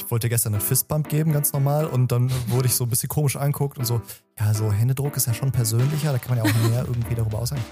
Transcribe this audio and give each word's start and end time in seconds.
ich 0.00 0.10
wollte 0.10 0.28
gestern 0.28 0.54
einen 0.54 0.62
Fistbump 0.62 1.08
geben, 1.08 1.32
ganz 1.32 1.52
normal, 1.52 1.86
und 1.86 2.10
dann 2.10 2.30
wurde 2.48 2.66
ich 2.66 2.74
so 2.74 2.84
ein 2.84 2.90
bisschen 2.90 3.08
komisch 3.08 3.36
anguckt 3.36 3.78
und 3.78 3.84
so, 3.84 4.00
ja, 4.38 4.54
so 4.54 4.72
Händedruck 4.72 5.16
ist 5.16 5.26
ja 5.26 5.34
schon 5.34 5.52
persönlicher, 5.52 6.12
da 6.12 6.18
kann 6.18 6.36
man 6.36 6.44
ja 6.44 6.50
auch 6.50 6.68
mehr 6.68 6.84
irgendwie 6.86 7.14
darüber 7.14 7.38
aussagen. 7.38 7.62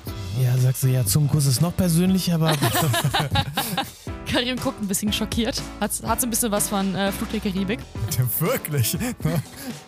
Ja, 0.41 0.57
sagst 0.59 0.83
du, 0.83 0.89
ja, 0.89 1.05
Zungenkuss 1.05 1.47
ist 1.47 1.63
noch 1.63 1.75
persönlicher, 1.75 2.35
aber 2.35 2.53
Karim 4.31 4.57
guckt 4.57 4.81
ein 4.83 4.89
bisschen 4.89 5.13
schockiert. 5.13 5.63
Hat, 5.81 5.91
hat 6.05 6.21
so 6.21 6.27
ein 6.27 6.31
bisschen 6.31 6.53
was 6.53 6.69
von 6.69 6.95
äh, 6.95 7.11
Flut 7.13 7.33
der 7.33 7.41
Karibik. 7.41 7.81
Wirklich? 8.39 8.97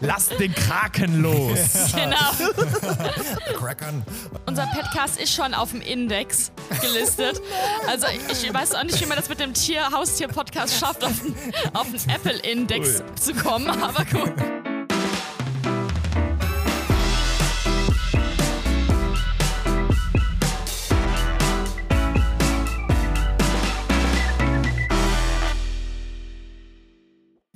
lass 0.00 0.28
den 0.28 0.54
Kraken 0.54 1.22
los. 1.22 1.58
Genau. 1.94 2.52
Crackern. 3.58 4.04
Unser 4.46 4.66
Podcast 4.66 5.20
ist 5.20 5.32
schon 5.34 5.54
auf 5.54 5.70
dem 5.70 5.80
Index 5.80 6.52
gelistet. 6.80 7.40
Also 7.88 8.06
ich 8.30 8.52
weiß 8.52 8.74
auch 8.74 8.84
nicht, 8.84 9.00
wie 9.00 9.06
man 9.06 9.16
das 9.16 9.28
mit 9.28 9.40
dem 9.40 9.52
Tier 9.54 9.90
Haustier-Podcast 9.90 10.78
schafft, 10.78 11.04
auf 11.04 11.20
den, 11.20 11.34
auf 11.72 11.88
den 11.90 12.10
Apple-Index 12.10 13.02
zu 13.20 13.34
kommen, 13.34 13.68
aber 13.68 14.04
gut. 14.04 14.32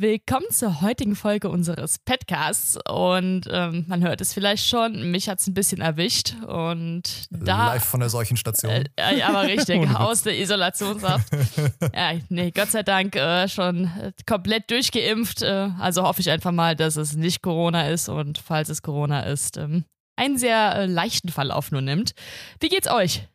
Willkommen 0.06 0.50
zur 0.50 0.82
heutigen 0.82 1.16
Folge 1.16 1.48
unseres 1.48 1.98
Podcasts. 1.98 2.76
Und 2.86 3.48
ähm, 3.50 3.86
man 3.88 4.02
hört 4.02 4.20
es 4.20 4.34
vielleicht 4.34 4.68
schon, 4.68 5.10
mich 5.10 5.30
hat 5.30 5.40
es 5.40 5.46
ein 5.46 5.54
bisschen 5.54 5.80
erwischt. 5.80 6.34
Und 6.46 7.26
da. 7.30 7.68
Live 7.68 7.84
von 7.86 8.00
der 8.00 8.10
Seuchenstation. 8.10 8.70
Äh, 8.70 8.84
äh, 8.96 9.22
aber 9.22 9.44
richtig, 9.44 9.88
aus 9.94 10.22
der 10.22 10.38
Isolationshaft. 10.38 11.28
ja, 11.94 12.12
nee, 12.28 12.50
Gott 12.50 12.70
sei 12.70 12.82
Dank 12.82 13.16
äh, 13.16 13.48
schon 13.48 13.90
komplett 14.26 14.70
durchgeimpft. 14.70 15.40
Äh, 15.40 15.70
also 15.80 16.02
hoffe 16.02 16.20
ich 16.20 16.28
einfach 16.28 16.52
mal, 16.52 16.76
dass 16.76 16.96
es 16.96 17.14
nicht 17.14 17.40
Corona 17.40 17.88
ist 17.88 18.10
und 18.10 18.36
falls 18.36 18.68
es 18.68 18.82
Corona 18.82 19.20
ist, 19.20 19.56
ähm, 19.56 19.86
einen 20.16 20.36
sehr 20.36 20.74
äh, 20.74 20.84
leichten 20.84 21.30
Verlauf 21.30 21.70
nur 21.70 21.80
nimmt. 21.80 22.14
Wie 22.60 22.68
geht's 22.68 22.90
euch? 22.90 23.26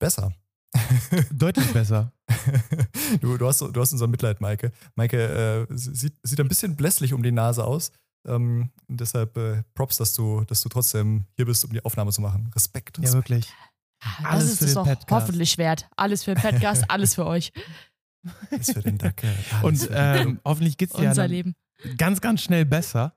Besser. 0.00 0.32
Deutlich 1.32 1.72
besser. 1.72 2.12
du, 3.20 3.36
du, 3.38 3.46
hast, 3.46 3.60
du 3.60 3.80
hast 3.80 3.92
unser 3.92 4.06
Mitleid, 4.06 4.40
Maike. 4.40 4.72
Maike 4.94 5.66
äh, 5.70 5.76
sieht, 5.76 6.14
sieht 6.22 6.40
ein 6.40 6.48
bisschen 6.48 6.76
blässlich 6.76 7.12
um 7.12 7.22
die 7.22 7.32
Nase 7.32 7.64
aus. 7.64 7.92
Ähm, 8.26 8.70
deshalb 8.88 9.36
äh, 9.36 9.62
Props, 9.74 9.96
dass 9.98 10.12
du, 10.12 10.44
dass 10.44 10.60
du 10.60 10.68
trotzdem 10.68 11.26
hier 11.36 11.46
bist, 11.46 11.64
um 11.64 11.72
die 11.72 11.84
Aufnahme 11.84 12.10
zu 12.10 12.20
machen. 12.20 12.50
Respekt. 12.54 12.98
Ja, 12.98 13.12
wirklich. 13.12 13.52
Alles 14.22 14.44
das 14.44 14.52
ist 14.52 14.58
für 14.58 14.64
es 14.64 14.74
den 14.74 14.84
Podcast. 14.84 15.10
hoffentlich 15.10 15.58
wert. 15.58 15.88
Alles 15.96 16.24
für 16.24 16.34
den 16.34 16.42
Podcast, 16.42 16.84
alles 16.90 17.14
für 17.14 17.26
euch. 17.26 17.52
Alles 18.50 18.72
für 18.72 18.82
den 18.82 18.98
Dackel. 18.98 19.32
Und 19.62 19.88
ähm, 19.92 20.40
hoffentlich 20.44 20.76
geht 20.76 20.90
es 20.90 20.96
dir 20.96 21.08
Unser 21.08 21.28
Leben. 21.28 21.54
ganz, 21.96 22.20
ganz 22.20 22.42
schnell 22.42 22.64
besser. 22.64 23.16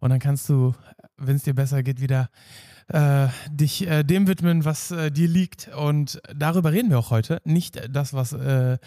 Und 0.00 0.10
dann 0.10 0.20
kannst 0.20 0.48
du, 0.48 0.74
wenn 1.16 1.36
es 1.36 1.42
dir 1.42 1.54
besser 1.54 1.82
geht, 1.82 2.00
wieder 2.00 2.30
äh, 2.88 3.28
dich 3.50 3.86
äh, 3.86 4.02
dem 4.02 4.26
widmen, 4.26 4.64
was 4.64 4.90
äh, 4.90 5.10
dir 5.10 5.28
liegt. 5.28 5.68
Und 5.76 6.20
darüber 6.34 6.72
reden 6.72 6.90
wir 6.90 6.98
auch 6.98 7.10
heute. 7.10 7.40
Nicht 7.44 7.80
das, 7.90 8.14
was 8.14 8.32
äh, 8.32 8.78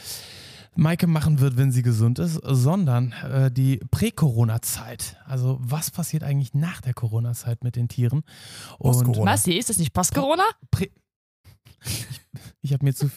Maike 0.75 1.07
machen 1.07 1.39
wird, 1.39 1.57
wenn 1.57 1.71
sie 1.71 1.81
gesund 1.81 2.19
ist, 2.19 2.39
sondern 2.44 3.11
äh, 3.11 3.52
die 3.52 3.77
Prä-Corona-Zeit. 3.91 5.17
Also 5.25 5.57
was 5.61 5.91
passiert 5.91 6.23
eigentlich 6.23 6.53
nach 6.53 6.81
der 6.81 6.94
Corona-Zeit 6.94 7.63
mit 7.63 7.75
den 7.75 7.89
Tieren? 7.89 8.23
Und 8.79 9.17
was? 9.17 9.47
Ist 9.47 9.69
das 9.69 9.77
nicht 9.77 9.94
Post-Corona? 9.94 10.44
ich, 10.79 10.91
ich 12.61 12.73
habe 12.73 12.85
mir 12.85 12.94
zu 12.94 13.11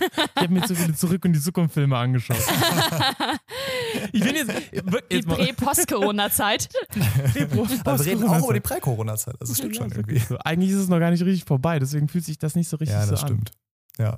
ich 0.00 0.42
habe 0.42 0.52
mir 0.52 0.62
zu 0.62 0.74
viele 0.74 0.94
Zurück- 0.94 1.24
in 1.24 1.32
die 1.32 1.40
Zukunft-Filme 1.40 1.96
angeschaut. 1.96 2.36
ich 4.12 4.22
bin 4.22 4.34
jetzt. 4.34 4.52
Die 5.10 5.22
Prä-Post-Corona-Zeit. 5.22 6.68
Aber 7.84 7.98
wir 7.98 8.06
reden 8.06 8.24
auch 8.24 8.44
über 8.44 8.54
die 8.54 8.60
Prä-Corona-Zeit. 8.60 9.36
Also, 9.40 9.52
das 9.52 9.58
stimmt 9.58 9.76
schon 9.76 9.90
irgendwie. 9.90 10.18
So. 10.18 10.38
Eigentlich 10.38 10.70
ist 10.70 10.78
es 10.78 10.88
noch 10.88 10.98
gar 10.98 11.10
nicht 11.10 11.24
richtig 11.24 11.44
vorbei, 11.44 11.78
deswegen 11.78 12.08
fühlt 12.08 12.24
sich 12.24 12.38
das 12.38 12.54
nicht 12.54 12.68
so 12.68 12.76
richtig 12.76 12.96
ja, 12.96 13.06
so 13.06 13.14
an. 13.14 13.16
Ja, 13.16 13.20
das 13.20 13.20
stimmt. 13.20 13.50
Ja. 13.98 14.16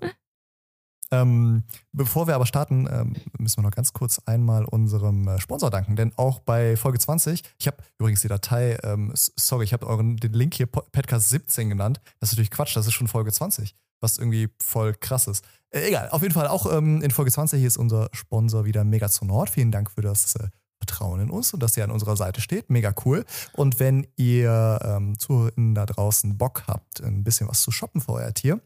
Ähm, 1.12 1.62
bevor 1.92 2.26
wir 2.26 2.34
aber 2.34 2.46
starten, 2.46 2.88
ähm, 2.90 3.14
müssen 3.38 3.58
wir 3.58 3.62
noch 3.62 3.70
ganz 3.70 3.92
kurz 3.92 4.20
einmal 4.26 4.64
unserem 4.64 5.28
äh, 5.28 5.40
Sponsor 5.40 5.70
danken, 5.70 5.94
denn 5.96 6.12
auch 6.16 6.40
bei 6.40 6.76
Folge 6.76 6.98
20, 6.98 7.42
ich 7.58 7.66
habe 7.66 7.76
übrigens 7.98 8.22
die 8.22 8.28
Datei, 8.28 8.76
ähm, 8.82 9.12
sorry, 9.14 9.64
ich 9.64 9.72
habe 9.72 9.86
euren 9.86 10.16
den 10.16 10.32
Link 10.32 10.54
hier 10.54 10.66
Podcast 10.66 11.28
17 11.28 11.68
genannt. 11.68 12.00
Das 12.18 12.30
ist 12.30 12.32
natürlich 12.34 12.50
Quatsch, 12.50 12.76
das 12.76 12.86
ist 12.86 12.94
schon 12.94 13.08
Folge 13.08 13.32
20 13.32 13.74
was 14.00 14.18
irgendwie 14.18 14.48
voll 14.62 14.94
krass 14.94 15.26
ist. 15.26 15.44
Äh, 15.70 15.88
egal, 15.88 16.08
auf 16.10 16.22
jeden 16.22 16.34
Fall 16.34 16.48
auch 16.48 16.70
ähm, 16.72 17.02
in 17.02 17.10
Folge 17.10 17.30
20 17.30 17.58
hier 17.58 17.68
ist 17.68 17.76
unser 17.76 18.08
Sponsor 18.12 18.64
wieder 18.64 18.84
Mega 18.84 19.08
zu 19.08 19.24
Nord. 19.24 19.50
Vielen 19.50 19.72
Dank 19.72 19.90
für 19.90 20.02
das 20.02 20.36
äh, 20.36 20.48
Vertrauen 20.78 21.20
in 21.20 21.30
uns 21.30 21.52
und 21.54 21.62
dass 21.62 21.76
ihr 21.76 21.84
an 21.84 21.90
unserer 21.90 22.16
Seite 22.16 22.40
steht. 22.40 22.70
Mega 22.70 22.94
cool. 23.04 23.24
Und 23.52 23.80
wenn 23.80 24.06
ihr 24.16 24.78
ähm, 24.82 25.18
Zuhörerinnen 25.18 25.74
da 25.74 25.86
draußen 25.86 26.36
Bock 26.36 26.64
habt, 26.66 27.02
ein 27.02 27.24
bisschen 27.24 27.48
was 27.48 27.62
zu 27.62 27.70
shoppen 27.70 28.00
für 28.00 28.12
euer 28.12 28.34
Tier, 28.34 28.60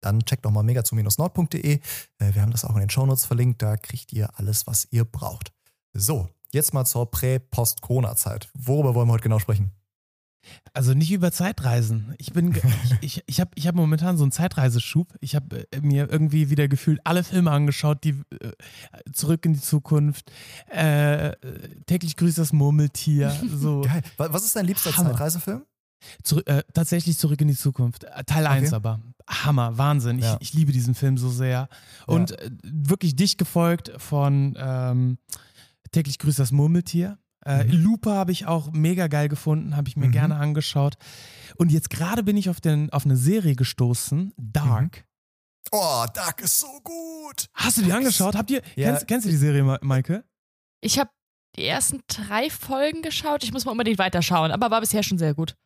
dann 0.00 0.20
checkt 0.20 0.44
doch 0.44 0.50
mal 0.50 0.62
megazu-nord.de. 0.62 1.74
Äh, 1.74 1.80
wir 2.18 2.42
haben 2.42 2.52
das 2.52 2.64
auch 2.64 2.74
in 2.74 2.80
den 2.80 2.90
Shownotes 2.90 3.26
verlinkt. 3.26 3.62
Da 3.62 3.76
kriegt 3.76 4.12
ihr 4.12 4.28
alles, 4.38 4.66
was 4.66 4.88
ihr 4.90 5.04
braucht. 5.04 5.52
So, 5.92 6.28
jetzt 6.52 6.74
mal 6.74 6.84
zur 6.84 7.10
Prä-Post-Corona-Zeit. 7.10 8.50
Worüber 8.54 8.94
wollen 8.94 9.08
wir 9.08 9.12
heute 9.12 9.24
genau 9.24 9.38
sprechen? 9.38 9.72
Also 10.72 10.94
nicht 10.94 11.12
über 11.12 11.32
Zeitreisen. 11.32 12.14
Ich 12.18 12.32
bin, 12.32 12.54
ich, 13.00 13.18
ich, 13.18 13.24
ich 13.26 13.40
habe 13.40 13.50
ich 13.54 13.66
hab 13.66 13.74
momentan 13.74 14.16
so 14.16 14.24
einen 14.24 14.32
Zeitreiseschub. 14.32 15.14
Ich 15.20 15.34
habe 15.34 15.66
äh, 15.70 15.80
mir 15.80 16.10
irgendwie 16.10 16.50
wieder 16.50 16.68
gefühlt 16.68 17.00
alle 17.04 17.24
Filme 17.24 17.50
angeschaut, 17.50 18.04
die 18.04 18.10
äh, 18.40 18.52
zurück 19.12 19.44
in 19.44 19.54
die 19.54 19.60
Zukunft, 19.60 20.30
äh, 20.68 21.32
täglich 21.86 22.16
grüßt 22.16 22.38
das 22.38 22.52
Murmeltier. 22.52 23.34
So. 23.50 23.82
Geil. 23.82 24.02
Was 24.16 24.44
ist 24.44 24.56
dein 24.56 24.66
liebster 24.66 24.96
Hammer. 24.96 25.10
Zeitreisefilm? 25.10 25.62
Zurück, 26.22 26.48
äh, 26.48 26.62
tatsächlich 26.74 27.18
zurück 27.18 27.40
in 27.40 27.48
die 27.48 27.56
Zukunft. 27.56 28.04
Äh, 28.04 28.24
Teil 28.24 28.46
okay. 28.46 28.54
1 28.54 28.72
aber. 28.72 29.00
Hammer, 29.28 29.78
Wahnsinn. 29.78 30.18
Ja. 30.18 30.36
Ich, 30.40 30.48
ich 30.48 30.54
liebe 30.54 30.72
diesen 30.72 30.94
Film 30.94 31.18
so 31.18 31.30
sehr. 31.30 31.68
Und 32.06 32.30
ja. 32.30 32.36
Äh, 32.36 32.50
wirklich 32.62 33.16
dicht 33.16 33.38
gefolgt 33.38 33.92
von 33.98 34.56
ähm, 34.58 35.18
täglich 35.92 36.18
grüßt 36.18 36.38
das 36.38 36.52
Murmeltier. 36.52 37.18
Äh, 37.44 37.64
mhm. 37.64 37.82
Looper 37.82 38.14
habe 38.14 38.32
ich 38.32 38.46
auch 38.46 38.70
mega 38.72 39.06
geil 39.06 39.28
gefunden, 39.28 39.76
habe 39.76 39.88
ich 39.88 39.96
mir 39.96 40.08
mhm. 40.08 40.12
gerne 40.12 40.36
angeschaut. 40.36 40.96
Und 41.56 41.72
jetzt 41.72 41.90
gerade 41.90 42.22
bin 42.22 42.36
ich 42.36 42.50
auf, 42.50 42.60
den, 42.60 42.90
auf 42.90 43.04
eine 43.04 43.16
Serie 43.16 43.56
gestoßen, 43.56 44.32
Dark. 44.36 44.98
Mhm. 44.98 45.70
Oh, 45.72 46.04
Dark 46.12 46.40
ist 46.42 46.58
so 46.58 46.80
gut. 46.82 47.46
Hast 47.54 47.78
du 47.78 47.82
die 47.82 47.92
angeschaut? 47.92 48.34
Habt 48.34 48.50
ihr, 48.50 48.62
ja. 48.76 48.90
kennst, 48.90 49.08
kennst 49.08 49.26
du 49.26 49.30
die 49.30 49.36
Serie, 49.36 49.78
Maike? 49.82 50.24
Ich 50.80 50.98
habe 50.98 51.10
die 51.56 51.64
ersten 51.64 52.00
drei 52.08 52.50
Folgen 52.50 53.02
geschaut. 53.02 53.44
Ich 53.44 53.52
muss 53.52 53.64
mal 53.64 53.72
unbedingt 53.72 53.98
weiterschauen, 53.98 54.50
aber 54.50 54.70
war 54.70 54.80
bisher 54.80 55.02
schon 55.02 55.18
sehr 55.18 55.34
gut. 55.34 55.56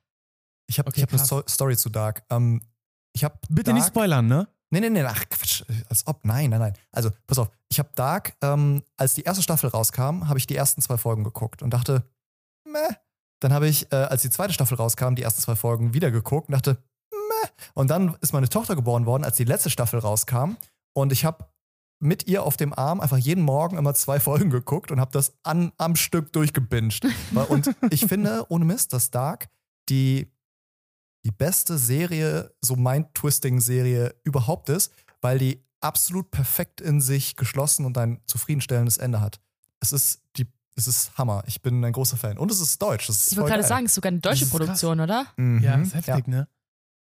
Ich 0.66 0.78
habe 0.78 0.88
okay, 0.88 1.02
hab 1.02 1.12
eine 1.12 1.44
Story 1.48 1.76
zu 1.76 1.91
Dark. 1.91 2.25
Ähm, 2.30 2.62
ich 3.12 3.25
hab 3.25 3.41
Bitte 3.48 3.64
Dark, 3.64 3.75
nicht 3.76 3.86
spoilern, 3.86 4.26
ne? 4.26 4.48
Nee, 4.70 4.80
nee, 4.80 4.91
nee, 4.91 5.02
ach 5.04 5.25
Quatsch, 5.28 5.62
als 5.88 6.06
ob, 6.06 6.25
nein, 6.25 6.50
nein, 6.50 6.60
nein. 6.60 6.72
Also, 6.91 7.10
pass 7.26 7.38
auf, 7.38 7.50
ich 7.69 7.78
habe 7.78 7.91
Dark, 7.94 8.34
ähm, 8.42 8.82
als 8.97 9.14
die 9.14 9.22
erste 9.22 9.42
Staffel 9.42 9.70
rauskam, 9.70 10.28
habe 10.28 10.38
ich 10.38 10.47
die 10.47 10.56
ersten 10.56 10.80
zwei 10.82 10.97
Folgen 10.97 11.22
geguckt 11.22 11.62
und 11.62 11.70
dachte, 11.70 12.03
meh. 12.64 12.97
Dann 13.41 13.53
habe 13.53 13.69
ich, 13.69 13.92
äh, 13.92 13.97
als 13.97 14.22
die 14.22 14.30
zweite 14.30 14.54
Staffel 14.54 14.76
rauskam, 14.76 15.14
die 15.14 15.22
ersten 15.22 15.42
zwei 15.42 15.54
Folgen 15.54 15.92
wieder 15.92 16.10
geguckt 16.10 16.48
und 16.48 16.53
dachte, 16.53 16.82
meh. 17.12 17.48
Und 17.74 17.88
dann 17.88 18.16
ist 18.20 18.32
meine 18.32 18.48
Tochter 18.48 18.74
geboren 18.74 19.06
worden, 19.06 19.24
als 19.24 19.36
die 19.36 19.44
letzte 19.44 19.70
Staffel 19.70 20.00
rauskam 20.00 20.56
und 20.94 21.12
ich 21.12 21.24
habe 21.24 21.47
mit 22.00 22.26
ihr 22.26 22.42
auf 22.42 22.56
dem 22.56 22.72
Arm 22.72 23.00
einfach 23.00 23.16
jeden 23.16 23.42
Morgen 23.42 23.76
immer 23.76 23.94
zwei 23.94 24.20
Folgen 24.20 24.50
geguckt 24.50 24.91
und 24.91 25.00
habe 25.00 25.12
das 25.12 25.34
an, 25.42 25.72
am 25.78 25.97
Stück 25.97 26.32
durchgebinged. 26.32 27.06
und 27.48 27.74
ich 27.91 28.06
finde, 28.06 28.47
ohne 28.48 28.64
Mist, 28.64 28.92
dass 28.92 29.10
Dark 29.10 29.48
die 29.88 30.30
die 31.24 31.30
beste 31.30 31.78
Serie, 31.78 32.54
so 32.60 32.76
Mind-Twisting-Serie 32.76 34.14
überhaupt 34.24 34.68
ist, 34.68 34.92
weil 35.20 35.38
die 35.38 35.64
absolut 35.80 36.30
perfekt 36.30 36.80
in 36.80 37.00
sich 37.00 37.36
geschlossen 37.36 37.84
und 37.84 37.96
ein 37.98 38.20
zufriedenstellendes 38.26 38.98
Ende 38.98 39.20
hat. 39.20 39.40
Es 39.80 39.92
ist 39.92 40.22
die 40.36 40.47
es 40.76 40.88
ist 40.88 41.16
Hammer. 41.16 41.44
Ich 41.47 41.62
bin 41.62 41.84
ein 41.84 41.92
großer 41.92 42.16
Fan. 42.16 42.36
Und 42.36 42.50
es 42.50 42.60
ist 42.60 42.82
deutsch. 42.82 43.06
Das 43.06 43.16
ist 43.16 43.32
ich 43.32 43.38
wollte 43.38 43.53
gerade 43.53 43.62
sagen, 43.62 43.84
es 43.84 43.92
ist 43.92 43.94
sogar 43.94 44.10
eine 44.10 44.21
deutsche 44.21 44.47
Produktion, 44.47 44.98
krass. 44.98 45.04
oder? 45.04 45.26
Mhm. 45.36 45.62
Ja, 45.62 45.76
das 45.76 45.88
ist 45.88 45.94
heftig, 45.94 46.26
ja. 46.26 46.34
ne? 46.34 46.48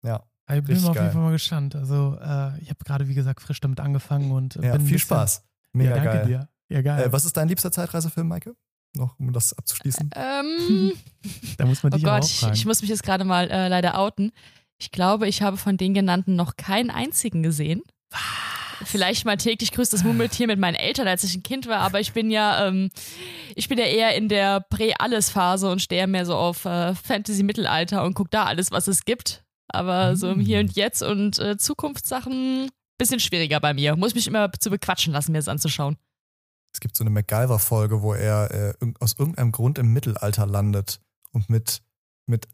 Ja. 0.02 0.22
Ich 0.52 0.62
bin 0.62 0.76
auf 0.84 0.94
jeden 0.94 1.10
Fall 1.10 1.22
mal 1.22 1.32
gespannt. 1.32 1.74
Also, 1.74 2.18
äh, 2.20 2.60
ich 2.60 2.68
habe 2.68 2.84
gerade, 2.84 3.08
wie 3.08 3.14
gesagt, 3.14 3.40
frisch 3.40 3.60
damit 3.60 3.80
angefangen 3.80 4.30
und 4.30 4.56
ja, 4.56 4.76
bin 4.76 4.86
viel 4.86 4.98
Spaß. 4.98 5.42
Mega 5.72 5.90
ja, 5.90 5.96
danke 5.96 6.18
geil. 6.18 6.26
Dir. 6.26 6.48
Ja, 6.68 6.82
geil. 6.82 7.04
Äh, 7.04 7.12
was 7.12 7.24
ist 7.24 7.36
dein 7.36 7.48
liebster 7.48 7.72
Zeitreisefilm, 7.72 8.28
Maike? 8.28 8.54
Noch, 8.96 9.18
um 9.18 9.32
das 9.32 9.56
abzuschließen? 9.56 10.10
Ähm, 10.14 10.92
da 11.58 11.66
muss 11.66 11.82
man 11.82 11.92
dich 11.92 12.02
oh 12.02 12.06
Gott, 12.06 12.24
ich, 12.24 12.42
ich, 12.52 12.66
muss 12.66 12.80
mich 12.80 12.90
jetzt 12.90 13.02
gerade 13.02 13.24
mal 13.24 13.50
äh, 13.50 13.68
leider 13.68 13.98
outen. 13.98 14.32
Ich 14.78 14.90
glaube, 14.90 15.28
ich 15.28 15.42
habe 15.42 15.56
von 15.56 15.76
den 15.76 15.94
genannten 15.94 16.36
noch 16.36 16.56
keinen 16.56 16.90
einzigen 16.90 17.42
gesehen. 17.42 17.82
Was? 18.10 18.20
Vielleicht 18.84 19.24
mal 19.24 19.36
täglich 19.36 19.70
grüßt 19.72 19.92
das 19.92 20.04
Murmeltier 20.04 20.46
mit 20.46 20.58
meinen 20.58 20.74
Eltern, 20.74 21.06
als 21.06 21.24
ich 21.24 21.34
ein 21.36 21.42
Kind 21.42 21.68
war, 21.68 21.78
aber 21.78 22.00
ich 22.00 22.12
bin 22.12 22.30
ja, 22.30 22.66
ähm, 22.66 22.90
ich 23.54 23.68
bin 23.68 23.78
ja 23.78 23.84
eher 23.84 24.16
in 24.16 24.28
der 24.28 24.60
Prä-Alles-Phase 24.60 25.70
und 25.70 25.80
stehe 25.80 26.06
mehr 26.06 26.26
so 26.26 26.34
auf 26.34 26.64
äh, 26.64 26.94
Fantasy-Mittelalter 26.94 28.04
und 28.04 28.14
gucke 28.14 28.30
da 28.30 28.44
alles, 28.44 28.72
was 28.72 28.88
es 28.88 29.04
gibt. 29.04 29.44
Aber 29.68 30.10
mhm. 30.10 30.16
so 30.16 30.30
im 30.30 30.40
Hier 30.40 30.60
und 30.60 30.76
Jetzt 30.76 31.02
und 31.02 31.38
äh, 31.38 31.56
Zukunftssachen 31.56 32.68
bisschen 32.98 33.20
schwieriger 33.20 33.60
bei 33.60 33.74
mir. 33.74 33.96
Muss 33.96 34.14
mich 34.14 34.26
immer 34.26 34.52
zu 34.52 34.70
bequatschen 34.70 35.12
lassen, 35.12 35.32
mir 35.32 35.38
das 35.38 35.48
anzuschauen. 35.48 35.96
Es 36.74 36.80
gibt 36.80 36.96
so 36.96 37.04
eine 37.04 37.10
MacGyver-Folge, 37.10 38.02
wo 38.02 38.14
er 38.14 38.74
äh, 38.80 38.92
aus 39.00 39.14
irgendeinem 39.18 39.52
Grund 39.52 39.78
im 39.78 39.92
Mittelalter 39.92 40.44
landet 40.44 41.00
und 41.32 41.48
mit, 41.48 41.82
mit, 42.26 42.48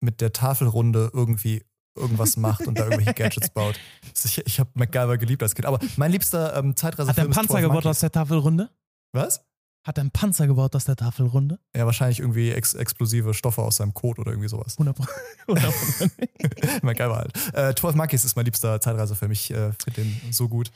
mit 0.00 0.20
der 0.20 0.32
Tafelrunde 0.32 1.10
irgendwie 1.12 1.62
irgendwas 1.94 2.36
macht 2.36 2.66
und 2.66 2.78
da 2.78 2.84
irgendwelche 2.84 3.14
Gadgets 3.14 3.50
baut. 3.50 3.78
Ich, 4.24 4.38
ich 4.46 4.60
habe 4.60 4.70
MacGyver 4.74 5.18
geliebt 5.18 5.42
als 5.42 5.54
Kind. 5.54 5.66
Aber 5.66 5.78
mein 5.96 6.10
liebster 6.10 6.56
ähm, 6.56 6.74
Zeitreisefilm 6.76 7.08
Hat 7.08 7.18
er 7.18 7.24
einen 7.24 7.32
Panzer 7.32 7.60
gebaut 7.60 7.86
aus 7.86 8.00
der 8.00 8.12
Tafelrunde? 8.12 8.70
Was? 9.12 9.42
Hat 9.86 9.98
er 9.98 10.00
einen 10.00 10.10
Panzer 10.10 10.46
gebaut 10.46 10.74
aus 10.74 10.84
der 10.84 10.96
Tafelrunde? 10.96 11.58
Ja, 11.74 11.86
wahrscheinlich 11.86 12.20
irgendwie 12.20 12.50
ex 12.50 12.74
explosive 12.74 13.34
Stoffe 13.34 13.62
aus 13.62 13.76
seinem 13.76 13.94
Code 13.94 14.20
oder 14.22 14.32
irgendwie 14.32 14.48
sowas. 14.48 14.76
100 14.78 14.98
MacGyver 16.82 17.16
halt. 17.16 17.54
Äh, 17.54 17.74
12 17.74 17.94
Monkeys 17.94 18.24
ist 18.24 18.36
mein 18.36 18.46
liebster 18.46 18.80
Zeitreisefilm. 18.80 19.30
Ich 19.30 19.50
äh, 19.50 19.72
finde 19.72 20.02
den 20.02 20.20
so 20.32 20.48
gut. 20.48 20.72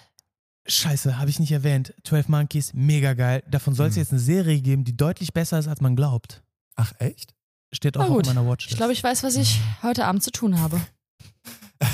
Scheiße, 0.66 1.18
habe 1.18 1.30
ich 1.30 1.40
nicht 1.40 1.52
erwähnt. 1.52 1.94
12 2.04 2.28
Monkeys, 2.28 2.72
mega 2.74 3.14
geil. 3.14 3.42
Davon 3.50 3.74
soll 3.74 3.88
es 3.88 3.94
hm. 3.94 4.02
jetzt 4.02 4.12
eine 4.12 4.20
Serie 4.20 4.60
geben, 4.60 4.84
die 4.84 4.96
deutlich 4.96 5.32
besser 5.32 5.58
ist, 5.58 5.68
als 5.68 5.80
man 5.80 5.96
glaubt. 5.96 6.42
Ach, 6.76 6.92
echt? 6.98 7.34
Steht 7.72 7.96
auch 7.96 8.10
auf 8.10 8.26
meiner 8.26 8.46
Watchlist. 8.46 8.72
Ich 8.72 8.76
glaube, 8.76 8.92
ich 8.92 9.02
weiß, 9.02 9.22
was 9.22 9.36
ich 9.36 9.60
heute 9.82 10.04
Abend 10.04 10.22
zu 10.22 10.30
tun 10.32 10.60
habe. 10.60 10.80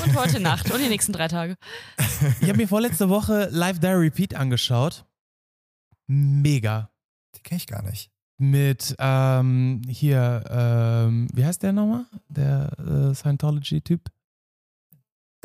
Und 0.04 0.16
heute 0.16 0.40
Nacht 0.40 0.70
und 0.70 0.80
die 0.80 0.88
nächsten 0.88 1.12
drei 1.12 1.28
Tage. 1.28 1.56
Ich 2.40 2.48
habe 2.48 2.56
mir 2.56 2.66
vorletzte 2.66 3.08
Woche 3.08 3.48
Live 3.52 3.78
Dare 3.78 4.00
Repeat 4.00 4.34
angeschaut. 4.34 5.04
Mega. 6.06 6.90
Die 7.36 7.40
kenne 7.40 7.58
ich 7.58 7.66
gar 7.66 7.82
nicht. 7.82 8.10
Mit 8.38 8.96
ähm, 8.98 9.82
hier, 9.88 10.44
ähm, 10.50 11.28
wie 11.32 11.44
heißt 11.44 11.62
der 11.62 11.72
nochmal? 11.72 12.06
Der 12.28 12.72
äh, 12.78 13.14
Scientology-Typ? 13.14 14.10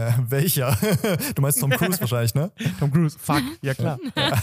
Äh, 0.02 0.14
welcher? 0.30 0.78
du 1.36 1.42
meinst 1.42 1.60
Tom 1.60 1.72
Cruise 1.72 1.96
wahrscheinlich, 2.02 2.34
ne? 2.34 2.52
Tom 2.80 2.92
Cruise, 2.92 3.18
fuck, 3.20 3.44
ja 3.62 3.74
klar. 3.74 4.00
Ja. 4.16 4.42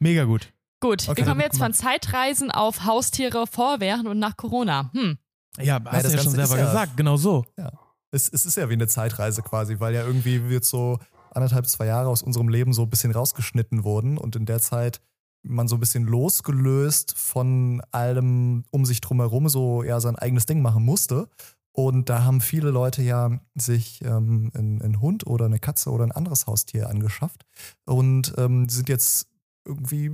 Mega 0.00 0.24
gut. 0.24 0.52
Gut, 0.80 1.08
okay, 1.08 1.18
wir 1.18 1.24
kommen 1.26 1.42
jetzt 1.42 1.58
von 1.58 1.74
Zeitreisen 1.74 2.50
auf 2.50 2.84
Haustiere 2.84 3.46
vor, 3.46 3.80
während 3.80 4.08
und 4.08 4.18
nach 4.18 4.36
Corona. 4.36 4.90
Hm. 4.94 5.18
Ja, 5.58 5.78
hast 5.84 6.04
ja, 6.04 6.08
du 6.08 6.16
ja 6.16 6.22
schon 6.22 6.32
selber 6.32 6.58
ja, 6.58 6.64
gesagt, 6.64 6.96
genau 6.96 7.16
so. 7.16 7.44
Ja. 7.58 7.70
Es, 8.10 8.28
es 8.28 8.46
ist 8.46 8.56
ja 8.56 8.68
wie 8.70 8.74
eine 8.74 8.88
Zeitreise 8.88 9.42
quasi, 9.42 9.78
weil 9.78 9.94
ja 9.94 10.06
irgendwie 10.06 10.48
wird 10.48 10.64
so 10.64 10.98
anderthalb, 11.32 11.66
zwei 11.66 11.86
Jahre 11.86 12.08
aus 12.08 12.22
unserem 12.22 12.48
Leben 12.48 12.72
so 12.72 12.82
ein 12.82 12.90
bisschen 12.90 13.12
rausgeschnitten 13.12 13.84
wurden 13.84 14.16
und 14.16 14.36
in 14.36 14.46
der 14.46 14.60
Zeit 14.60 15.00
man 15.42 15.68
so 15.68 15.76
ein 15.76 15.80
bisschen 15.80 16.04
losgelöst 16.04 17.16
von 17.16 17.82
allem 17.92 18.64
um 18.70 18.84
sich 18.84 19.00
drumherum 19.00 19.48
so 19.48 19.82
ja 19.82 20.00
sein 20.00 20.16
eigenes 20.16 20.46
Ding 20.46 20.62
machen 20.62 20.84
musste. 20.84 21.28
Und 21.72 22.08
da 22.08 22.24
haben 22.24 22.40
viele 22.40 22.70
Leute 22.70 23.02
ja 23.02 23.40
sich 23.54 24.02
ähm, 24.04 24.50
einen, 24.54 24.82
einen 24.82 25.00
Hund 25.00 25.26
oder 25.26 25.44
eine 25.44 25.58
Katze 25.58 25.90
oder 25.90 26.04
ein 26.04 26.12
anderes 26.12 26.46
Haustier 26.46 26.88
angeschafft 26.88 27.46
und 27.86 28.34
ähm, 28.38 28.68
sind 28.68 28.88
jetzt 28.88 29.28
irgendwie 29.64 30.06
äh, 30.06 30.12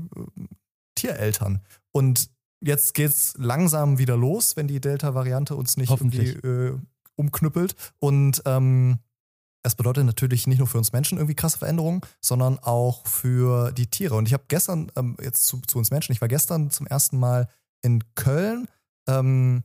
Tiereltern. 0.95 1.63
Und 1.93 2.31
jetzt 2.61 2.95
geht's 2.95 3.35
langsam 3.39 3.99
wieder 3.99 4.17
los, 4.17 4.57
wenn 4.57 4.69
die 4.69 4.81
Delta-Variante 4.81 5.57
uns 5.57 5.77
nicht 5.77 5.91
irgendwie 5.91 6.29
äh, 6.29 6.79
umknüppelt. 7.17 7.75
Und 7.99 8.43
ähm, 8.45 8.99
das 9.63 9.75
bedeutet 9.75 10.05
natürlich 10.05 10.47
nicht 10.47 10.59
nur 10.59 10.69
für 10.69 10.79
uns 10.79 10.93
Menschen 10.93 11.19
irgendwie 11.19 11.35
krasse 11.35 11.59
Veränderungen, 11.59 12.01
sondern 12.21 12.59
auch 12.59 13.07
für 13.07 13.73
die 13.73 13.89
Tiere. 13.89 14.15
Und 14.15 14.27
ich 14.29 14.33
habe 14.33 14.45
gestern, 14.49 14.93
ähm, 14.97 15.17
jetzt 15.21 15.47
zu, 15.47 15.61
zu, 15.67 15.79
uns 15.79 15.91
Menschen, 15.91 16.13
ich 16.13 16.21
war 16.21 16.29
gestern 16.29 16.71
zum 16.71 16.87
ersten 16.87 17.19
Mal 17.19 17.49
in 17.83 18.03
Köln, 18.15 18.69
ähm, 19.09 19.65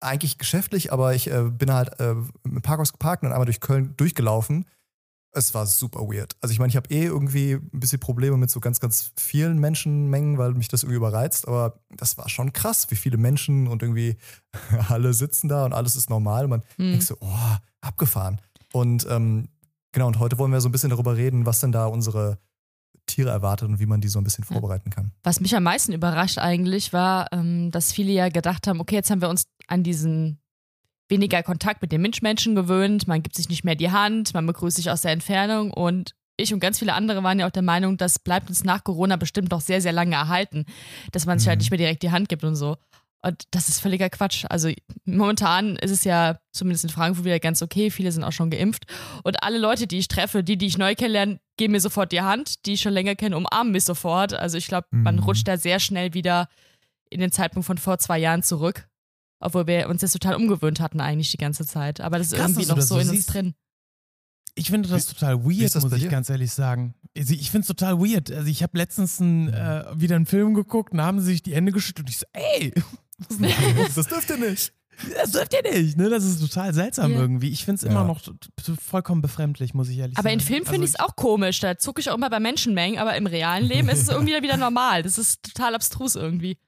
eigentlich 0.00 0.38
geschäftlich, 0.38 0.92
aber 0.92 1.14
ich 1.14 1.30
äh, 1.30 1.44
bin 1.44 1.72
halt 1.72 1.98
äh, 2.00 2.14
im 2.44 2.62
Parkhaus 2.62 2.92
geparkt 2.92 3.22
und 3.22 3.32
einmal 3.32 3.46
durch 3.46 3.60
Köln 3.60 3.94
durchgelaufen 3.96 4.64
es 5.32 5.54
war 5.54 5.66
super 5.66 6.00
weird. 6.00 6.36
Also 6.40 6.52
ich 6.52 6.58
meine, 6.58 6.70
ich 6.70 6.76
habe 6.76 6.90
eh 6.90 7.04
irgendwie 7.04 7.52
ein 7.52 7.80
bisschen 7.80 8.00
Probleme 8.00 8.36
mit 8.36 8.50
so 8.50 8.60
ganz, 8.60 8.80
ganz 8.80 9.12
vielen 9.16 9.58
Menschenmengen, 9.58 10.38
weil 10.38 10.54
mich 10.54 10.68
das 10.68 10.82
irgendwie 10.82 10.96
überreizt. 10.96 11.46
Aber 11.46 11.80
das 11.90 12.18
war 12.18 12.28
schon 12.28 12.52
krass, 12.52 12.90
wie 12.90 12.96
viele 12.96 13.16
Menschen 13.16 13.68
und 13.68 13.82
irgendwie 13.82 14.16
alle 14.88 15.12
sitzen 15.12 15.48
da 15.48 15.64
und 15.64 15.72
alles 15.72 15.96
ist 15.96 16.10
normal. 16.10 16.44
Und 16.44 16.50
man 16.50 16.62
mhm. 16.76 16.90
denkt 16.90 17.06
so, 17.06 17.16
oh, 17.20 17.56
abgefahren. 17.80 18.40
Und 18.72 19.06
ähm, 19.10 19.48
genau, 19.92 20.06
und 20.06 20.18
heute 20.18 20.38
wollen 20.38 20.52
wir 20.52 20.60
so 20.60 20.68
ein 20.68 20.72
bisschen 20.72 20.90
darüber 20.90 21.16
reden, 21.16 21.46
was 21.46 21.60
denn 21.60 21.72
da 21.72 21.86
unsere 21.86 22.38
Tiere 23.08 23.30
erwartet 23.30 23.68
und 23.68 23.80
wie 23.80 23.86
man 23.86 24.00
die 24.00 24.08
so 24.08 24.20
ein 24.20 24.24
bisschen 24.24 24.44
vorbereiten 24.44 24.90
kann. 24.90 25.12
Was 25.24 25.40
mich 25.40 25.56
am 25.56 25.64
meisten 25.64 25.92
überrascht 25.92 26.38
eigentlich 26.38 26.92
war, 26.92 27.32
ähm, 27.32 27.70
dass 27.72 27.92
viele 27.92 28.12
ja 28.12 28.28
gedacht 28.28 28.66
haben, 28.66 28.80
okay, 28.80 28.94
jetzt 28.94 29.10
haben 29.10 29.20
wir 29.20 29.28
uns 29.28 29.46
an 29.66 29.82
diesen 29.82 30.40
weniger 31.08 31.42
Kontakt 31.42 31.82
mit 31.82 31.90
den 31.90 32.02
Mitmenschen 32.02 32.54
gewöhnt, 32.54 33.08
man 33.08 33.22
gibt 33.22 33.34
sich 33.34 33.48
nicht 33.48 33.64
mehr 33.64 33.74
die 33.74 33.90
Hand, 33.90 34.34
man 34.34 34.46
begrüßt 34.46 34.76
sich 34.76 34.90
aus 34.90 35.02
der 35.02 35.12
Entfernung 35.12 35.72
und 35.72 36.14
ich 36.36 36.54
und 36.54 36.60
ganz 36.60 36.78
viele 36.78 36.94
andere 36.94 37.22
waren 37.22 37.40
ja 37.40 37.46
auch 37.46 37.52
der 37.52 37.62
Meinung, 37.62 37.96
das 37.96 38.18
bleibt 38.18 38.48
uns 38.48 38.62
nach 38.62 38.84
Corona 38.84 39.16
bestimmt 39.16 39.50
noch 39.50 39.60
sehr, 39.60 39.80
sehr 39.80 39.92
lange 39.92 40.14
erhalten, 40.14 40.66
dass 41.10 41.26
man 41.26 41.38
sich 41.38 41.48
halt 41.48 41.56
mhm. 41.56 41.58
halt 41.58 41.60
nicht 41.60 41.70
mehr 41.70 41.78
direkt 41.78 42.02
die 42.02 42.12
Hand 42.12 42.28
gibt 42.28 42.44
und 42.44 42.54
so. 42.54 42.76
Und 43.22 43.44
das 43.50 43.68
ist 43.68 43.80
völliger 43.80 44.08
Quatsch. 44.10 44.44
Also 44.48 44.70
momentan 45.04 45.76
ist 45.76 45.90
es 45.90 46.04
ja 46.04 46.38
zumindest 46.52 46.84
in 46.84 46.90
Frankfurt 46.90 47.24
wieder 47.24 47.40
ganz 47.40 47.62
okay. 47.62 47.90
Viele 47.90 48.12
sind 48.12 48.22
auch 48.22 48.32
schon 48.32 48.50
geimpft. 48.50 48.86
Und 49.24 49.42
alle 49.42 49.58
Leute, 49.58 49.88
die 49.88 49.98
ich 49.98 50.06
treffe, 50.06 50.44
die, 50.44 50.56
die 50.56 50.66
ich 50.66 50.78
neu 50.78 50.94
kennenlerne, 50.94 51.40
geben 51.58 51.72
mir 51.72 51.80
sofort 51.80 52.12
die 52.12 52.22
Hand. 52.22 52.64
Die 52.64 52.74
ich 52.74 52.80
schon 52.80 52.94
länger 52.94 53.14
kenne, 53.14 53.36
umarmen 53.36 53.72
mich 53.72 53.84
sofort. 53.84 54.32
Also 54.32 54.56
ich 54.56 54.68
glaube, 54.68 54.86
mhm. 54.90 55.02
man 55.02 55.18
rutscht 55.18 55.46
da 55.46 55.58
sehr 55.58 55.80
schnell 55.80 56.14
wieder 56.14 56.48
in 57.10 57.20
den 57.20 57.30
Zeitpunkt 57.30 57.66
von 57.66 57.76
vor 57.76 57.98
zwei 57.98 58.18
Jahren 58.18 58.42
zurück. 58.42 58.88
Obwohl 59.40 59.66
wir 59.66 59.88
uns 59.88 60.00
das 60.00 60.12
total 60.12 60.34
umgewöhnt 60.34 60.80
hatten 60.80 61.00
eigentlich 61.00 61.30
die 61.30 61.36
ganze 61.36 61.66
Zeit. 61.66 62.00
Aber 62.00 62.18
das 62.18 62.28
ist 62.28 62.38
Krass, 62.38 62.50
irgendwie 62.52 62.66
noch 62.66 62.80
so 62.80 62.98
in 62.98 63.08
siehst. 63.08 63.14
uns 63.14 63.26
drin. 63.26 63.54
Ich 64.54 64.70
finde 64.70 64.88
das 64.88 65.06
total 65.06 65.44
weird, 65.44 65.72
das 65.72 65.84
muss 65.84 65.92
ich 65.92 66.08
ganz 66.08 66.28
ehrlich 66.28 66.50
sagen. 66.50 66.94
Also 67.16 67.32
ich 67.32 67.50
finde 67.52 67.60
es 67.62 67.68
total 67.68 68.00
weird. 68.00 68.32
Also 68.32 68.48
ich 68.48 68.64
habe 68.64 68.76
letztens 68.76 69.20
ein, 69.20 69.52
äh, 69.52 69.84
wieder 69.94 70.16
einen 70.16 70.26
Film 70.26 70.54
geguckt 70.54 70.92
und 70.92 71.00
haben 71.00 71.20
sie 71.20 71.26
sich 71.26 71.42
die 71.44 71.54
Hände 71.54 71.70
geschüttelt 71.70 72.08
und 72.08 72.10
ich 72.10 72.18
so, 72.18 72.26
ey, 72.32 72.72
was 73.18 73.30
ist 73.30 73.40
denn 73.40 73.76
das? 73.76 73.94
das 73.94 74.06
dürft 74.08 74.30
ihr 74.30 74.36
nicht. 74.38 74.72
Das 75.14 75.30
dürft 75.32 75.54
ihr 75.54 75.70
nicht, 75.70 75.96
ne? 75.96 76.08
Das 76.10 76.24
ist 76.24 76.40
total 76.40 76.74
seltsam 76.74 77.12
yeah. 77.12 77.20
irgendwie. 77.20 77.50
Ich 77.50 77.64
finde 77.64 77.76
es 77.76 77.82
immer 77.84 78.00
ja. 78.00 78.04
noch 78.04 78.20
vollkommen 78.80 79.22
befremdlich, 79.22 79.74
muss 79.74 79.88
ich 79.88 79.98
ehrlich 79.98 80.18
aber 80.18 80.28
sagen. 80.28 80.34
Aber 80.34 80.42
in 80.42 80.46
Filmen 80.46 80.66
finde 80.66 80.82
also 80.82 80.94
ich 80.94 81.00
es 81.00 81.00
auch 81.00 81.16
komisch. 81.16 81.60
Da 81.60 81.78
zucke 81.78 82.00
ich 82.00 82.10
auch 82.10 82.16
immer 82.16 82.30
bei 82.30 82.40
Menschenmengen, 82.40 82.98
aber 82.98 83.16
im 83.16 83.26
realen 83.26 83.64
Leben 83.64 83.88
ist 83.88 84.02
es 84.02 84.08
irgendwie 84.08 84.40
wieder 84.42 84.56
normal. 84.56 85.02
Das 85.02 85.18
ist 85.18 85.42
total 85.42 85.74
abstrus 85.74 86.16
irgendwie. 86.16 86.58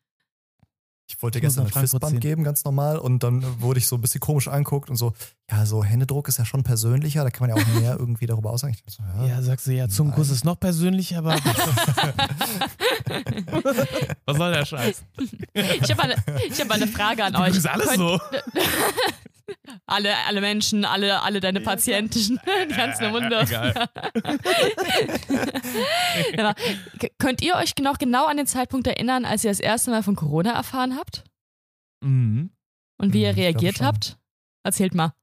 Ich 1.11 1.21
wollte 1.23 1.41
dir 1.41 1.47
gestern 1.47 1.67
ein 1.67 1.73
Fistband 1.73 2.21
geben, 2.21 2.45
ganz 2.45 2.65
normal, 2.65 2.97
und 2.97 3.25
dann 3.25 3.45
wurde 3.61 3.81
ich 3.81 3.89
so 3.89 3.97
ein 3.97 4.01
bisschen 4.01 4.21
komisch 4.21 4.47
anguckt 4.47 4.91
und 4.91 4.97
so, 4.97 5.13
ja, 5.51 5.67
so 5.67 5.83
Händedruck 5.83 6.29
ist 6.29 6.39
ja 6.39 6.45
schon 6.45 6.63
persönlicher, 6.63 7.25
da 7.25 7.31
kann 7.31 7.49
man 7.49 7.57
ja 7.57 7.63
auch 7.63 7.67
mehr 7.81 7.97
irgendwie 7.99 8.27
darüber 8.27 8.51
aussagen. 8.51 8.77
So, 8.87 9.03
ja, 9.19 9.27
ja, 9.27 9.43
sagst 9.43 9.67
du, 9.67 9.73
ja, 9.73 9.89
Zungenkuss 9.89 10.31
ist 10.31 10.45
noch 10.45 10.61
persönlicher, 10.61 11.19
aber. 11.19 11.35
Was 14.25 14.37
soll 14.37 14.53
der 14.53 14.65
Scheiß? 14.65 15.03
Ich 15.53 15.91
habe 15.91 16.05
eine, 16.05 16.15
hab 16.15 16.71
eine 16.71 16.87
Frage 16.87 17.25
an 17.25 17.35
euch. 17.35 17.49
Das 17.49 17.57
ist 17.59 17.67
alles 17.67 17.89
Könnt, 17.89 17.99
so. 17.99 18.21
Alle, 19.87 20.15
alle 20.27 20.41
Menschen, 20.41 20.85
alle, 20.85 21.23
alle 21.23 21.41
deine 21.41 21.61
Patienten, 21.61 22.41
die 22.71 22.75
ganzen 22.75 23.11
Hunde. 23.13 23.45
ja, 26.37 26.55
könnt 27.19 27.43
ihr 27.43 27.55
euch 27.55 27.75
noch 27.81 27.99
genau 27.99 28.27
an 28.27 28.37
den 28.37 28.47
Zeitpunkt 28.47 28.87
erinnern, 28.87 29.25
als 29.25 29.45
ihr 29.45 29.51
das 29.51 29.61
erste 29.61 29.91
Mal 29.91 30.03
von 30.03 30.17
Corona 30.17 30.53
erfahren 30.53 30.97
habt? 30.97 31.25
Mhm. 32.01 32.51
Und 32.99 33.13
wie 33.13 33.23
ihr 33.23 33.33
mhm, 33.33 33.39
reagiert 33.39 33.81
habt? 33.81 34.19
Erzählt 34.63 34.95
mal. 34.95 35.15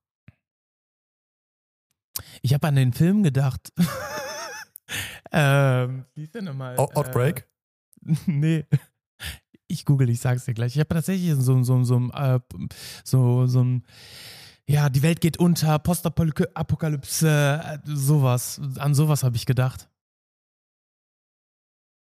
Ich 2.42 2.54
habe 2.54 2.68
an 2.68 2.76
den 2.76 2.94
Film 2.94 3.24
gedacht. 3.24 3.72
ähm, 5.32 6.06
wie 6.16 6.24
ist 6.24 6.34
der 6.34 6.42
nochmal? 6.42 6.78
Outbreak? 6.78 7.48
Äh, 8.06 8.16
nee. 8.26 8.66
Ich 9.68 9.86
google, 9.86 10.10
ich 10.10 10.20
sag's 10.22 10.46
dir 10.46 10.54
gleich. 10.54 10.76
Ich 10.76 10.80
habe 10.80 10.94
tatsächlich 10.94 11.34
so, 11.36 11.64
so, 11.64 11.84
so, 11.84 12.10
äh, 12.14 12.40
so, 13.04 13.48
so 13.48 13.64
ein, 13.64 13.84
ja, 14.66 14.90
die 14.90 15.02
Welt 15.02 15.22
geht 15.22 15.38
unter, 15.38 15.80
Postapokalypse, 15.80 17.62
äh, 17.64 17.80
sowas. 17.86 18.62
An 18.78 18.94
sowas 18.94 19.24
habe 19.24 19.36
ich 19.36 19.46
gedacht. 19.46 19.90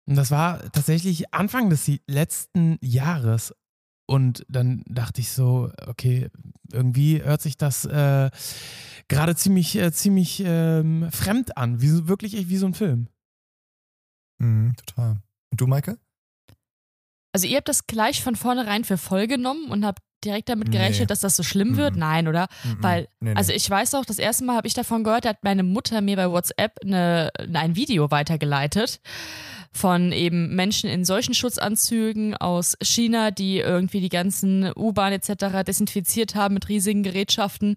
Und 0.06 0.16
das 0.16 0.32
war 0.32 0.60
tatsächlich 0.72 1.34
Anfang 1.34 1.70
des 1.70 1.90
letzten 2.08 2.78
Jahres. 2.82 3.56
Und 4.06 4.46
dann 4.50 4.84
dachte 4.86 5.22
ich 5.22 5.32
so, 5.32 5.72
okay, 5.88 6.30
irgendwie 6.72 7.24
hört 7.24 7.42
sich 7.42 7.58
das 7.58 7.86
äh, 7.86 8.30
gerade 9.08 9.36
ziemlich, 9.36 9.76
äh, 9.78 9.92
ziemlich 9.92 10.44
ähm, 10.46 11.10
fremd 11.12 11.58
an. 11.58 11.82
Wie, 11.82 12.08
wirklich 12.08 12.36
echt 12.36 12.50
wie 12.50 12.58
so 12.58 12.66
ein 12.66 12.74
Film. 12.74 13.08
Mhm, 14.40 14.76
total. 14.76 15.22
Und 15.52 15.62
du, 15.62 15.68
Maike? 15.68 15.98
Also 17.34 17.48
ihr 17.48 17.58
habt 17.58 17.68
das 17.68 17.88
gleich 17.88 18.24
von 18.24 18.36
vornherein 18.36 18.84
für 18.84 18.98
voll 18.98 19.28
genommen 19.28 19.70
und 19.70 19.86
habt 19.86 20.02
direkt 20.24 20.50
damit 20.50 20.72
gerechnet, 20.72 21.02
nee. 21.02 21.06
dass 21.08 21.20
das 21.20 21.36
so 21.36 21.44
schlimm 21.44 21.76
wird? 21.76 21.96
Mhm. 21.96 22.00
Nein, 22.00 22.28
oder? 22.28 22.48
Mhm. 22.64 22.78
Weil, 22.80 23.08
nee. 23.20 23.34
also 23.36 23.52
ich 23.52 23.70
weiß 23.70 23.96
auch, 23.96 24.06
das 24.06 24.20
erste 24.20 24.46
Mal 24.46 24.56
habe 24.56 24.68
ich 24.68 24.74
davon 24.74 25.04
gehört, 25.04 25.26
da 25.26 25.30
hat 25.30 25.44
meine 25.44 25.64
Mutter 25.64 26.02
mir 26.02 26.16
bei 26.16 26.30
WhatsApp 26.30 26.78
eine, 26.84 27.32
ein 27.54 27.76
Video 27.76 28.10
weitergeleitet 28.12 29.02
von 29.76 30.12
eben 30.12 30.56
Menschen 30.56 30.88
in 30.88 31.04
solchen 31.04 31.34
Schutzanzügen 31.34 32.38
aus 32.38 32.78
China, 32.82 33.32
die 33.32 33.58
irgendwie 33.58 34.02
die 34.02 34.10
ganzen 34.10 34.72
U-Bahn 34.76 35.14
etc. 35.14 35.64
desinfiziert 35.66 36.36
haben 36.36 36.54
mit 36.54 36.70
riesigen 36.70 37.02
Gerätschaften. 37.02 37.76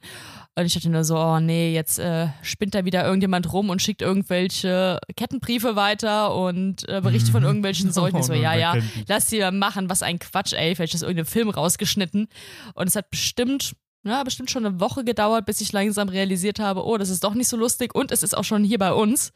Und 0.58 0.64
ich 0.64 0.72
dachte 0.72 0.88
nur 0.88 1.04
so, 1.04 1.18
oh 1.18 1.38
nee, 1.38 1.74
jetzt 1.74 1.98
äh, 1.98 2.28
spinnt 2.40 2.74
da 2.74 2.86
wieder 2.86 3.04
irgendjemand 3.04 3.52
rum 3.52 3.68
und 3.68 3.82
schickt 3.82 4.00
irgendwelche 4.00 4.98
Kettenbriefe 5.14 5.76
weiter 5.76 6.34
und 6.34 6.88
äh, 6.88 7.02
Berichte 7.02 7.30
von 7.30 7.42
mhm. 7.42 7.48
irgendwelchen 7.48 7.92
Seuchen. 7.92 8.20
Oh, 8.20 8.22
so, 8.22 8.32
ja, 8.32 8.54
ja, 8.54 8.74
lass 9.06 9.26
die 9.26 9.46
machen, 9.50 9.90
was 9.90 10.02
ein 10.02 10.18
Quatsch, 10.18 10.54
ey, 10.54 10.74
vielleicht 10.74 10.94
ist 10.94 11.02
irgendein 11.02 11.26
Film 11.26 11.50
rausgeschnitten. 11.50 12.28
Und 12.74 12.88
es 12.88 12.96
hat 12.96 13.10
bestimmt 13.10 13.76
ja, 14.06 14.22
bestimmt 14.22 14.50
schon 14.50 14.64
eine 14.64 14.80
Woche 14.80 15.04
gedauert, 15.04 15.46
bis 15.46 15.60
ich 15.60 15.72
langsam 15.72 16.08
realisiert 16.08 16.58
habe, 16.58 16.86
oh, 16.86 16.96
das 16.96 17.10
ist 17.10 17.24
doch 17.24 17.34
nicht 17.34 17.48
so 17.48 17.56
lustig 17.56 17.94
und 17.94 18.12
es 18.12 18.22
ist 18.22 18.36
auch 18.36 18.44
schon 18.44 18.64
hier 18.64 18.78
bei 18.78 18.92
uns. 18.92 19.32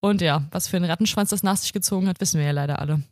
Und 0.00 0.20
ja, 0.20 0.46
was 0.50 0.68
für 0.68 0.76
einen 0.76 0.84
Rattenschwanz 0.84 1.30
das 1.30 1.42
nach 1.42 1.56
sich 1.56 1.72
gezogen 1.72 2.06
hat, 2.06 2.20
wissen 2.20 2.38
wir 2.38 2.46
ja 2.46 2.52
leider 2.52 2.78
alle. 2.78 3.02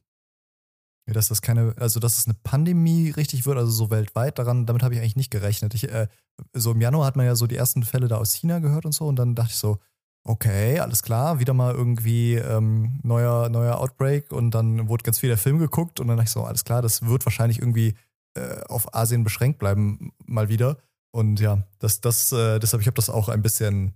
Ja, 1.06 1.14
dass 1.14 1.28
das 1.28 1.42
keine, 1.42 1.74
also 1.78 1.98
dass 1.98 2.18
es 2.18 2.26
eine 2.26 2.36
Pandemie 2.44 3.10
richtig 3.10 3.44
wird, 3.44 3.58
also 3.58 3.70
so 3.72 3.90
weltweit, 3.90 4.38
daran, 4.38 4.66
damit 4.66 4.82
habe 4.82 4.94
ich 4.94 5.00
eigentlich 5.00 5.16
nicht 5.16 5.30
gerechnet. 5.30 5.74
Ich, 5.74 5.90
äh, 5.90 6.06
so 6.52 6.72
im 6.72 6.80
Januar 6.80 7.06
hat 7.06 7.16
man 7.16 7.26
ja 7.26 7.34
so 7.34 7.46
die 7.46 7.56
ersten 7.56 7.82
Fälle 7.82 8.08
da 8.08 8.18
aus 8.18 8.34
China 8.34 8.60
gehört 8.60 8.86
und 8.86 8.92
so, 8.92 9.06
und 9.06 9.16
dann 9.16 9.34
dachte 9.34 9.50
ich 9.50 9.56
so, 9.56 9.78
okay, 10.24 10.78
alles 10.78 11.02
klar, 11.02 11.40
wieder 11.40 11.54
mal 11.54 11.74
irgendwie 11.74 12.34
ähm, 12.34 13.00
neuer, 13.02 13.48
neuer 13.48 13.78
Outbreak 13.80 14.30
und 14.30 14.52
dann 14.52 14.88
wurde 14.88 15.02
ganz 15.02 15.18
viel 15.18 15.28
der 15.28 15.38
Film 15.38 15.58
geguckt 15.58 15.98
und 15.98 16.06
dann 16.06 16.16
dachte 16.16 16.28
ich 16.28 16.32
so, 16.32 16.44
alles 16.44 16.64
klar, 16.64 16.82
das 16.82 17.02
wird 17.04 17.26
wahrscheinlich 17.26 17.58
irgendwie 17.58 17.94
äh, 18.34 18.62
auf 18.68 18.94
Asien 18.94 19.24
beschränkt 19.24 19.58
bleiben, 19.58 20.12
mal 20.24 20.48
wieder. 20.48 20.78
Und 21.10 21.40
ja, 21.40 21.66
das, 21.78 22.00
das, 22.00 22.32
äh, 22.32 22.58
deshalb, 22.58 22.80
ich 22.80 22.86
habe 22.86 22.94
das 22.94 23.10
auch 23.10 23.28
ein 23.28 23.42
bisschen 23.42 23.94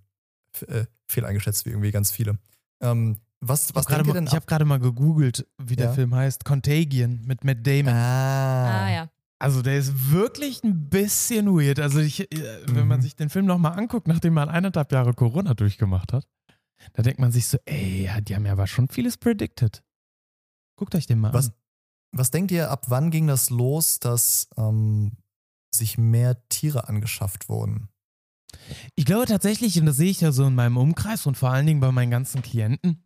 äh, 0.67 0.85
fehl 1.07 1.25
eingeschätzt, 1.25 1.65
wie 1.65 1.71
irgendwie 1.71 1.93
ganz 1.93 2.11
viele. 2.11 2.39
Ähm, 2.81 3.19
was, 3.41 3.75
was 3.75 3.87
denkt 3.87 4.07
ihr 4.07 4.13
denn? 4.15 4.25
Mal, 4.25 4.29
ich 4.31 4.35
habe 4.35 4.47
gerade 4.47 4.65
mal 4.65 4.79
gegoogelt, 4.79 5.47
wie 5.59 5.77
der 5.77 5.93
Film 5.93 6.15
heißt. 6.15 6.45
Contagion 6.45 7.23
mit 7.27 7.45
Matt 7.45 7.67
Damon. 7.67 7.93
Ah, 7.93 8.85
ah 8.85 8.91
ja. 8.91 9.11
Also 9.39 9.61
der 9.61 9.77
ist 9.77 10.11
wirklich 10.11 10.65
ein 10.65 10.89
bisschen 10.89 11.47
weird. 11.47 11.79
Also 11.79 11.99
ich, 11.99 12.21
äh, 12.33 12.61
wenn 12.67 12.85
mhm. 12.85 12.89
man 12.89 13.03
sich 13.03 13.17
den 13.17 13.29
Film 13.29 13.45
nochmal 13.45 13.79
anguckt, 13.79 14.09
nachdem 14.09 14.35
man 14.35 14.49
eineinhalb 14.49 14.91
Jahre 14.91 15.13
Corona 15.13 15.53
durchgemacht 15.53 16.13
hat, 16.13 16.27
da 16.95 17.03
denkt 17.03 17.21
man 17.21 17.33
sich 17.33 17.47
so, 17.47 17.59
ey, 17.67 18.11
die 18.23 18.35
haben 18.35 18.47
ja 18.47 18.53
aber 18.53 18.67
schon 18.67 18.89
vieles 18.89 19.19
predicted. 19.19 19.83
Guckt 20.77 20.95
euch 20.95 21.07
den 21.07 21.19
mal 21.19 21.35
was, 21.35 21.49
an. 21.49 21.55
Was 22.13 22.31
denkt 22.31 22.51
ihr, 22.51 22.71
ab 22.71 22.87
wann 22.89 23.11
ging 23.11 23.27
das 23.27 23.51
los, 23.51 23.99
dass 23.99 24.49
ähm, 24.57 25.13
sich 25.75 25.99
mehr 25.99 26.49
Tiere 26.49 26.89
angeschafft 26.89 27.51
wurden? 27.51 27.89
Ich 28.95 29.05
glaube 29.05 29.27
tatsächlich, 29.27 29.79
und 29.79 29.87
das 29.87 29.97
sehe 29.97 30.11
ich 30.11 30.23
ja 30.23 30.33
so 30.33 30.47
in 30.47 30.55
meinem 30.55 30.79
Umkreis 30.79 31.27
und 31.27 31.37
vor 31.37 31.51
allen 31.51 31.67
Dingen 31.67 31.81
bei 31.81 31.93
meinen 31.93 32.11
ganzen 32.11 32.41
Klienten, 32.41 33.03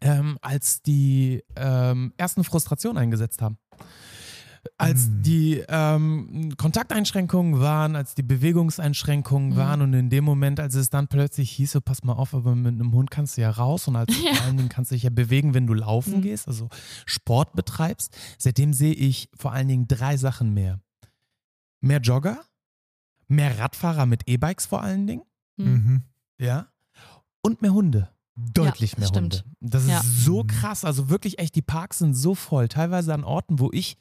ähm, 0.00 0.38
als 0.40 0.82
die 0.82 1.42
ähm, 1.56 2.12
ersten 2.16 2.44
Frustrationen 2.44 2.98
eingesetzt 2.98 3.42
haben. 3.42 3.58
Als 4.78 5.08
mm. 5.08 5.22
die 5.22 5.64
ähm, 5.68 6.54
Kontakteinschränkungen 6.56 7.60
waren, 7.60 7.96
als 7.96 8.14
die 8.14 8.22
Bewegungseinschränkungen 8.22 9.50
mm. 9.50 9.56
waren 9.56 9.82
und 9.82 9.92
in 9.92 10.08
dem 10.08 10.24
Moment, 10.24 10.58
als 10.58 10.74
es 10.74 10.88
dann 10.88 11.08
plötzlich 11.08 11.50
hieß, 11.50 11.72
so 11.72 11.80
pass 11.80 12.02
mal 12.02 12.14
auf, 12.14 12.34
aber 12.34 12.54
mit 12.54 12.72
einem 12.72 12.92
Hund 12.92 13.10
kannst 13.10 13.36
du 13.36 13.42
ja 13.42 13.50
raus 13.50 13.88
und 13.88 13.96
als 13.96 14.14
ja. 14.24 14.34
vor 14.34 14.46
allen 14.46 14.56
Dingen 14.56 14.68
kannst 14.70 14.90
du 14.90 14.94
dich 14.94 15.02
ja 15.02 15.10
bewegen, 15.10 15.52
wenn 15.54 15.66
du 15.66 15.74
laufen 15.74 16.20
mm. 16.20 16.22
gehst, 16.22 16.48
also 16.48 16.68
Sport 17.04 17.54
betreibst. 17.54 18.16
Seitdem 18.38 18.72
sehe 18.72 18.94
ich 18.94 19.28
vor 19.36 19.52
allen 19.52 19.68
Dingen 19.68 19.86
drei 19.86 20.16
Sachen 20.16 20.54
mehr. 20.54 20.80
Mehr 21.80 22.00
Jogger, 22.00 22.40
mehr 23.28 23.58
Radfahrer 23.58 24.06
mit 24.06 24.26
E-Bikes 24.26 24.66
vor 24.66 24.82
allen 24.82 25.06
Dingen. 25.06 25.22
Hm. 25.58 25.72
Mhm. 25.72 26.02
Ja. 26.38 26.68
Und 27.42 27.62
mehr 27.62 27.74
Hunde. 27.74 28.08
Deutlich 28.36 28.92
ja, 28.92 28.98
mehr 28.98 29.08
stimmt. 29.08 29.44
Hunde. 29.44 29.56
Das 29.60 29.86
ja. 29.86 30.00
ist 30.00 30.24
so 30.24 30.44
krass. 30.44 30.84
Also 30.84 31.08
wirklich 31.08 31.38
echt, 31.38 31.54
die 31.54 31.62
Parks 31.62 31.98
sind 31.98 32.14
so 32.14 32.34
voll. 32.34 32.68
Teilweise 32.68 33.14
an 33.14 33.24
Orten, 33.24 33.58
wo 33.60 33.70
ich 33.72 33.96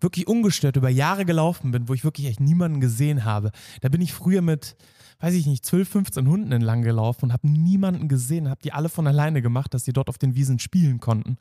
wirklich 0.00 0.26
ungestört 0.26 0.76
über 0.76 0.88
Jahre 0.88 1.24
gelaufen 1.24 1.70
bin, 1.70 1.88
wo 1.88 1.94
ich 1.94 2.04
wirklich 2.04 2.26
echt 2.26 2.40
niemanden 2.40 2.80
gesehen 2.80 3.24
habe. 3.24 3.52
Da 3.80 3.88
bin 3.88 4.00
ich 4.00 4.12
früher 4.12 4.42
mit, 4.42 4.76
weiß 5.20 5.34
ich 5.34 5.46
nicht, 5.46 5.64
12, 5.64 5.88
15 5.88 6.28
Hunden 6.28 6.52
entlang 6.52 6.82
gelaufen 6.82 7.26
und 7.26 7.32
habe 7.32 7.48
niemanden 7.48 8.08
gesehen, 8.08 8.48
habe 8.48 8.60
die 8.62 8.72
alle 8.72 8.88
von 8.88 9.06
alleine 9.06 9.42
gemacht, 9.42 9.74
dass 9.74 9.84
die 9.84 9.92
dort 9.92 10.08
auf 10.08 10.18
den 10.18 10.34
Wiesen 10.34 10.58
spielen 10.58 10.98
konnten 10.98 11.38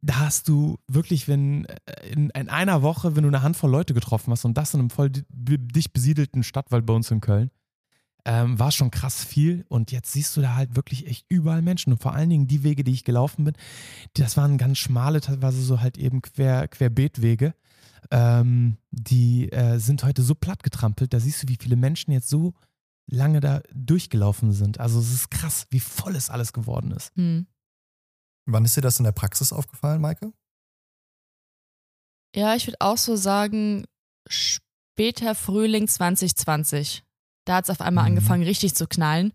da 0.00 0.20
hast 0.20 0.48
du 0.48 0.78
wirklich, 0.86 1.28
wenn 1.28 1.64
äh, 1.64 2.08
in, 2.10 2.30
in, 2.30 2.48
einer 2.48 2.82
Woche, 2.82 3.16
wenn 3.16 3.22
du 3.22 3.28
eine 3.28 3.42
Handvoll 3.42 3.70
Leute 3.70 3.94
getroffen 3.94 4.30
hast 4.30 4.44
und 4.44 4.56
das 4.56 4.74
in 4.74 4.80
einem 4.80 4.90
voll 4.90 5.10
dicht 5.10 5.92
besiedelten 5.92 6.42
Stadtwald 6.42 6.86
bei 6.86 6.94
uns 6.94 7.10
in 7.10 7.20
Köln, 7.20 7.50
ähm, 8.28 8.58
war 8.58 8.70
schon 8.72 8.90
krass 8.90 9.24
viel. 9.24 9.64
Und 9.68 9.90
jetzt 9.90 10.12
siehst 10.12 10.36
du 10.36 10.42
da 10.42 10.54
halt 10.54 10.76
wirklich 10.76 11.06
echt 11.06 11.24
überall 11.30 11.62
Menschen. 11.62 11.94
Und 11.94 12.02
vor 12.02 12.12
allen 12.12 12.28
Dingen 12.28 12.46
die 12.46 12.62
Wege, 12.62 12.84
die 12.84 12.92
ich 12.92 13.04
gelaufen 13.04 13.44
bin, 13.44 13.54
das 14.14 14.36
waren 14.36 14.58
ganz 14.58 14.76
schmale, 14.76 15.22
teilweise 15.22 15.62
so 15.62 15.80
halt 15.80 15.96
eben 15.96 16.20
quer, 16.20 16.68
Querbeetwege. 16.68 17.54
Ähm, 18.10 18.76
die 18.90 19.50
äh, 19.50 19.78
sind 19.78 20.04
heute 20.04 20.22
so 20.22 20.34
platt 20.34 20.62
getrampelt. 20.62 21.14
Da 21.14 21.20
siehst 21.20 21.42
du, 21.42 21.48
wie 21.48 21.56
viele 21.58 21.76
Menschen 21.76 22.12
jetzt 22.12 22.28
so 22.28 22.52
lange 23.06 23.40
da 23.40 23.62
durchgelaufen 23.72 24.52
sind. 24.52 24.78
Also 24.78 25.00
es 25.00 25.10
ist 25.10 25.30
krass, 25.30 25.66
wie 25.70 25.80
voll 25.80 26.14
es 26.14 26.28
alles 26.28 26.52
geworden 26.52 26.90
ist. 26.90 27.16
Mhm. 27.16 27.46
Wann 28.44 28.66
ist 28.66 28.76
dir 28.76 28.82
das 28.82 28.98
in 28.98 29.04
der 29.04 29.12
Praxis 29.12 29.54
aufgefallen, 29.54 30.02
Maike? 30.02 30.34
Ja, 32.36 32.54
ich 32.54 32.66
würde 32.66 32.76
auch 32.80 32.98
so 32.98 33.16
sagen, 33.16 33.86
später 34.28 35.34
Frühling 35.34 35.88
2020. 35.88 37.07
Da 37.48 37.56
hat 37.56 37.64
es 37.64 37.70
auf 37.70 37.80
einmal 37.80 38.04
mhm. 38.04 38.10
angefangen, 38.10 38.42
richtig 38.42 38.74
zu 38.74 38.86
knallen. 38.86 39.32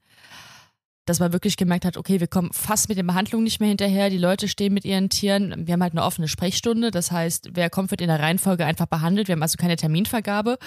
Dass 1.05 1.19
man 1.19 1.33
wirklich 1.33 1.57
gemerkt 1.57 1.85
hat, 1.85 1.97
okay, 1.97 2.19
wir 2.19 2.27
kommen 2.27 2.51
fast 2.53 2.87
mit 2.87 2.97
den 2.97 3.07
Behandlungen 3.07 3.43
nicht 3.43 3.59
mehr 3.59 3.69
hinterher. 3.69 4.09
Die 4.09 4.17
Leute 4.17 4.47
stehen 4.47 4.73
mit 4.73 4.85
ihren 4.85 5.09
Tieren. 5.09 5.67
Wir 5.67 5.73
haben 5.73 5.83
halt 5.83 5.93
eine 5.93 6.03
offene 6.03 6.27
Sprechstunde. 6.27 6.91
Das 6.91 7.11
heißt, 7.11 7.49
wer 7.53 7.69
kommt, 7.69 7.91
wird 7.91 8.01
in 8.01 8.07
der 8.07 8.19
Reihenfolge 8.19 8.65
einfach 8.65 8.85
behandelt. 8.85 9.27
Wir 9.27 9.33
haben 9.33 9.41
also 9.41 9.57
keine 9.57 9.75
Terminvergabe. 9.75 10.57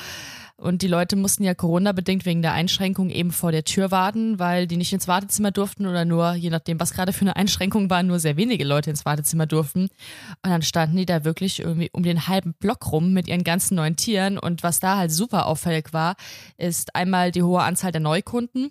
Und 0.58 0.80
die 0.80 0.88
Leute 0.88 1.16
mussten 1.16 1.44
ja 1.44 1.54
Corona-bedingt 1.54 2.24
wegen 2.24 2.40
der 2.40 2.52
Einschränkung 2.52 3.10
eben 3.10 3.30
vor 3.30 3.52
der 3.52 3.64
Tür 3.64 3.90
warten, 3.90 4.38
weil 4.38 4.66
die 4.66 4.78
nicht 4.78 4.92
ins 4.92 5.06
Wartezimmer 5.06 5.50
durften 5.50 5.86
oder 5.86 6.06
nur, 6.06 6.32
je 6.32 6.48
nachdem, 6.48 6.80
was 6.80 6.94
gerade 6.94 7.12
für 7.12 7.22
eine 7.22 7.36
Einschränkung 7.36 7.90
war, 7.90 8.02
nur 8.02 8.18
sehr 8.18 8.38
wenige 8.38 8.64
Leute 8.64 8.88
ins 8.88 9.04
Wartezimmer 9.04 9.46
durften. 9.46 9.82
Und 9.82 10.50
dann 10.50 10.62
standen 10.62 10.96
die 10.96 11.04
da 11.04 11.24
wirklich 11.24 11.60
irgendwie 11.60 11.90
um 11.92 12.02
den 12.02 12.26
halben 12.26 12.54
Block 12.54 12.90
rum 12.90 13.12
mit 13.12 13.28
ihren 13.28 13.44
ganzen 13.44 13.74
neuen 13.74 13.96
Tieren. 13.96 14.38
Und 14.38 14.62
was 14.62 14.80
da 14.80 14.96
halt 14.96 15.12
super 15.12 15.44
auffällig 15.44 15.92
war, 15.92 16.16
ist 16.56 16.94
einmal 16.96 17.32
die 17.32 17.42
hohe 17.42 17.62
Anzahl 17.62 17.92
der 17.92 18.00
Neukunden 18.00 18.70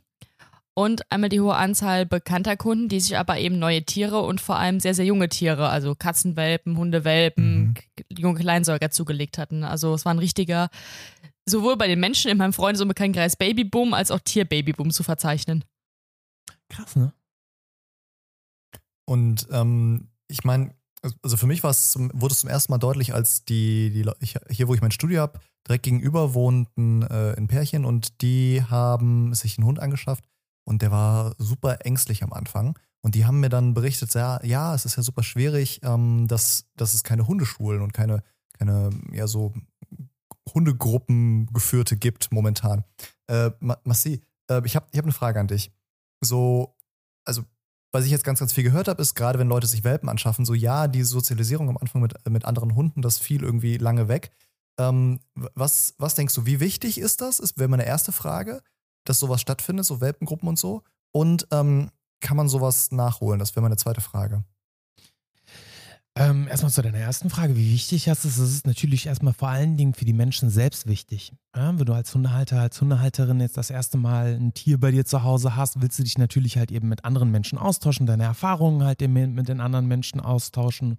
und 0.76 1.10
einmal 1.10 1.30
die 1.30 1.40
hohe 1.40 1.56
Anzahl 1.56 2.06
bekannter 2.06 2.58
Kunden, 2.58 2.90
die 2.90 3.00
sich 3.00 3.18
aber 3.18 3.40
eben 3.40 3.58
neue 3.58 3.84
Tiere 3.84 4.20
und 4.20 4.42
vor 4.42 4.58
allem 4.58 4.80
sehr, 4.82 4.94
sehr 4.94 5.06
junge 5.06 5.30
Tiere, 5.30 5.70
also 5.70 5.96
Katzenwelpen, 5.96 6.78
Hundewelpen, 6.78 7.68
mhm. 7.68 7.74
junge 8.10 8.40
Kleinsäuger 8.40 8.92
zugelegt 8.92 9.38
hatten. 9.38 9.64
Also 9.64 9.94
es 9.94 10.06
war 10.06 10.14
ein 10.14 10.20
richtiger 10.20 10.70
sowohl 11.48 11.78
bei 11.78 11.88
den 11.88 12.00
Menschen 12.00 12.30
in 12.30 12.38
meinem 12.38 12.54
Freundes- 12.54 12.82
und 12.82 12.90
Bekanntenkreis 12.90 13.38
Babyboom 13.38 13.94
als 13.94 14.12
auch 14.12 14.20
Tierbabyboom 14.20 14.92
zu 14.92 15.04
verzeichnen. 15.04 15.64
Krass, 16.70 16.96
ne? 16.96 17.14
Und 19.08 19.48
ähm, 19.52 20.10
ich 20.28 20.44
meine, 20.44 20.74
also 21.22 21.38
für 21.38 21.46
mich 21.46 21.62
zum, 21.62 22.10
wurde 22.14 22.34
es 22.34 22.40
zum 22.40 22.50
ersten 22.50 22.74
Mal 22.74 22.80
deutlich, 22.80 23.14
als 23.14 23.46
die, 23.46 23.92
die 23.92 24.10
ich, 24.20 24.36
hier, 24.50 24.68
wo 24.68 24.74
ich 24.74 24.82
mein 24.82 24.92
Studio 24.92 25.22
habe, 25.22 25.40
direkt 25.68 25.84
gegenüber 25.84 26.34
wohnten 26.34 27.04
äh, 27.04 27.36
ein 27.38 27.48
Pärchen 27.48 27.86
und 27.86 28.22
die 28.22 28.64
haben 28.68 29.34
sich 29.36 29.58
einen 29.58 29.68
Hund 29.68 29.80
angeschafft 29.80 30.24
und 30.66 30.82
der 30.82 30.92
war 30.92 31.36
super 31.38 31.86
ängstlich 31.86 32.24
am 32.24 32.34
Anfang. 32.34 32.78
Und 33.02 33.14
die 33.14 33.26
haben 33.26 33.40
mir 33.40 33.50
dann 33.50 33.76
berichtet, 33.76 34.14
ja, 34.16 34.44
ja, 34.44 34.74
es 34.74 34.86
ist 34.86 34.98
ja 34.98 35.04
super 35.04 35.22
schwierig, 35.22 35.80
ähm, 35.84 36.28
dass, 36.28 36.66
dass 36.76 36.96
es 36.96 37.04
keine 37.04 37.28
Hundeschulen 37.28 37.82
und 37.82 37.94
keine, 37.94 38.24
keine 38.58 38.90
ja, 39.12 39.28
so 39.28 39.54
Hundegruppen 40.54 41.48
gibt 42.00 42.32
momentan. 42.32 42.84
Äh, 43.28 43.52
Massi, 43.60 44.22
äh, 44.50 44.62
ich 44.66 44.76
habe 44.76 44.88
ich 44.92 44.98
hab 44.98 45.06
eine 45.06 45.12
Frage 45.12 45.40
an 45.40 45.48
dich. 45.48 45.72
So, 46.22 46.76
also, 47.26 47.44
was 47.92 48.06
ich 48.06 48.12
jetzt 48.12 48.24
ganz, 48.24 48.40
ganz 48.40 48.54
viel 48.54 48.64
gehört 48.64 48.88
habe, 48.88 49.02
ist 49.02 49.16
gerade, 49.16 49.40
wenn 49.40 49.48
Leute 49.48 49.68
sich 49.68 49.84
Welpen 49.84 50.10
anschaffen, 50.10 50.46
so 50.46 50.54
ja, 50.54 50.88
die 50.88 51.04
Sozialisierung 51.04 51.70
am 51.70 51.78
Anfang 51.78 52.02
mit, 52.02 52.14
mit 52.28 52.46
anderen 52.46 52.76
Hunden, 52.76 53.02
das 53.02 53.18
fiel 53.18 53.44
irgendwie 53.44 53.78
lange 53.78 54.08
weg. 54.08 54.32
Ähm, 54.78 55.20
was, 55.36 55.94
was 55.98 56.16
denkst 56.16 56.34
du, 56.36 56.46
wie 56.46 56.60
wichtig 56.60 56.98
ist 56.98 57.22
das? 57.22 57.40
Ist 57.40 57.58
wäre 57.58 57.70
meine 57.70 57.86
erste 57.86 58.12
Frage, 58.12 58.62
dass 59.06 59.20
sowas 59.20 59.42
stattfindet, 59.42 59.86
so 59.86 60.02
Welpengruppen 60.02 60.50
und 60.50 60.60
so. 60.60 60.84
Und 61.12 61.48
ähm, 61.52 61.92
kann 62.20 62.38
man 62.38 62.50
sowas 62.50 62.92
nachholen? 62.92 63.40
Das 63.40 63.56
wäre 63.56 63.62
meine 63.62 63.78
zweite 63.78 64.02
Frage. 64.02 64.44
Ähm, 66.18 66.48
erstmal 66.48 66.72
zu 66.72 66.82
deiner 66.82 66.98
ersten 66.98 67.30
Frage, 67.30 67.58
wie 67.58 67.74
wichtig 67.74 68.06
das 68.06 68.24
ist. 68.24 68.38
Es 68.38 68.50
ist 68.50 68.66
natürlich 68.66 69.08
erstmal 69.08 69.34
vor 69.34 69.50
allen 69.50 69.76
Dingen 69.76 69.94
für 69.94 70.06
die 70.06 70.14
Menschen 70.14 70.50
selbst 70.50 70.88
wichtig. 70.88 71.34
Ja, 71.54 71.78
wenn 71.78 71.86
du 71.86 71.92
als 71.92 72.16
Hundehalter, 72.16 72.62
als 72.62 72.80
Hundehalterin 72.80 73.42
jetzt 73.42 73.58
das 73.58 73.70
erste 73.70 73.98
Mal 73.98 74.36
ein 74.40 74.54
Tier 74.54 74.80
bei 74.80 74.92
dir 74.92 75.04
zu 75.04 75.24
Hause 75.24 75.58
hast, 75.58 75.82
willst 75.82 76.00
du 76.00 76.04
dich 76.04 76.18
natürlich 76.18 76.58
halt 76.58 76.72
eben 76.72 76.88
mit 76.88 77.04
anderen 77.04 77.32
Menschen 77.32 77.58
austauschen, 77.58 78.06
deine 78.06 78.24
Erfahrungen 78.24 78.86
halt 78.86 79.02
eben 79.02 79.34
mit 79.34 79.50
den 79.50 79.60
anderen 79.60 79.88
Menschen 79.88 80.22
austauschen. 80.22 80.98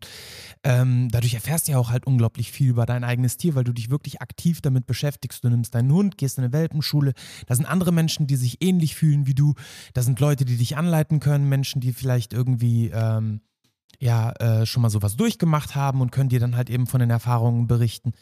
Ähm, 0.63 1.09
dadurch 1.11 1.33
erfährst 1.33 1.69
du 1.69 1.73
ja 1.73 1.79
auch 1.79 1.89
halt 1.89 2.07
unglaublich 2.07 2.53
viel 2.53 2.69
über 2.69 2.85
dein 2.85 3.03
eigenes 3.03 3.39
Tier, 3.39 3.55
weil 3.55 3.65
du 3.65 3.73
dich 3.73 3.89
wirklich 3.89 4.21
aktiv 4.21 4.61
damit 4.61 4.87
beschäftigst. 4.87 5.43
Du 5.43 5.49
nimmst 5.49 5.75
deinen 5.75 5.93
Hund, 5.93 6.19
gehst 6.19 6.37
in 6.37 6.45
eine 6.45 6.53
Welpenschule. 6.53 7.15
Da 7.47 7.55
sind 7.55 7.65
andere 7.65 7.93
Menschen, 7.93 8.27
die 8.27 8.37
sich 8.37 8.63
ähnlich 8.63 8.95
fühlen 8.95 9.27
wie 9.27 9.35
du. 9.35 9.55
Da 9.95 10.03
sind 10.03 10.21
Leute, 10.21 10.45
die 10.45 10.59
dich 10.59 10.77
anleiten 10.77 11.21
können, 11.21 11.49
Menschen, 11.49 11.81
die 11.81 11.95
vielleicht 11.95 12.35
irgendwie 12.35 12.91
ähm, 12.93 13.41
ja 14.01 14.33
äh, 14.33 14.67
schon 14.67 14.83
mal 14.83 14.91
sowas 14.91 15.17
durchgemacht 15.17 15.75
haben 15.75 16.01
und 16.01 16.13
können 16.13 16.29
dir 16.29 16.41
dann 16.41 16.57
halt 16.57 16.71
eben 16.71 16.87
von 16.87 17.01
den 17.01 17.11
Erfahrungen 17.11 17.67
berichten. 17.67 18.13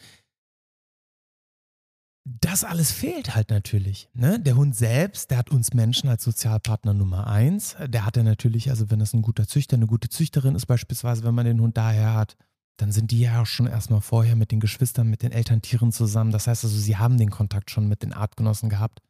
Das 2.27 2.65
alles 2.65 2.91
fehlt 2.91 3.35
halt 3.35 3.51
natürlich. 3.51 4.09
Ne? 4.15 4.41
Der 4.41 4.57
Hund 4.57 4.75
selbst, 4.75 5.31
der 5.31 5.39
hat 5.39 5.51
uns 5.51 5.75
Menschen 5.75 6.09
als 6.09 6.25
Sozialpartner 6.25 6.95
Nummer 6.95 7.27
eins. 7.27 7.77
Der 7.87 8.07
hat 8.07 8.17
er 8.17 8.23
natürlich, 8.23 8.71
also 8.71 8.91
wenn 8.91 8.99
das 8.99 9.13
ein 9.13 9.21
guter 9.21 9.47
Züchter, 9.47 9.77
eine 9.77 9.87
gute 9.87 10.09
Züchterin 10.09 10.55
ist, 10.55 10.65
beispielsweise, 10.65 11.23
wenn 11.23 11.35
man 11.35 11.45
den 11.45 11.61
Hund 11.61 11.77
daher 11.77 12.15
hat, 12.15 12.37
dann 12.79 12.93
sind 12.93 13.11
die 13.11 13.21
ja 13.21 13.43
auch 13.43 13.47
schon 13.47 13.67
erstmal 13.67 14.01
vorher 14.01 14.37
mit 14.37 14.53
den 14.53 14.61
Geschwistern, 14.61 15.09
mit 15.09 15.23
den 15.23 15.33
Elterntieren 15.33 15.93
zusammen. 15.93 16.33
Das 16.33 16.47
heißt 16.47 16.65
also, 16.65 16.77
sie 16.77 16.97
haben 16.97 17.19
den 17.19 17.31
Kontakt 17.31 17.71
schon 17.71 17.89
mit 17.89 18.03
den 18.03 18.15
Artgenossen 18.15 18.71
gehabt. 18.71 19.01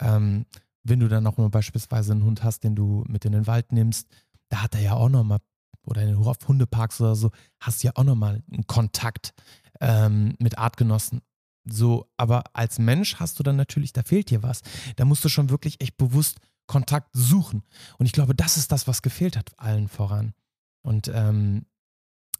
Ähm, 0.00 0.46
wenn 0.82 1.00
du 1.00 1.08
dann 1.08 1.26
auch 1.26 1.36
mal 1.36 1.50
beispielsweise 1.50 2.12
einen 2.12 2.24
Hund 2.24 2.42
hast, 2.42 2.64
den 2.64 2.74
du 2.74 3.04
mit 3.06 3.24
in 3.24 3.32
den 3.32 3.46
Wald 3.46 3.70
nimmst, 3.72 4.08
da 4.48 4.62
hat 4.62 4.74
er 4.74 4.80
ja 4.80 4.92
auch 4.94 5.08
nochmal 5.08 5.40
oder 5.86 6.02
in 6.02 6.08
den 6.08 6.24
Hundeparks 6.24 7.00
oder 7.00 7.16
so, 7.16 7.30
hast 7.60 7.82
du 7.82 7.88
ja 7.88 7.92
auch 7.96 8.04
nochmal 8.04 8.42
einen 8.52 8.66
Kontakt 8.66 9.34
ähm, 9.80 10.34
mit 10.38 10.58
Artgenossen. 10.58 11.22
So, 11.68 12.08
aber 12.16 12.44
als 12.52 12.78
Mensch 12.78 13.16
hast 13.16 13.38
du 13.38 13.42
dann 13.42 13.56
natürlich, 13.56 13.92
da 13.92 14.02
fehlt 14.02 14.30
dir 14.30 14.42
was. 14.42 14.62
Da 14.96 15.04
musst 15.04 15.24
du 15.24 15.28
schon 15.28 15.50
wirklich 15.50 15.80
echt 15.80 15.96
bewusst 15.96 16.38
Kontakt 16.66 17.10
suchen. 17.12 17.62
Und 17.98 18.06
ich 18.06 18.12
glaube, 18.12 18.34
das 18.34 18.56
ist 18.56 18.72
das, 18.72 18.86
was 18.86 19.02
gefehlt 19.02 19.36
hat 19.36 19.52
allen 19.58 19.88
voran. 19.88 20.34
Und 20.82 21.10
ähm, 21.12 21.66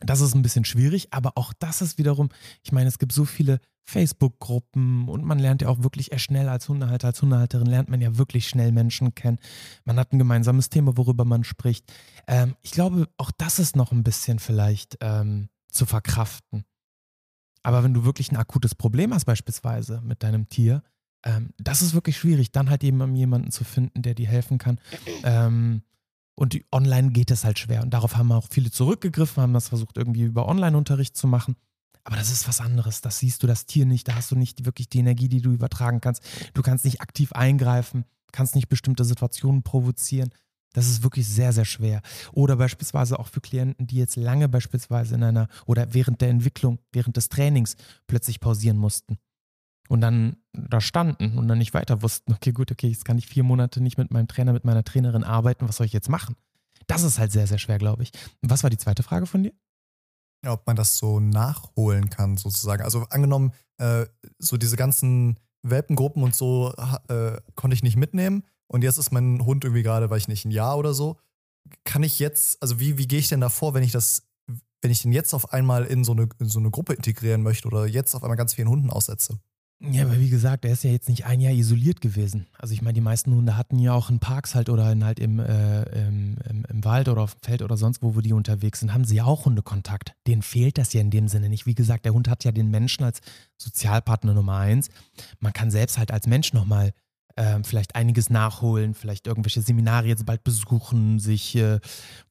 das 0.01 0.21
ist 0.21 0.35
ein 0.35 0.43
bisschen 0.43 0.65
schwierig, 0.65 1.09
aber 1.13 1.33
auch 1.37 1.53
das 1.59 1.83
ist 1.83 1.99
wiederum, 1.99 2.29
ich 2.63 2.73
meine, 2.73 2.89
es 2.89 2.99
gibt 2.99 3.13
so 3.13 3.25
viele 3.25 3.61
Facebook-Gruppen 3.85 5.09
und 5.09 5.25
man 5.25 5.39
lernt 5.39 5.63
ja 5.63 5.69
auch 5.69 5.83
wirklich 5.83 6.13
eher 6.13 6.19
schnell 6.19 6.49
als 6.49 6.69
Hundehalter, 6.69 7.09
als 7.09 7.23
Hundehalterin 7.23 7.67
lernt 7.67 7.89
man 7.89 8.01
ja 8.01 8.19
wirklich 8.19 8.49
schnell 8.49 8.73
Menschen 8.73 9.15
kennen. 9.15 9.39
Man 9.85 9.99
hat 9.99 10.13
ein 10.13 10.19
gemeinsames 10.19 10.71
Thema, 10.71 10.97
worüber 10.97 11.25
man 11.25 11.45
spricht. 11.45 11.93
Ähm, 12.27 12.57
ich 12.63 12.73
glaube, 12.73 13.09
auch 13.17 13.31
das 13.39 13.59
ist 13.59 13.77
noch 13.77 13.93
ein 13.93 14.03
bisschen 14.03 14.41
vielleicht 14.41 14.99
ähm, 15.01 15.49
zu 15.71 15.87
verkraften. 15.87 16.65
Aber 17.63 17.85
wenn 17.85 17.95
du 17.95 18.05
wirklich 18.05 18.31
ein 18.31 18.37
akutes 18.37 18.75
Problem 18.75 19.15
hast, 19.15 19.25
beispielsweise 19.25 20.01
mit 20.03 20.23
deinem 20.23 20.49
Tier, 20.49 20.83
ähm, 21.25 21.51
das 21.59 21.83
ist 21.83 21.95
wirklich 21.95 22.17
schwierig, 22.17 22.53
dann 22.53 22.71
halt 22.71 22.83
eben 22.85 23.15
jemanden 23.15 23.51
zu 23.51 23.65
finden, 23.65 24.03
der 24.03 24.15
dir 24.15 24.29
helfen 24.29 24.59
kann. 24.59 24.81
Und 26.37 26.61
online 26.71 27.11
geht 27.11 27.31
es 27.31 27.45
halt 27.45 27.59
schwer. 27.59 27.83
Und 27.83 27.91
darauf 27.91 28.17
haben 28.17 28.31
auch 28.31 28.47
viele 28.51 28.71
zurückgegriffen, 28.71 29.43
haben 29.43 29.55
das 29.55 29.69
versucht, 29.69 29.97
irgendwie 29.97 30.23
über 30.23 30.47
Online-Unterricht 30.47 31.17
zu 31.17 31.27
machen. 31.27 31.57
Aber 32.05 32.17
das 32.17 32.31
ist 32.31 32.47
was 32.47 32.61
anderes. 32.61 33.01
Das 33.01 33.19
siehst 33.19 33.43
du 33.43 33.47
das 33.47 33.67
Tier 33.67 33.87
nicht. 33.87 34.07
Da 34.07 34.15
hast 34.15 34.31
du 34.31 34.37
nicht 34.37 34.65
wirklich 34.65 34.89
die 34.89 34.99
Energie, 34.99 35.29
die 35.29 35.41
du 35.41 35.51
übertragen 35.51 36.01
kannst. 36.01 36.23
Du 36.55 36.63
kannst 36.63 36.85
nicht 36.85 37.01
aktiv 37.01 37.33
eingreifen, 37.33 38.05
kannst 38.33 38.55
nicht 38.55 38.69
bestimmte 38.69 39.05
Situationen 39.05 39.63
provozieren. 39.63 40.31
Das 40.75 40.87
ist 40.89 41.03
wirklich 41.03 41.27
sehr, 41.27 41.55
sehr 41.55 41.65
schwer. 41.65 42.03
Oder 42.33 42.57
beispielsweise 42.57 43.19
auch 43.19 43.29
für 43.29 43.41
Klienten, 43.41 43.87
die 43.87 43.97
jetzt 43.97 44.17
lange 44.17 44.47
beispielsweise 44.47 45.15
in 45.15 45.23
einer 45.23 45.49
oder 45.65 45.95
während 45.95 46.21
der 46.21 46.29
Entwicklung, 46.29 46.79
während 46.93 47.17
des 47.17 47.31
Trainings 47.31 47.77
plötzlich 48.07 48.41
pausieren 48.41 48.77
mussten. 48.77 49.17
Und 49.89 50.01
dann 50.01 50.37
da 50.53 50.81
standen 50.81 51.39
und 51.39 51.49
dann 51.49 51.59
nicht 51.59 51.75
weiter 51.75 52.03
wussten, 52.03 52.33
okay, 52.33 52.53
gut, 52.53 52.73
okay, 52.73 52.89
jetzt 52.89 53.05
kann 53.05 53.19
ich 53.19 53.27
vier 53.27 53.43
Monate 53.43 53.81
nicht 53.81 53.99
mit 53.99 54.11
meinem 54.11 54.29
Trainer, 54.29 54.53
mit 54.53 54.65
meiner 54.65 54.85
Trainerin 54.85 55.25
arbeiten, 55.25 55.69
was 55.69 55.77
soll 55.77 55.87
ich 55.87 55.93
jetzt 55.93 56.09
machen? 56.09 56.37
Das 56.87 57.03
ist 57.03 57.19
halt 57.19 57.33
sehr, 57.33 57.47
sehr 57.47 57.59
schwer, 57.59 57.79
glaube 57.79 58.03
ich. 58.03 58.13
was 58.43 58.63
war 58.63 58.71
die 58.71 58.79
zweite 58.79 59.03
Frage 59.03 59.27
von 59.27 59.43
dir? 59.43 59.53
Ja, 60.45 60.53
ob 60.53 60.67
man 60.67 60.77
das 60.77 60.99
so 60.99 61.19
nachholen 61.21 62.11
kann, 62.11 62.37
sozusagen. 62.37 62.83
Also 62.83 63.07
angenommen, 63.11 63.53
äh, 63.79 64.07
so 64.39 64.57
diese 64.57 64.77
ganzen 64.77 65.39
Welpengruppen 65.63 66.23
und 66.23 66.35
so 66.35 66.73
äh, 67.09 67.39
konnte 67.55 67.75
ich 67.75 67.83
nicht 67.83 67.97
mitnehmen 67.97 68.45
und 68.69 68.83
jetzt 68.83 68.99
ist 68.99 69.13
mein 69.13 69.45
Hund 69.45 69.65
irgendwie 69.65 69.83
gerade, 69.83 70.11
weiß 70.11 70.23
ich 70.23 70.29
nicht, 70.29 70.45
ein 70.45 70.51
Jahr 70.51 70.79
oder 70.79 70.95
so. 70.95 71.17
Kann 71.85 72.03
ich 72.03 72.19
jetzt, 72.19 72.63
also 72.63 72.79
wie, 72.81 72.99
wie 72.99 73.09
gehe 73.09 73.19
ich 73.19 73.29
denn 73.29 73.41
da 73.41 73.49
vor, 73.49 73.75
wenn 73.75 73.83
ich 73.83 73.93
das, 73.93 74.23
wenn 74.83 74.91
ich 74.91 75.03
den 75.03 75.13
jetzt 75.13 75.35
auf 75.35 75.53
einmal 75.53 75.85
in 75.85 76.05
so, 76.05 76.13
eine, 76.13 76.29
in 76.39 76.49
so 76.49 76.59
eine 76.59 76.71
Gruppe 76.71 76.95
integrieren 76.95 77.43
möchte 77.43 77.69
oder 77.69 77.87
jetzt 77.87 78.15
auf 78.15 78.23
einmal 78.23 78.37
ganz 78.37 78.55
vielen 78.55 78.69
Hunden 78.69 78.91
aussetze? 78.91 79.39
Ja, 79.79 80.05
aber 80.05 80.19
wie 80.19 80.31
gesagt, 80.31 80.65
er 80.65 80.73
ist 80.73 80.85
ja 80.85 80.91
jetzt 80.91 81.09
nicht 81.11 81.27
ein 81.27 81.39
Jahr 81.39 81.53
isoliert 81.53 82.01
gewesen. 82.01 82.47
Also 82.59 82.73
ich 82.73 82.81
meine, 82.81 82.95
die 82.95 83.03
meisten 83.03 83.35
Hunde 83.35 83.59
hatten 83.59 83.79
ja 83.79 83.93
auch 83.93 84.09
in 84.09 84.21
Parks 84.21 84.55
halt 84.55 84.71
oder 84.71 84.87
halt 84.87 85.19
im, 85.19 85.39
äh, 85.39 85.83
im, 86.07 86.39
im, 86.49 86.65
im, 86.67 86.85
Wald 86.85 87.09
oder 87.11 87.21
auf 87.21 87.35
dem 87.35 87.43
Feld 87.43 87.61
oder 87.61 87.77
sonst 87.77 88.03
wo, 88.03 88.17
wo 88.17 88.23
die 88.23 88.33
unterwegs 88.33 88.81
sind, 88.81 88.95
haben 88.95 89.05
sie 89.05 89.17
ja 89.17 89.25
auch 89.25 89.45
Hundekontakt. 89.45 90.15
Denen 90.27 90.41
fehlt 90.41 90.79
das 90.79 90.95
ja 90.95 91.03
in 91.03 91.11
dem 91.11 91.29
Sinne 91.29 91.51
nicht. 91.51 91.67
Wie 91.67 91.75
gesagt, 91.75 92.07
der 92.07 92.15
Hund 92.15 92.27
hat 92.29 92.45
ja 92.45 92.53
den 92.53 92.71
Menschen 92.71 93.05
als 93.05 93.21
Sozialpartner 93.59 94.33
Nummer 94.33 94.57
eins. 94.57 94.89
Man 95.41 95.53
kann 95.53 95.71
selbst 95.71 95.99
halt 95.99 96.11
als 96.11 96.27
Mensch 96.27 96.55
nochmal 96.55 96.93
ähm, 97.37 97.65
vielleicht 97.65 97.95
einiges 97.95 98.31
nachholen, 98.31 98.95
vielleicht 98.95 99.27
irgendwelche 99.27 99.61
Seminare 99.61 100.07
jetzt 100.07 100.25
bald 100.25 100.43
besuchen, 100.43 101.19
sich 101.19 101.55
äh, 101.57 101.81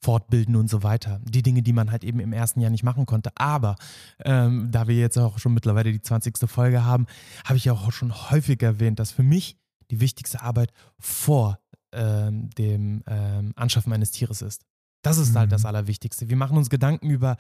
fortbilden 0.02 0.56
und 0.56 0.70
so 0.70 0.84
weiter. 0.84 1.22
Die 1.24 1.44
Dinge, 1.44 1.62
die 1.62 1.74
man 1.74 1.92
halt 1.92 2.04
eben 2.04 2.20
im 2.20 2.34
ersten 2.34 2.60
Jahr 2.60 2.72
nicht 2.72 2.84
machen 2.84 3.06
konnte. 3.06 3.32
Aber 3.36 3.76
ähm, 4.24 4.70
da 4.72 4.88
wir 4.88 4.96
jetzt 4.96 5.18
auch 5.18 5.38
schon 5.38 5.54
mittlerweile 5.54 5.92
die 5.92 6.02
20. 6.02 6.50
Folge 6.50 6.84
haben, 6.84 7.06
habe 7.46 7.58
ich 7.58 7.66
ja 7.66 7.74
auch 7.74 7.92
schon 7.92 8.32
häufig 8.32 8.62
erwähnt, 8.64 9.00
dass 9.00 9.12
für 9.12 9.24
mich 9.24 9.58
die 9.92 10.00
wichtigste 10.00 10.42
Arbeit 10.42 10.72
vor 11.00 11.60
ähm, 11.92 12.50
dem 12.52 13.04
ähm, 13.08 13.54
Anschaffen 13.56 13.94
eines 13.94 14.12
Tieres 14.12 14.42
ist. 14.42 14.66
Das 15.04 15.18
ist 15.18 15.34
mhm. 15.34 15.40
halt 15.40 15.52
das 15.52 15.62
mhm. 15.62 15.68
Allerwichtigste. 15.68 16.30
Wir 16.30 16.38
machen 16.38 16.58
uns 16.58 16.70
Gedanken 16.70 17.10
über 17.10 17.38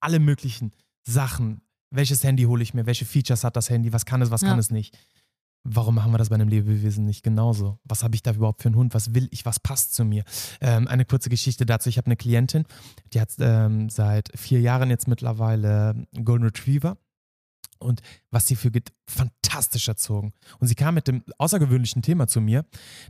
alle 0.00 0.18
möglichen 0.18 0.72
Sachen. 1.06 1.62
Welches 1.90 2.22
Handy 2.22 2.44
hole 2.44 2.62
ich 2.62 2.74
mir? 2.74 2.84
Welche 2.84 3.06
Features 3.06 3.44
hat 3.44 3.56
das 3.56 3.70
Handy? 3.70 3.94
Was 3.94 4.04
kann 4.04 4.20
es, 4.20 4.30
was 4.30 4.42
ja. 4.42 4.48
kann 4.48 4.58
es 4.58 4.70
nicht? 4.70 4.96
Warum 5.64 5.96
machen 5.96 6.12
wir 6.12 6.18
das 6.18 6.30
bei 6.30 6.36
einem 6.36 6.48
Lebewesen 6.48 7.04
nicht 7.04 7.22
genauso? 7.22 7.78
Was 7.84 8.02
habe 8.02 8.14
ich 8.14 8.22
da 8.22 8.32
überhaupt 8.32 8.62
für 8.62 8.68
einen 8.68 8.76
Hund? 8.76 8.94
Was 8.94 9.14
will 9.14 9.28
ich? 9.30 9.44
Was 9.44 9.60
passt 9.60 9.94
zu 9.94 10.04
mir? 10.04 10.24
Ähm, 10.60 10.88
eine 10.88 11.04
kurze 11.04 11.28
Geschichte 11.28 11.66
dazu. 11.66 11.88
Ich 11.88 11.98
habe 11.98 12.06
eine 12.06 12.16
Klientin, 12.16 12.64
die 13.12 13.20
hat 13.20 13.34
ähm, 13.38 13.90
seit 13.90 14.30
vier 14.38 14.60
Jahren 14.60 14.90
jetzt 14.90 15.08
mittlerweile 15.08 16.06
Golden 16.24 16.44
Retriever. 16.44 16.96
Und 17.80 18.00
was 18.30 18.48
sie 18.48 18.56
für 18.56 18.72
fantastisch 19.08 19.86
erzogen. 19.86 20.32
Und 20.58 20.66
sie 20.66 20.74
kam 20.74 20.94
mit 20.94 21.06
dem 21.06 21.22
außergewöhnlichen 21.38 22.02
Thema 22.02 22.26
zu 22.26 22.40
mir, 22.40 22.64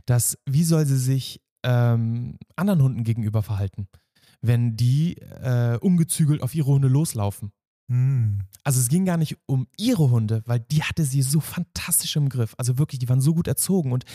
dass 0.05 0.37
wie 0.45 0.63
soll 0.63 0.85
sie 0.85 0.99
sich 0.99 1.41
ähm, 1.63 2.37
anderen 2.55 2.81
Hunden 2.83 3.03
gegenüber 3.03 3.41
verhalten, 3.41 3.87
wenn 4.41 4.75
die 4.75 5.15
äh, 5.17 5.77
ungezügelt 5.81 6.43
auf 6.43 6.53
ihre 6.53 6.67
Hunde 6.67 6.87
loslaufen? 6.87 7.51
Hm. 7.89 8.39
Also 8.63 8.79
es 8.79 8.87
ging 8.87 9.03
gar 9.03 9.17
nicht 9.17 9.35
um 9.47 9.67
ihre 9.77 10.11
Hunde, 10.11 10.43
weil 10.45 10.59
die 10.59 10.83
hatte 10.83 11.03
sie 11.03 11.23
so 11.23 11.39
fantastisch 11.39 12.15
im 12.17 12.29
Griff. 12.29 12.53
Also 12.57 12.77
wirklich, 12.77 12.99
die 12.99 13.09
waren 13.09 13.19
so 13.19 13.33
gut 13.33 13.47
erzogen 13.47 13.91
und 13.91 14.05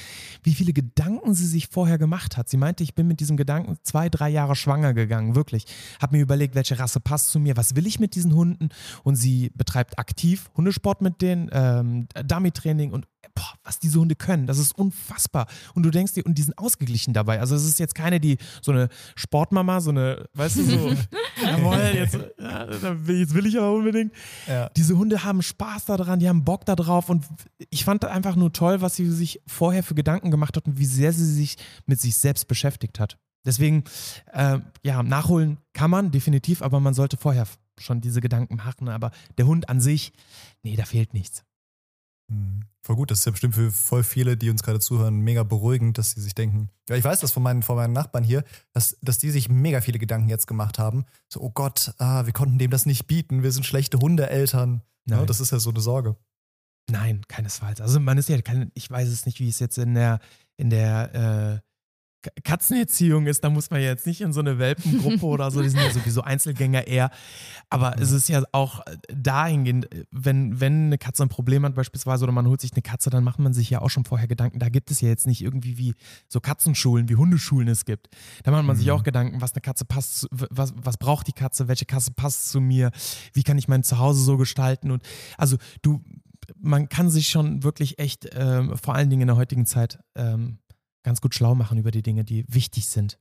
wie 0.44 0.54
viele 0.54 0.72
Gedanken 0.72 1.34
sie 1.34 1.46
sich 1.46 1.68
vorher 1.68 1.98
gemacht 1.98 2.36
hat. 2.36 2.48
Sie 2.48 2.56
meinte, 2.56 2.84
ich 2.84 2.94
bin 2.94 3.08
mit 3.08 3.18
diesem 3.18 3.36
Gedanken 3.36 3.76
zwei, 3.82 4.08
drei 4.08 4.28
Jahre 4.28 4.54
schwanger 4.54 4.94
gegangen, 4.94 5.34
wirklich. 5.34 5.64
Hab 6.00 6.12
mir 6.12 6.20
überlegt, 6.20 6.54
welche 6.54 6.78
Rasse 6.78 7.00
passt 7.00 7.30
zu 7.30 7.40
mir, 7.40 7.56
was 7.56 7.74
will 7.74 7.86
ich 7.86 7.98
mit 7.98 8.14
diesen 8.14 8.34
Hunden 8.34 8.68
und 9.02 9.16
sie 9.16 9.50
betreibt 9.56 9.98
aktiv 9.98 10.50
Hundesport 10.56 11.02
mit 11.02 11.20
denen, 11.20 11.50
ähm, 11.52 12.06
Dummy-Training 12.24 12.92
und 12.92 13.08
boah, 13.34 13.54
was 13.64 13.78
diese 13.78 13.98
Hunde 13.98 14.14
können, 14.14 14.46
das 14.46 14.58
ist 14.58 14.76
unfassbar. 14.78 15.46
Und 15.74 15.82
du 15.82 15.90
denkst 15.90 16.14
dir, 16.14 16.24
und 16.24 16.38
die 16.38 16.42
sind 16.42 16.56
ausgeglichen 16.58 17.14
dabei. 17.14 17.40
Also 17.40 17.54
es 17.56 17.64
ist 17.64 17.78
jetzt 17.78 17.94
keine, 17.94 18.20
die 18.20 18.38
so 18.62 18.72
eine 18.72 18.88
Sportmama, 19.16 19.80
so 19.80 19.90
eine, 19.90 20.26
weißt 20.34 20.56
du, 20.56 20.62
so, 20.64 20.92
jawohl, 21.42 21.78
jetzt, 21.94 22.18
ja, 22.38 22.66
jetzt 23.08 23.34
will 23.34 23.46
ich 23.46 23.58
aber 23.58 23.63
unbedingt. 23.72 24.12
Ja. 24.46 24.68
Diese 24.76 24.96
Hunde 24.96 25.24
haben 25.24 25.42
Spaß 25.42 25.86
daran, 25.86 26.18
die 26.18 26.28
haben 26.28 26.44
Bock 26.44 26.64
darauf 26.64 27.08
und 27.08 27.24
ich 27.70 27.84
fand 27.84 28.04
einfach 28.04 28.36
nur 28.36 28.52
toll, 28.52 28.80
was 28.80 28.96
sie 28.96 29.10
sich 29.10 29.40
vorher 29.46 29.82
für 29.82 29.94
Gedanken 29.94 30.30
gemacht 30.30 30.56
hat 30.56 30.66
und 30.66 30.78
wie 30.78 30.86
sehr 30.86 31.12
sie 31.12 31.26
sich 31.26 31.56
mit 31.86 32.00
sich 32.00 32.16
selbst 32.16 32.48
beschäftigt 32.48 33.00
hat. 33.00 33.18
Deswegen, 33.44 33.84
äh, 34.32 34.58
ja, 34.82 35.02
nachholen 35.02 35.58
kann 35.72 35.90
man 35.90 36.10
definitiv, 36.10 36.62
aber 36.62 36.80
man 36.80 36.94
sollte 36.94 37.16
vorher 37.16 37.46
schon 37.78 38.00
diese 38.00 38.20
Gedanken 38.20 38.56
machen. 38.56 38.88
Aber 38.88 39.10
der 39.36 39.46
Hund 39.46 39.68
an 39.68 39.80
sich, 39.80 40.12
nee, 40.62 40.76
da 40.76 40.84
fehlt 40.84 41.12
nichts. 41.14 41.44
Hm. 42.30 42.64
Voll 42.82 42.96
gut, 42.96 43.10
das 43.10 43.20
ist 43.20 43.24
ja 43.24 43.32
bestimmt 43.32 43.54
für 43.54 43.70
voll 43.70 44.02
viele, 44.02 44.36
die 44.36 44.50
uns 44.50 44.62
gerade 44.62 44.78
zuhören, 44.78 45.20
mega 45.20 45.42
beruhigend, 45.42 45.96
dass 45.96 46.10
sie 46.10 46.20
sich 46.20 46.34
denken, 46.34 46.68
ja, 46.88 46.96
ich 46.96 47.04
weiß 47.04 47.20
das 47.20 47.32
von 47.32 47.42
meinen, 47.42 47.62
von 47.62 47.76
meinen 47.76 47.94
Nachbarn 47.94 48.24
hier, 48.24 48.44
dass, 48.72 48.98
dass 49.00 49.18
die 49.18 49.30
sich 49.30 49.48
mega 49.48 49.80
viele 49.80 49.98
Gedanken 49.98 50.28
jetzt 50.28 50.46
gemacht 50.46 50.78
haben. 50.78 51.06
So, 51.32 51.40
oh 51.40 51.50
Gott, 51.50 51.94
ah, 51.98 52.26
wir 52.26 52.34
konnten 52.34 52.58
dem 52.58 52.70
das 52.70 52.84
nicht 52.84 53.06
bieten, 53.06 53.42
wir 53.42 53.52
sind 53.52 53.64
schlechte 53.64 53.98
Hundeeltern. 53.98 54.82
Ja, 55.06 55.24
das 55.24 55.40
ist 55.40 55.50
ja 55.50 55.58
so 55.58 55.70
eine 55.70 55.80
Sorge. 55.80 56.16
Nein, 56.90 57.22
keinesfalls. 57.28 57.80
Also 57.80 58.00
man 58.00 58.18
ist 58.18 58.28
ja 58.28 58.40
kein, 58.42 58.70
ich 58.74 58.90
weiß 58.90 59.08
es 59.08 59.24
nicht, 59.26 59.40
wie 59.40 59.48
es 59.48 59.58
jetzt 59.58 59.78
in 59.78 59.94
der, 59.94 60.20
in 60.56 60.70
der, 60.70 61.62
Katzenerziehung 62.42 63.26
ist, 63.26 63.44
da 63.44 63.50
muss 63.50 63.70
man 63.70 63.80
ja 63.80 63.88
jetzt 63.88 64.06
nicht 64.06 64.20
in 64.20 64.32
so 64.32 64.40
eine 64.40 64.58
Welpengruppe 64.58 65.24
oder 65.26 65.50
so, 65.50 65.62
die 65.62 65.68
sind 65.68 65.80
ja 65.80 65.90
sowieso 65.92 66.22
Einzelgänger 66.22 66.86
eher. 66.86 67.10
Aber 67.70 68.00
es 68.00 68.12
ist 68.12 68.28
ja 68.28 68.42
auch 68.52 68.80
dahingehend, 69.08 69.88
wenn, 70.10 70.60
wenn 70.60 70.86
eine 70.86 70.98
Katze 70.98 71.22
ein 71.22 71.28
Problem 71.28 71.64
hat 71.64 71.74
beispielsweise 71.74 72.24
oder 72.24 72.32
man 72.32 72.46
holt 72.46 72.60
sich 72.60 72.72
eine 72.72 72.82
Katze, 72.82 73.10
dann 73.10 73.24
macht 73.24 73.38
man 73.38 73.52
sich 73.52 73.70
ja 73.70 73.80
auch 73.80 73.90
schon 73.90 74.04
vorher 74.04 74.28
Gedanken. 74.28 74.58
Da 74.58 74.68
gibt 74.68 74.90
es 74.90 75.00
ja 75.00 75.08
jetzt 75.08 75.26
nicht 75.26 75.42
irgendwie 75.42 75.78
wie 75.78 75.94
so 76.28 76.40
Katzenschulen, 76.40 77.08
wie 77.08 77.16
Hundeschulen 77.16 77.68
es 77.68 77.84
gibt. 77.84 78.08
Da 78.42 78.50
macht 78.50 78.64
man 78.64 78.76
mhm. 78.76 78.80
sich 78.80 78.90
auch 78.90 79.02
Gedanken, 79.02 79.40
was 79.40 79.52
eine 79.52 79.60
Katze 79.60 79.84
passt, 79.84 80.26
was, 80.30 80.74
was 80.76 80.96
braucht 80.96 81.26
die 81.26 81.32
Katze, 81.32 81.68
welche 81.68 81.86
Katze 81.86 82.12
passt 82.12 82.50
zu 82.50 82.60
mir, 82.60 82.90
wie 83.32 83.42
kann 83.42 83.58
ich 83.58 83.68
mein 83.68 83.82
Zuhause 83.82 84.22
so 84.22 84.36
gestalten. 84.36 84.90
Und 84.90 85.02
also 85.38 85.56
du, 85.82 86.02
man 86.60 86.88
kann 86.88 87.10
sich 87.10 87.28
schon 87.28 87.62
wirklich 87.62 87.98
echt, 87.98 88.28
ähm, 88.32 88.76
vor 88.76 88.94
allen 88.94 89.10
Dingen 89.10 89.22
in 89.22 89.28
der 89.28 89.36
heutigen 89.36 89.66
Zeit, 89.66 89.98
ähm, 90.14 90.58
ganz 91.04 91.20
gut 91.20 91.34
schlau 91.34 91.54
machen 91.54 91.78
über 91.78 91.92
die 91.92 92.02
Dinge, 92.02 92.24
die 92.24 92.44
wichtig 92.48 92.88
sind. 92.88 93.20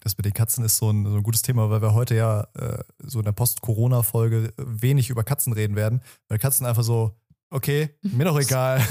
Das 0.00 0.16
mit 0.16 0.26
den 0.26 0.34
Katzen 0.34 0.64
ist 0.64 0.76
so 0.78 0.90
ein, 0.90 1.06
so 1.06 1.16
ein 1.16 1.22
gutes 1.22 1.42
Thema, 1.42 1.70
weil 1.70 1.80
wir 1.80 1.94
heute 1.94 2.14
ja 2.14 2.46
äh, 2.54 2.82
so 2.98 3.20
in 3.20 3.24
der 3.24 3.32
Post-Corona-Folge 3.32 4.52
wenig 4.56 5.10
über 5.10 5.24
Katzen 5.24 5.52
reden 5.52 5.76
werden, 5.76 6.02
weil 6.28 6.38
Katzen 6.38 6.66
einfach 6.66 6.82
so, 6.82 7.16
okay, 7.50 7.90
mir 8.02 8.24
doch 8.24 8.38
egal, 8.38 8.84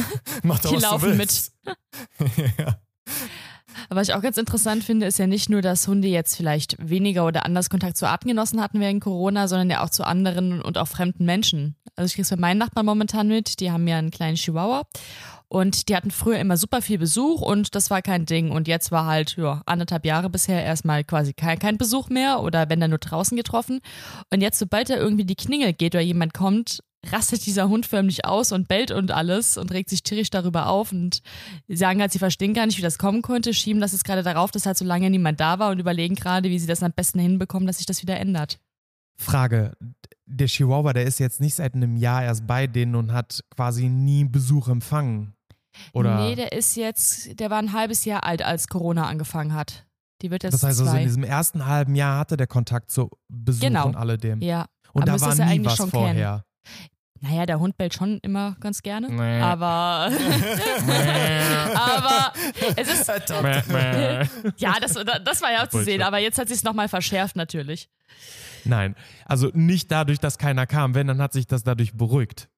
mach 0.44 0.60
doch 0.60 0.70
die 0.70 0.78
was 0.78 0.84
laufen 0.84 1.12
du 1.12 1.18
willst. 1.18 1.54
mit. 2.20 2.58
ja. 2.58 2.80
Aber 3.90 4.00
was 4.00 4.08
ich 4.08 4.14
auch 4.14 4.22
ganz 4.22 4.38
interessant 4.38 4.86
finde, 4.86 5.06
ist 5.06 5.20
ja 5.20 5.28
nicht 5.28 5.50
nur, 5.50 5.62
dass 5.62 5.88
Hunde 5.88 6.08
jetzt 6.08 6.38
vielleicht 6.38 6.78
weniger 6.80 7.26
oder 7.26 7.46
anders 7.46 7.70
Kontakt 7.70 7.98
zu 7.98 8.08
Artengenossen 8.08 8.62
hatten 8.62 8.80
während 8.80 9.04
Corona, 9.04 9.50
sondern 9.50 9.70
ja 9.70 9.84
auch 9.84 9.90
zu 9.90 10.06
anderen 10.06 10.62
und 10.62 10.78
auch 10.78 10.88
fremden 10.88 11.26
Menschen. 11.26 11.76
Also 11.96 12.08
ich 12.08 12.14
kriege 12.14 12.24
es 12.24 12.30
bei 12.30 12.38
meinen 12.38 12.58
Nachbarn 12.58 12.86
momentan 12.86 13.28
mit, 13.28 13.60
die 13.60 13.70
haben 13.70 13.86
ja 13.88 13.98
einen 13.98 14.12
kleinen 14.12 14.38
Chihuahua 14.38 14.88
und 15.52 15.90
die 15.90 15.98
hatten 15.98 16.12
früher 16.12 16.40
immer 16.40 16.56
super 16.56 16.82
viel 16.82 16.98
Besuch 16.98 17.42
und 17.42 17.76
das 17.76 17.90
war 17.90 18.02
kein 18.02 18.26
Ding. 18.26 18.52
Und 18.52 18.70
jetzt 18.70 18.90
war 18.90 19.06
halt, 19.06 19.36
ja, 19.36 19.62
anderthalb 19.66 20.06
Jahre 20.06 20.30
bisher 20.30 20.64
erstmal 20.64 21.04
quasi 21.04 21.34
kein, 21.34 21.60
kein 21.60 21.78
Besuch 21.78 22.08
mehr 22.08 22.42
oder 22.42 22.70
wenn 22.70 22.80
dann 22.80 22.92
nur 22.92 23.00
draußen 23.00 23.36
getroffen. 23.36 23.82
Und 24.30 24.40
jetzt, 24.40 24.60
sobald 24.60 24.90
da 24.90 24.96
irgendwie 24.96 25.26
die 25.26 25.36
Klingel 25.36 25.74
geht 25.74 25.94
oder 25.94 26.04
jemand 26.04 26.34
kommt, 26.34 26.80
rastet 27.06 27.46
dieser 27.46 27.68
Hund 27.68 27.86
förmlich 27.86 28.24
aus 28.24 28.54
und 28.54 28.70
bellt 28.70 28.92
und 28.92 29.12
alles 29.12 29.58
und 29.58 29.74
regt 29.74 29.90
sich 29.90 30.04
tierisch 30.04 30.30
darüber 30.30 30.68
auf 30.68 30.94
und 30.94 31.22
sagen 31.68 32.00
halt, 32.00 32.14
sie 32.14 32.20
verstehen 32.20 32.54
gar 32.54 32.66
nicht, 32.66 32.78
wie 32.78 32.84
das 32.84 32.98
kommen 32.98 33.22
konnte, 33.22 33.54
schieben 33.54 33.82
das 33.82 33.92
jetzt 33.92 34.06
gerade 34.06 34.24
darauf, 34.24 34.52
dass 34.52 34.66
halt 34.66 34.78
so 34.78 34.86
lange 34.86 35.10
niemand 35.10 35.42
da 35.42 35.60
war 35.60 35.72
und 35.72 35.80
überlegen 35.80 36.16
gerade, 36.16 36.50
wie 36.50 36.60
sie 36.60 36.68
das 36.68 36.82
am 36.82 36.94
besten 36.94 37.20
hinbekommen, 37.20 37.68
dass 37.68 37.80
sich 37.80 37.86
das 37.86 38.02
wieder 38.02 38.18
ändert. 38.18 38.58
Frage, 39.18 39.74
der 40.26 40.48
Chihuahua, 40.48 40.94
der 40.94 41.04
ist 41.04 41.20
jetzt 41.20 41.42
nicht 41.42 41.56
seit 41.56 41.76
einem 41.76 41.98
Jahr 41.98 42.24
erst 42.24 42.48
bei 42.48 42.68
denen 42.68 42.96
und 42.96 43.12
hat 43.12 43.44
quasi 43.54 43.90
nie 43.90 44.24
Besuch 44.24 44.70
empfangen. 44.70 45.34
Oder? 45.94 46.16
Nee, 46.18 46.36
der 46.36 46.52
ist 46.52 46.76
jetzt, 46.76 47.40
der 47.40 47.50
war 47.50 47.60
ein 47.60 47.74
halbes 47.74 48.06
Jahr 48.06 48.24
alt, 48.26 48.42
als 48.42 48.68
Corona 48.68 49.08
angefangen 49.08 49.54
hat. 49.54 49.86
Die 50.22 50.30
wird 50.32 50.44
jetzt 50.44 50.54
Das 50.54 50.64
heißt 50.64 50.78
zwei. 50.80 50.86
also, 50.86 50.98
in 50.98 51.04
diesem 51.04 51.24
ersten 51.24 51.66
halben 51.66 51.96
Jahr 51.96 52.20
hatte 52.20 52.38
der 52.38 52.48
Kontakt 52.48 52.92
zu 52.92 53.10
Besuch 53.28 53.62
Genau. 53.62 53.88
und 53.88 53.96
alledem. 53.96 54.42
Ja. 54.42 54.68
Und 54.94 55.04
Aber 55.10 55.18
da 55.18 55.22
war 55.26 55.36
nie 55.36 55.42
eigentlich 55.42 55.66
was 55.72 55.78
schon 55.78 55.90
vorher. 55.90 56.44
Naja, 57.24 57.46
der 57.46 57.60
Hund 57.60 57.78
bellt 57.78 57.94
schon 57.94 58.18
immer 58.24 58.56
ganz 58.60 58.82
gerne. 58.82 59.08
Nee. 59.12 59.42
Aber. 59.42 60.10
aber 61.76 62.34
es 62.76 62.88
ist. 62.92 63.08
Ja, 64.58 64.74
das, 64.82 64.94
das 65.24 65.42
war 65.42 65.52
ja 65.52 65.60
auch 65.60 65.68
zu 65.68 65.78
Bullshit. 65.78 65.86
sehen, 65.86 66.02
aber 66.02 66.18
jetzt 66.18 66.40
hat 66.40 66.48
sich 66.48 66.58
es 66.58 66.64
nochmal 66.64 66.90
verschärft 66.90 67.36
natürlich. 67.36 67.90
Nein, 68.66 68.96
also 69.26 69.50
nicht 69.54 69.92
dadurch, 69.92 70.20
dass 70.20 70.38
keiner 70.38 70.66
kam. 70.68 70.94
Wenn, 70.96 71.08
dann 71.08 71.22
hat 71.22 71.34
sich 71.34 71.48
das 71.48 71.64
dadurch 71.64 71.94
beruhigt. 71.94 72.50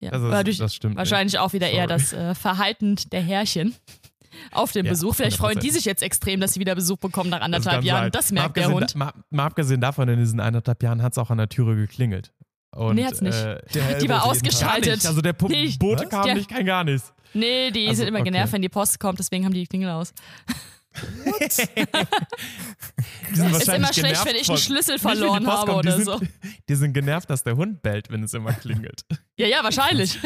Ja. 0.00 0.10
Also 0.12 0.30
das, 0.30 0.44
durch 0.44 0.58
das 0.58 0.74
stimmt. 0.74 0.96
wahrscheinlich 0.96 1.38
auch 1.38 1.52
wieder 1.52 1.70
eher 1.70 1.88
Sorry. 1.88 2.00
das 2.00 2.12
äh, 2.12 2.34
Verhalten 2.34 2.96
der 3.12 3.22
Herrchen 3.22 3.74
auf 4.52 4.72
den 4.72 4.84
Ja, 4.84 4.92
Besuch. 4.92 5.14
Vielleicht 5.14 5.38
freuen 5.38 5.58
die 5.58 5.70
100%. 5.70 5.72
sich 5.72 5.84
jetzt 5.86 6.02
extrem, 6.02 6.40
dass 6.40 6.52
sie 6.54 6.60
wieder 6.60 6.74
Besuch 6.74 6.98
bekommen 6.98 7.30
nach 7.30 7.38
nicht. 7.38 7.44
anderthalb 7.44 7.82
Jahren. 7.84 8.04
sein. 8.04 8.10
Das 8.12 8.30
merkt 8.32 8.56
der 8.56 8.64
abgesehen 8.66 8.80
Hund. 8.80 8.94
Da, 8.94 8.98
mal, 8.98 9.12
mal 9.30 9.44
abgesehen 9.46 9.80
davon, 9.80 10.08
in 10.08 10.18
diesen 10.18 10.40
eineinhalb 10.40 10.82
Jahren 10.82 11.02
hat 11.02 11.12
es 11.12 11.18
auch 11.18 11.30
an 11.30 11.38
der 11.38 11.48
Türe 11.48 11.76
geklingelt. 11.76 12.32
Und, 12.74 12.96
Nee, 12.96 13.06
hat's 13.06 13.22
nicht. 13.22 13.34
Äh, 13.34 13.58
Die 14.02 14.08
war 14.10 14.26
ausgeschaltet. 14.26 14.96
nicht. 14.96 15.06
Also 15.06 15.22
der 15.22 15.32
Po- 15.32 15.48
Nicht. 15.48 15.78
Bote 15.78 16.06
kam 16.08 16.24
Der- 16.26 16.34
nicht, 16.34 16.50
kein 16.50 16.66
gar 16.66 16.84
nichts. 16.84 17.14
Nee, 17.32 17.70
die 17.70 17.86
Also, 17.88 17.98
sind 18.00 18.08
immer 18.08 18.18
okay. 18.20 18.30
genervt, 18.30 18.52
wenn 18.52 18.60
die 18.62 18.68
Post 18.68 19.00
kommt, 19.00 19.18
deswegen 19.18 19.44
haben 19.46 19.52
die 19.54 19.60
die 19.60 19.66
Klingel 19.66 19.90
aus. 19.90 20.12
Die 23.30 23.36
sind 23.36 23.54
Ist 23.56 23.68
immer 23.68 23.92
schlecht, 23.92 24.24
wenn 24.26 24.36
ich 24.36 24.48
einen 24.48 24.58
Schlüssel 24.58 24.94
nicht, 24.94 25.02
verloren 25.02 25.44
Post 25.44 25.56
habe 25.56 25.72
kommt, 25.72 25.84
die 25.84 25.88
oder 25.88 25.96
sind, 25.96 26.04
so. 26.06 26.20
Die 26.68 26.74
sind 26.74 26.92
genervt, 26.92 27.28
dass 27.30 27.42
der 27.42 27.56
Hund 27.56 27.82
bellt, 27.82 28.10
wenn 28.10 28.22
es 28.22 28.34
immer 28.34 28.52
klingelt. 28.52 29.04
Ja, 29.38 29.46
ja, 29.46 29.62
wahrscheinlich. 29.62 30.18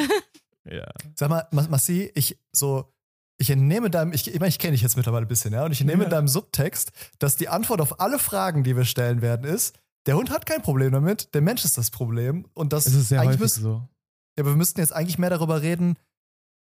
Ja. 0.65 0.87
Sag 1.17 1.31
mal, 1.31 1.45
Ma- 1.51 1.67
Massi, 1.69 2.13
ich 2.15 2.39
so, 2.53 2.93
ich 3.39 3.51
entnehme 3.51 3.91
deinem, 3.91 4.13
ich, 4.13 4.29
ich 4.33 4.39
meine, 4.39 4.51
ich 4.51 4.61
kenne 4.61 4.73
dich 4.73 4.83
jetzt 4.83 4.97
mittlerweile 4.97 5.27
ein 5.27 5.29
bisschen, 5.29 5.53
ja, 5.53 5.65
und 5.65 5.73
ich 5.73 5.81
entnehme 5.81 6.05
Ja. 6.05 6.11
deinem 6.11 6.29
Subtext, 6.29 6.93
dass 7.19 7.35
die 7.35 7.49
Antwort 7.49 7.81
auf 7.81 7.99
alle 7.99 8.21
Fragen, 8.21 8.63
die 8.63 8.77
wir 8.77 8.85
stellen 8.85 9.21
werden, 9.21 9.45
ist, 9.45 9.75
der 10.07 10.15
Hund 10.17 10.31
hat 10.31 10.47
kein 10.47 10.63
Problem 10.63 10.93
damit, 10.93 11.35
der 11.35 11.41
Mensch 11.41 11.65
ist 11.65 11.77
das 11.77 11.91
Problem. 11.91 12.47
Und 12.55 12.73
das 12.73 12.87
Es 12.87 12.95
ist 12.95 13.09
sehr 13.09 13.21
eigentlich 13.21 13.31
häufig 13.41 13.41
müsst- 13.41 13.55
so. 13.57 13.89
Ja, 14.39 14.45
aber 14.45 14.51
wir 14.51 14.57
müssten 14.57 14.79
jetzt 14.81 14.93
eigentlich 14.93 15.19
mehr 15.19 15.31
darüber 15.31 15.61
reden, 15.61 15.97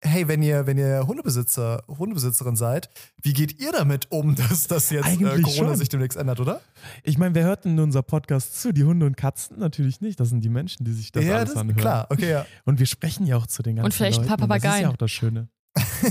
hey, 0.01 0.27
wenn 0.27 0.41
ihr, 0.41 0.67
wenn 0.67 0.77
ihr 0.77 1.05
Hundebesitzer, 1.07 1.83
Hundebesitzerin 1.87 2.55
seid, 2.55 2.89
wie 3.21 3.33
geht 3.33 3.59
ihr 3.59 3.71
damit 3.71 4.11
um, 4.11 4.35
dass 4.49 4.67
das 4.67 4.89
jetzt 4.89 5.05
äh, 5.05 5.09
Eigentlich 5.09 5.43
Corona 5.43 5.69
schon. 5.69 5.77
sich 5.77 5.89
demnächst 5.89 6.17
ändert, 6.17 6.39
oder? 6.39 6.61
Ich 7.03 7.17
meine, 7.17 7.35
wer 7.35 7.43
hört 7.45 7.65
denn 7.65 7.79
unser 7.79 8.03
Podcast 8.03 8.61
zu? 8.61 8.71
Die 8.73 8.83
Hunde 8.83 9.05
und 9.05 9.17
Katzen? 9.17 9.59
Natürlich 9.59 10.01
nicht. 10.01 10.19
Das 10.19 10.29
sind 10.29 10.41
die 10.41 10.49
Menschen, 10.49 10.85
die 10.85 10.93
sich 10.93 11.11
das 11.11 11.23
ja, 11.25 11.37
alles 11.37 11.49
das 11.53 11.57
anhören. 11.61 11.77
klar, 11.77 12.07
okay, 12.09 12.29
ja. 12.31 12.45
Und 12.65 12.79
wir 12.79 12.85
sprechen 12.85 13.25
ja 13.25 13.37
auch 13.37 13.47
zu 13.47 13.63
den 13.63 13.75
ganzen 13.77 13.85
Und 13.85 13.93
vielleicht 13.93 14.19
ein 14.19 14.27
Leuten. 14.27 14.37
paar 14.37 14.43
und 14.43 14.49
Das 14.49 14.57
ist 14.57 14.63
Papageien. 14.63 14.83
ja 14.83 14.89
auch 14.91 14.97
das 14.97 15.11
Schöne. 15.11 15.49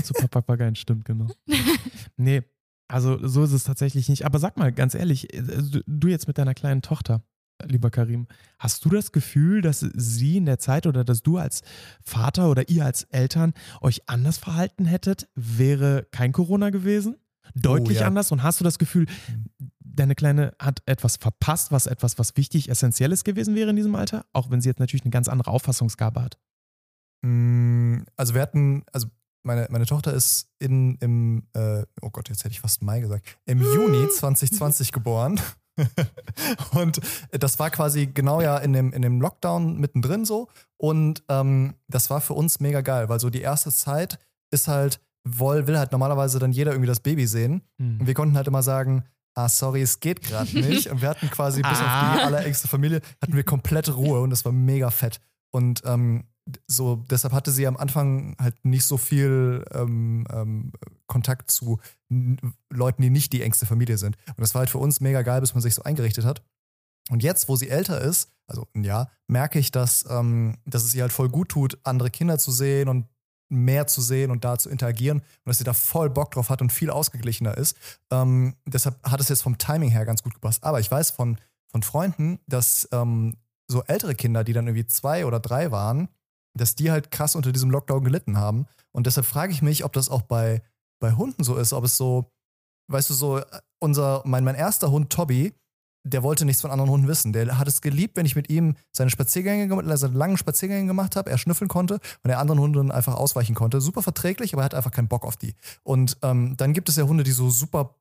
zu 0.03 0.13
paar 0.13 0.27
Papageien, 0.29 0.75
stimmt, 0.75 1.05
genau. 1.05 1.27
nee, 2.17 2.43
also 2.87 3.25
so 3.27 3.43
ist 3.43 3.51
es 3.51 3.63
tatsächlich 3.65 4.07
nicht. 4.09 4.25
Aber 4.25 4.39
sag 4.39 4.57
mal, 4.57 4.71
ganz 4.71 4.95
ehrlich, 4.95 5.33
äh, 5.33 5.41
du 5.85 6.07
jetzt 6.07 6.27
mit 6.27 6.37
deiner 6.37 6.53
kleinen 6.53 6.81
Tochter, 6.81 7.21
lieber 7.65 7.89
Karim, 7.89 8.27
hast 8.59 8.83
du 8.85 8.89
das 8.89 9.11
Gefühl, 9.11 9.61
dass 9.61 9.79
sie 9.79 10.37
in 10.37 10.45
der 10.45 10.59
Zeit 10.59 10.85
oder 10.87 11.03
dass 11.03 11.23
du 11.23 11.37
als 11.37 11.61
Vater 12.01 12.49
oder 12.49 12.69
ihr 12.69 12.85
als 12.85 13.03
Eltern 13.03 13.53
euch 13.81 14.07
anders 14.09 14.37
verhalten 14.37 14.85
hättet, 14.85 15.27
wäre 15.35 16.07
kein 16.11 16.31
Corona 16.31 16.69
gewesen? 16.69 17.15
Deutlich 17.55 17.99
Oh, 17.99 18.01
ja. 18.01 18.07
anders? 18.07 18.31
Und 18.31 18.43
hast 18.43 18.59
du 18.59 18.63
das 18.65 18.77
Gefühl, 18.77 19.05
deine 19.79 20.15
Kleine 20.15 20.53
hat 20.59 20.81
etwas 20.85 21.15
verpasst, 21.15 21.71
was 21.71 21.87
etwas, 21.87 22.19
was 22.19 22.35
wichtig, 22.35 22.69
essentielles 22.69 23.23
gewesen 23.23 23.55
wäre 23.55 23.69
in 23.69 23.75
diesem 23.77 23.95
Alter? 23.95 24.25
Auch 24.33 24.49
wenn 24.49 24.59
sie 24.61 24.69
jetzt 24.69 24.79
natürlich 24.79 25.03
eine 25.03 25.11
ganz 25.11 25.27
andere 25.29 25.51
Auffassungsgabe 25.51 26.21
hat. 26.21 26.37
Mm, 27.23 27.99
Also 28.15 28.33
wir 28.33 28.41
hatten, 28.41 28.83
also 28.91 29.07
meine, 29.43 29.67
meine 29.71 29.85
Tochter 29.85 30.13
ist 30.13 30.49
in, 30.59 30.95
im, 30.97 31.47
äh, 31.53 31.83
oh 32.01 32.09
Gott, 32.09 32.27
jetzt 32.29 32.43
hätte 32.43 32.51
ich 32.51 32.59
fast 32.59 32.83
Mai 32.83 32.99
gesagt, 32.99 33.37
im 33.45 33.61
Juni 33.61 34.09
2020 34.13 34.91
geboren. 34.91 35.39
und 36.71 36.99
das 37.31 37.59
war 37.59 37.69
quasi 37.69 38.07
genau 38.07 38.41
ja 38.41 38.57
in 38.57 38.73
dem, 38.73 38.93
in 38.93 39.01
dem 39.01 39.21
Lockdown 39.21 39.77
mittendrin 39.77 40.25
so. 40.25 40.47
Und 40.77 41.23
ähm, 41.29 41.75
das 41.87 42.09
war 42.09 42.21
für 42.21 42.33
uns 42.33 42.59
mega 42.59 42.81
geil, 42.81 43.09
weil 43.09 43.19
so 43.19 43.29
die 43.29 43.41
erste 43.41 43.71
Zeit 43.71 44.19
ist 44.51 44.67
halt, 44.67 44.99
woll, 45.23 45.67
will 45.67 45.77
halt 45.77 45.91
normalerweise 45.91 46.39
dann 46.39 46.51
jeder 46.51 46.71
irgendwie 46.71 46.87
das 46.87 46.99
Baby 46.99 47.27
sehen. 47.27 47.61
Hm. 47.79 47.99
Und 48.01 48.07
wir 48.07 48.13
konnten 48.13 48.37
halt 48.37 48.47
immer 48.47 48.63
sagen, 48.63 49.03
ah, 49.35 49.49
sorry, 49.49 49.81
es 49.81 49.99
geht 49.99 50.21
gerade 50.21 50.51
nicht. 50.59 50.87
Und 50.87 51.01
wir 51.01 51.09
hatten 51.09 51.29
quasi 51.29 51.61
bis 51.61 51.71
auf 51.71 51.77
die 51.77 51.83
Ah. 51.83 52.25
allerengste 52.25 52.67
Familie, 52.67 53.01
hatten 53.21 53.35
wir 53.35 53.43
komplette 53.43 53.93
Ruhe 53.93 54.21
und 54.21 54.29
das 54.29 54.45
war 54.45 54.51
mega 54.51 54.89
fett. 54.89 55.19
Und 55.51 55.81
ähm, 55.85 56.25
so, 56.67 57.03
deshalb 57.09 57.33
hatte 57.33 57.51
sie 57.51 57.67
am 57.67 57.77
Anfang 57.77 58.35
halt 58.39 58.55
nicht 58.63 58.85
so 58.85 58.97
viel 58.97 59.65
ähm, 59.73 60.25
ähm, 60.31 60.71
Kontakt 61.07 61.51
zu 61.51 61.79
Leuten, 62.69 63.01
die 63.01 63.09
nicht 63.09 63.33
die 63.33 63.41
engste 63.41 63.65
Familie 63.65 63.97
sind. 63.97 64.17
Und 64.27 64.39
das 64.39 64.53
war 64.53 64.59
halt 64.59 64.69
für 64.69 64.77
uns 64.77 65.01
mega 65.01 65.21
geil, 65.21 65.41
bis 65.41 65.53
man 65.53 65.61
sich 65.61 65.75
so 65.75 65.83
eingerichtet 65.83 66.25
hat. 66.25 66.43
Und 67.09 67.23
jetzt, 67.23 67.47
wo 67.47 67.55
sie 67.55 67.69
älter 67.69 68.01
ist, 68.01 68.31
also 68.47 68.67
ein 68.73 68.83
Jahr, 68.83 69.11
merke 69.27 69.59
ich, 69.59 69.71
dass, 69.71 70.05
ähm, 70.09 70.57
dass 70.65 70.83
es 70.83 70.93
ihr 70.93 71.03
halt 71.03 71.13
voll 71.13 71.29
gut 71.29 71.49
tut, 71.49 71.77
andere 71.83 72.09
Kinder 72.09 72.37
zu 72.37 72.51
sehen 72.51 72.89
und 72.89 73.07
mehr 73.49 73.87
zu 73.87 74.01
sehen 74.01 74.31
und 74.31 74.43
da 74.43 74.57
zu 74.57 74.69
interagieren 74.69 75.19
und 75.19 75.45
dass 75.45 75.57
sie 75.57 75.63
da 75.63 75.73
voll 75.73 76.09
Bock 76.09 76.31
drauf 76.31 76.49
hat 76.49 76.61
und 76.61 76.71
viel 76.71 76.89
ausgeglichener 76.89 77.57
ist. 77.57 77.77
Ähm, 78.11 78.55
deshalb 78.65 79.01
hat 79.09 79.21
es 79.21 79.29
jetzt 79.29 79.41
vom 79.41 79.57
Timing 79.57 79.89
her 79.89 80.05
ganz 80.05 80.23
gut 80.23 80.33
gepasst. 80.33 80.63
Aber 80.63 80.79
ich 80.79 80.91
weiß 80.91 81.11
von, 81.11 81.37
von 81.71 81.83
Freunden, 81.83 82.39
dass 82.47 82.89
ähm, 82.91 83.37
so 83.67 83.83
ältere 83.83 84.15
Kinder, 84.15 84.43
die 84.43 84.53
dann 84.53 84.67
irgendwie 84.67 84.87
zwei 84.87 85.25
oder 85.25 85.39
drei 85.39 85.71
waren, 85.71 86.09
dass 86.57 86.75
die 86.75 86.91
halt 86.91 87.11
krass 87.11 87.35
unter 87.35 87.51
diesem 87.51 87.71
Lockdown 87.71 88.03
gelitten 88.03 88.37
haben. 88.37 88.65
Und 88.91 89.07
deshalb 89.07 89.25
frage 89.25 89.53
ich 89.53 89.61
mich, 89.61 89.85
ob 89.85 89.93
das 89.93 90.09
auch 90.09 90.23
bei, 90.23 90.61
bei 90.99 91.13
Hunden 91.13 91.43
so 91.43 91.55
ist, 91.55 91.73
ob 91.73 91.83
es 91.83 91.97
so, 91.97 92.31
weißt 92.91 93.09
du, 93.09 93.13
so, 93.13 93.37
äh, 93.39 93.45
unser, 93.79 94.23
mein, 94.25 94.43
mein 94.43 94.55
erster 94.55 94.91
Hund 94.91 95.11
Tobi, 95.11 95.53
der 96.03 96.23
wollte 96.23 96.45
nichts 96.45 96.61
von 96.61 96.71
anderen 96.71 96.89
Hunden 96.89 97.07
wissen. 97.07 97.33
Der 97.33 97.57
hat 97.57 97.67
es 97.67 97.81
geliebt, 97.81 98.15
wenn 98.15 98.25
ich 98.25 98.35
mit 98.35 98.49
ihm 98.49 98.75
seine 98.95 99.09
Spaziergänge, 99.09 99.67
gem- 99.67 99.97
seine 99.97 100.17
langen 100.17 100.37
Spaziergänge 100.37 100.87
gemacht 100.87 101.15
habe, 101.17 101.29
er 101.29 101.37
schnüffeln 101.37 101.67
konnte 101.67 101.95
und 101.95 102.27
der 102.29 102.39
anderen 102.39 102.61
Hunden 102.61 102.91
einfach 102.91 103.15
ausweichen 103.15 103.55
konnte. 103.55 103.81
Super 103.81 104.01
verträglich, 104.01 104.53
aber 104.53 104.61
er 104.61 104.65
hat 104.65 104.73
einfach 104.73 104.91
keinen 104.91 105.09
Bock 105.09 105.25
auf 105.25 105.35
die. 105.35 105.53
Und 105.83 106.17
ähm, 106.21 106.55
dann 106.55 106.73
gibt 106.73 106.87
es 106.87 106.95
ja 106.95 107.03
Hunde, 107.03 107.23
die 107.23 107.33
so 107.33 107.49
super 107.49 107.95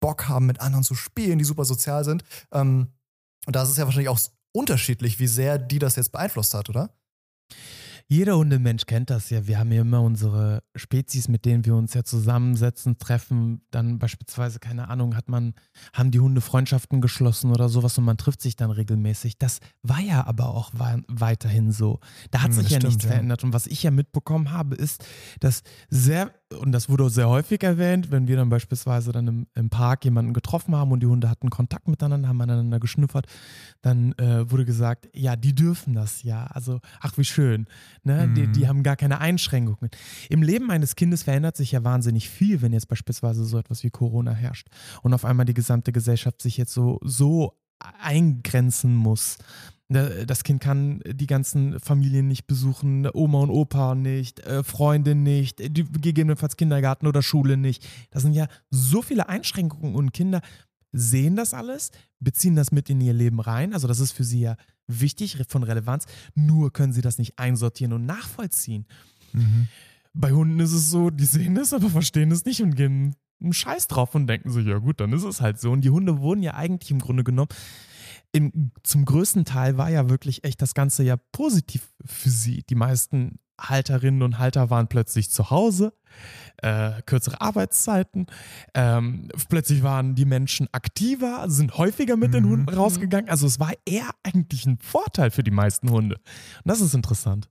Bock 0.00 0.28
haben, 0.28 0.44
mit 0.44 0.60
anderen 0.60 0.84
zu 0.84 0.94
spielen, 0.94 1.38
die 1.38 1.44
super 1.44 1.64
sozial 1.64 2.04
sind. 2.04 2.24
Ähm, 2.52 2.88
und 3.46 3.56
da 3.56 3.62
ist 3.62 3.70
es 3.70 3.78
ja 3.78 3.86
wahrscheinlich 3.86 4.10
auch 4.10 4.20
unterschiedlich, 4.54 5.18
wie 5.18 5.26
sehr 5.26 5.58
die 5.58 5.78
das 5.78 5.96
jetzt 5.96 6.12
beeinflusst 6.12 6.52
hat, 6.52 6.68
oder? 6.68 6.90
Jeder 8.08 8.36
Hundemensch 8.36 8.86
kennt 8.86 9.10
das 9.10 9.30
ja. 9.30 9.48
Wir 9.48 9.58
haben 9.58 9.72
ja 9.72 9.80
immer 9.80 10.00
unsere 10.00 10.62
Spezies, 10.76 11.26
mit 11.26 11.44
denen 11.44 11.64
wir 11.64 11.74
uns 11.74 11.92
ja 11.94 12.04
zusammensetzen, 12.04 12.98
treffen. 12.98 13.62
Dann 13.72 13.98
beispielsweise, 13.98 14.60
keine 14.60 14.88
Ahnung, 14.88 15.16
hat 15.16 15.28
man, 15.28 15.54
haben 15.92 16.12
die 16.12 16.20
Hunde 16.20 16.40
Freundschaften 16.40 17.00
geschlossen 17.00 17.50
oder 17.50 17.68
sowas 17.68 17.98
und 17.98 18.04
man 18.04 18.16
trifft 18.16 18.40
sich 18.42 18.54
dann 18.54 18.70
regelmäßig. 18.70 19.38
Das 19.38 19.58
war 19.82 20.00
ja 20.00 20.24
aber 20.24 20.50
auch 20.50 20.70
weiterhin 21.08 21.72
so. 21.72 21.98
Da 22.30 22.42
hat 22.42 22.52
hm, 22.52 22.58
sich 22.58 22.70
ja 22.70 22.78
stimmt, 22.78 22.84
nichts 22.84 23.04
ja. 23.04 23.10
verändert. 23.10 23.42
Und 23.42 23.52
was 23.52 23.66
ich 23.66 23.82
ja 23.82 23.90
mitbekommen 23.90 24.52
habe, 24.52 24.76
ist, 24.76 25.04
dass 25.40 25.62
sehr, 25.88 26.30
und 26.52 26.72
das 26.72 26.88
wurde 26.88 27.04
auch 27.04 27.08
sehr 27.08 27.28
häufig 27.28 27.62
erwähnt, 27.62 28.10
wenn 28.10 28.28
wir 28.28 28.36
dann 28.36 28.48
beispielsweise 28.48 29.10
dann 29.10 29.26
im, 29.26 29.46
im 29.54 29.68
Park 29.68 30.04
jemanden 30.04 30.32
getroffen 30.32 30.76
haben 30.76 30.92
und 30.92 31.00
die 31.00 31.06
Hunde 31.06 31.28
hatten 31.28 31.50
Kontakt 31.50 31.88
miteinander, 31.88 32.28
haben 32.28 32.40
aneinander 32.40 32.78
geschnuffert, 32.78 33.26
dann 33.82 34.12
äh, 34.18 34.48
wurde 34.50 34.64
gesagt, 34.64 35.08
ja, 35.12 35.34
die 35.34 35.54
dürfen 35.54 35.94
das 35.94 36.22
ja. 36.22 36.46
Also, 36.46 36.80
ach, 37.00 37.18
wie 37.18 37.24
schön. 37.24 37.66
Ne? 38.04 38.28
Mhm. 38.28 38.34
Die, 38.34 38.52
die 38.52 38.68
haben 38.68 38.82
gar 38.82 38.96
keine 38.96 39.18
Einschränkungen. 39.20 39.90
Im 40.28 40.42
Leben 40.42 40.70
eines 40.70 40.94
Kindes 40.94 41.24
verändert 41.24 41.56
sich 41.56 41.72
ja 41.72 41.82
wahnsinnig 41.82 42.30
viel, 42.30 42.62
wenn 42.62 42.72
jetzt 42.72 42.88
beispielsweise 42.88 43.44
so 43.44 43.58
etwas 43.58 43.82
wie 43.82 43.90
Corona 43.90 44.32
herrscht 44.32 44.68
und 45.02 45.14
auf 45.14 45.24
einmal 45.24 45.46
die 45.46 45.54
gesamte 45.54 45.92
Gesellschaft 45.92 46.42
sich 46.42 46.56
jetzt 46.56 46.72
so, 46.72 47.00
so 47.02 47.58
eingrenzen 47.78 48.94
muss. 48.94 49.38
Ne, 49.88 50.26
das 50.26 50.42
Kind 50.42 50.60
kann 50.60 51.00
die 51.06 51.28
ganzen 51.28 51.78
Familien 51.78 52.26
nicht 52.26 52.48
besuchen, 52.48 53.08
Oma 53.12 53.42
und 53.42 53.50
Opa 53.50 53.94
nicht, 53.94 54.40
äh, 54.40 54.64
Freunde 54.64 55.14
nicht, 55.14 55.58
gegebenenfalls 55.58 56.56
Kindergarten 56.56 57.06
oder 57.06 57.22
Schule 57.22 57.56
nicht. 57.56 57.86
Das 58.10 58.22
sind 58.22 58.32
ja 58.32 58.48
so 58.70 59.00
viele 59.00 59.28
Einschränkungen 59.28 59.94
und 59.94 60.12
Kinder 60.12 60.40
sehen 60.90 61.36
das 61.36 61.54
alles, 61.54 61.92
beziehen 62.18 62.56
das 62.56 62.72
mit 62.72 62.90
in 62.90 63.00
ihr 63.00 63.12
Leben 63.12 63.38
rein. 63.38 63.74
Also 63.74 63.86
das 63.86 64.00
ist 64.00 64.10
für 64.10 64.24
sie 64.24 64.40
ja 64.40 64.56
wichtig, 64.88 65.38
von 65.48 65.62
Relevanz. 65.62 66.06
Nur 66.34 66.72
können 66.72 66.92
sie 66.92 67.02
das 67.02 67.18
nicht 67.18 67.38
einsortieren 67.38 67.92
und 67.92 68.06
nachvollziehen. 68.06 68.86
Mhm. 69.32 69.68
Bei 70.14 70.32
Hunden 70.32 70.58
ist 70.58 70.72
es 70.72 70.90
so, 70.90 71.10
die 71.10 71.26
sehen 71.26 71.54
das, 71.54 71.72
aber 71.72 71.90
verstehen 71.90 72.32
es 72.32 72.44
nicht 72.44 72.62
und 72.62 72.74
gehen 72.74 73.14
einen 73.40 73.52
Scheiß 73.52 73.86
drauf 73.86 74.14
und 74.14 74.26
denken 74.26 74.50
sich, 74.50 74.66
ja 74.66 74.78
gut, 74.78 75.00
dann 75.00 75.12
ist 75.12 75.24
es 75.24 75.40
halt 75.40 75.60
so. 75.60 75.70
Und 75.70 75.82
die 75.82 75.90
Hunde 75.90 76.18
wurden 76.18 76.42
ja 76.42 76.54
eigentlich 76.54 76.90
im 76.90 77.00
Grunde 77.00 77.22
genommen, 77.22 77.50
im, 78.32 78.72
zum 78.82 79.04
größten 79.04 79.44
Teil 79.44 79.78
war 79.78 79.90
ja 79.90 80.08
wirklich 80.08 80.44
echt 80.44 80.60
das 80.62 80.74
Ganze 80.74 81.02
ja 81.02 81.16
positiv 81.32 81.88
für 82.04 82.30
sie. 82.30 82.64
Die 82.68 82.74
meisten 82.74 83.38
Halterinnen 83.60 84.22
und 84.22 84.38
Halter 84.38 84.70
waren 84.70 84.88
plötzlich 84.88 85.30
zu 85.30 85.50
Hause, 85.50 85.94
äh, 86.58 87.02
kürzere 87.06 87.40
Arbeitszeiten. 87.40 88.26
Ähm, 88.74 89.28
plötzlich 89.48 89.82
waren 89.82 90.14
die 90.14 90.26
Menschen 90.26 90.68
aktiver, 90.72 91.44
sind 91.48 91.78
häufiger 91.78 92.16
mit 92.16 92.30
mhm. 92.30 92.32
den 92.32 92.48
Hunden 92.48 92.68
rausgegangen. 92.68 93.30
Also 93.30 93.46
es 93.46 93.58
war 93.58 93.72
eher 93.84 94.10
eigentlich 94.22 94.66
ein 94.66 94.78
Vorteil 94.78 95.30
für 95.30 95.42
die 95.42 95.50
meisten 95.50 95.90
Hunde. 95.90 96.16
Und 96.16 96.66
das 96.66 96.80
ist 96.80 96.94
interessant. 96.94 97.48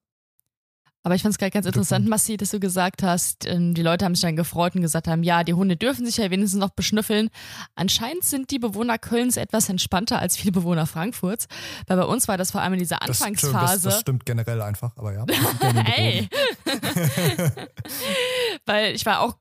Aber 1.05 1.13
ich 1.13 1.21
fand 1.21 1.33
es 1.33 1.37
gerade 1.37 1.51
ganz 1.51 1.67
interessant, 1.67 2.07
Massi, 2.07 2.35
dass 2.35 2.49
du 2.49 2.59
gesagt 2.59 3.03
hast, 3.03 3.45
ähm, 3.45 3.75
die 3.75 3.83
Leute 3.83 4.05
haben 4.05 4.15
sich 4.15 4.23
dann 4.23 4.35
gefreut 4.35 4.73
und 4.73 4.81
gesagt 4.81 5.07
haben, 5.07 5.21
ja, 5.21 5.43
die 5.43 5.53
Hunde 5.53 5.77
dürfen 5.77 6.03
sich 6.03 6.17
ja 6.17 6.31
wenigstens 6.31 6.59
noch 6.59 6.71
beschnüffeln. 6.71 7.29
Anscheinend 7.75 8.23
sind 8.23 8.49
die 8.49 8.57
Bewohner 8.57 8.97
Kölns 8.97 9.37
etwas 9.37 9.69
entspannter 9.69 10.17
als 10.17 10.35
viele 10.35 10.53
Bewohner 10.53 10.87
Frankfurts, 10.87 11.45
weil 11.85 11.97
bei 11.97 12.05
uns 12.05 12.27
war 12.27 12.37
das 12.37 12.49
vor 12.49 12.61
allem 12.61 12.73
in 12.73 12.79
dieser 12.79 13.03
Anfangsphase. 13.03 13.53
Das, 13.53 13.83
das, 13.83 13.83
das 13.83 14.01
stimmt 14.01 14.25
generell 14.25 14.63
einfach, 14.63 14.97
aber 14.97 15.13
ja. 15.13 15.25
Ey! 15.95 16.27
weil 18.65 18.95
ich 18.95 19.05
war 19.05 19.19
auch 19.19 19.35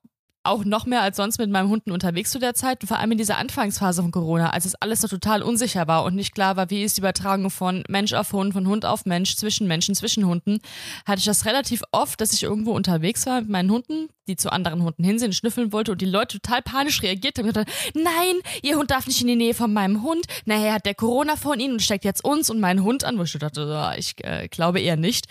auch 0.44 0.64
noch 0.64 0.87
mehr 0.87 1.02
als 1.02 1.16
sonst 1.16 1.38
mit 1.38 1.50
meinem 1.50 1.68
Hunden 1.68 1.90
unterwegs 1.90 2.30
zu 2.30 2.38
der 2.38 2.54
Zeit, 2.54 2.85
vor 2.85 2.98
allem 2.98 3.12
in 3.12 3.18
dieser 3.18 3.38
Anfangsphase 3.38 4.02
von 4.02 4.11
Corona, 4.11 4.50
als 4.50 4.64
es 4.64 4.74
alles 4.76 5.02
noch 5.02 5.11
total 5.11 5.42
unsicher 5.42 5.87
war 5.88 6.04
und 6.04 6.14
nicht 6.14 6.35
klar 6.35 6.57
war, 6.57 6.70
wie 6.70 6.83
ist 6.83 6.96
die 6.96 7.00
Übertragung 7.00 7.50
von 7.50 7.83
Mensch 7.88 8.12
auf 8.12 8.33
Hund, 8.33 8.52
von 8.52 8.66
Hund 8.66 8.85
auf 8.85 9.07
Mensch, 9.07 9.37
zwischen 9.37 9.66
Menschen, 9.66 9.94
zwischen 9.94 10.26
Hunden, 10.26 10.61
hatte 11.07 11.20
ich 11.20 11.24
das 11.24 11.46
relativ 11.46 11.83
oft, 11.92 12.20
dass 12.20 12.33
ich 12.33 12.42
irgendwo 12.42 12.72
unterwegs 12.72 13.26
war 13.26 13.40
mit 13.40 13.50
meinen 13.50 13.70
Hunden, 13.70 14.09
die 14.26 14.37
zu 14.37 14.52
anderen 14.52 14.83
Hunden 14.83 15.04
hinsehen, 15.04 15.33
schnüffeln 15.33 15.72
wollte 15.72 15.92
und 15.92 16.00
die 16.00 16.07
Leute 16.07 16.40
total 16.40 16.62
panisch 16.62 17.02
reagiert 17.02 17.38
haben 17.38 17.46
und 17.46 17.54
gesagt, 17.54 17.70
nein, 17.94 18.37
ihr 18.62 18.76
Hund 18.76 18.90
darf 18.90 19.07
nicht 19.07 19.20
in 19.20 19.28
die 19.28 19.37
Nähe 19.37 19.54
von 19.54 19.72
meinem 19.72 20.02
Hund, 20.02 20.26
nachher 20.44 20.74
hat 20.74 20.87
der 20.87 20.94
Corona 20.94 21.37
von 21.37 21.61
ihnen 21.61 21.74
und 21.74 21.83
steckt 21.83 22.04
jetzt 22.04 22.24
uns 22.24 22.50
und 22.50 22.61
meinen 22.61 22.83
Hund 22.83 23.04
an, 23.04 23.18
wo 23.18 23.22
ich 23.22 23.33
dachte, 23.33 23.94
ich 23.98 24.14
äh, 24.24 24.48
glaube 24.48 24.80
eher 24.80 24.96
nicht. 24.96 25.26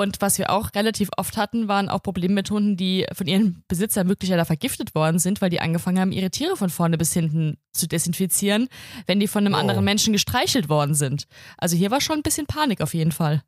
Und 0.00 0.22
was 0.22 0.38
wir 0.38 0.48
auch 0.48 0.74
relativ 0.74 1.10
oft 1.18 1.36
hatten, 1.36 1.68
waren 1.68 1.90
auch 1.90 2.02
Probleme 2.02 2.32
mit 2.32 2.50
Hunden, 2.50 2.74
die 2.74 3.06
von 3.12 3.26
ihren 3.26 3.62
Besitzern 3.68 4.06
möglicherweise 4.06 4.46
vergiftet 4.46 4.94
worden 4.94 5.18
sind, 5.18 5.42
weil 5.42 5.50
die 5.50 5.60
angefangen 5.60 6.00
haben, 6.00 6.10
ihre 6.10 6.30
Tiere 6.30 6.56
von 6.56 6.70
vorne 6.70 6.96
bis 6.96 7.12
hinten 7.12 7.58
zu 7.74 7.86
desinfizieren, 7.86 8.68
wenn 9.04 9.20
die 9.20 9.28
von 9.28 9.44
einem 9.44 9.52
oh. 9.52 9.58
anderen 9.58 9.84
Menschen 9.84 10.14
gestreichelt 10.14 10.70
worden 10.70 10.94
sind. 10.94 11.26
Also 11.58 11.76
hier 11.76 11.90
war 11.90 12.00
schon 12.00 12.20
ein 12.20 12.22
bisschen 12.22 12.46
Panik 12.46 12.80
auf 12.80 12.94
jeden 12.94 13.12
Fall. 13.12 13.42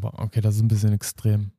Okay, 0.00 0.40
das 0.40 0.54
ist 0.54 0.62
ein 0.62 0.68
bisschen 0.68 0.92
extrem. 0.92 1.50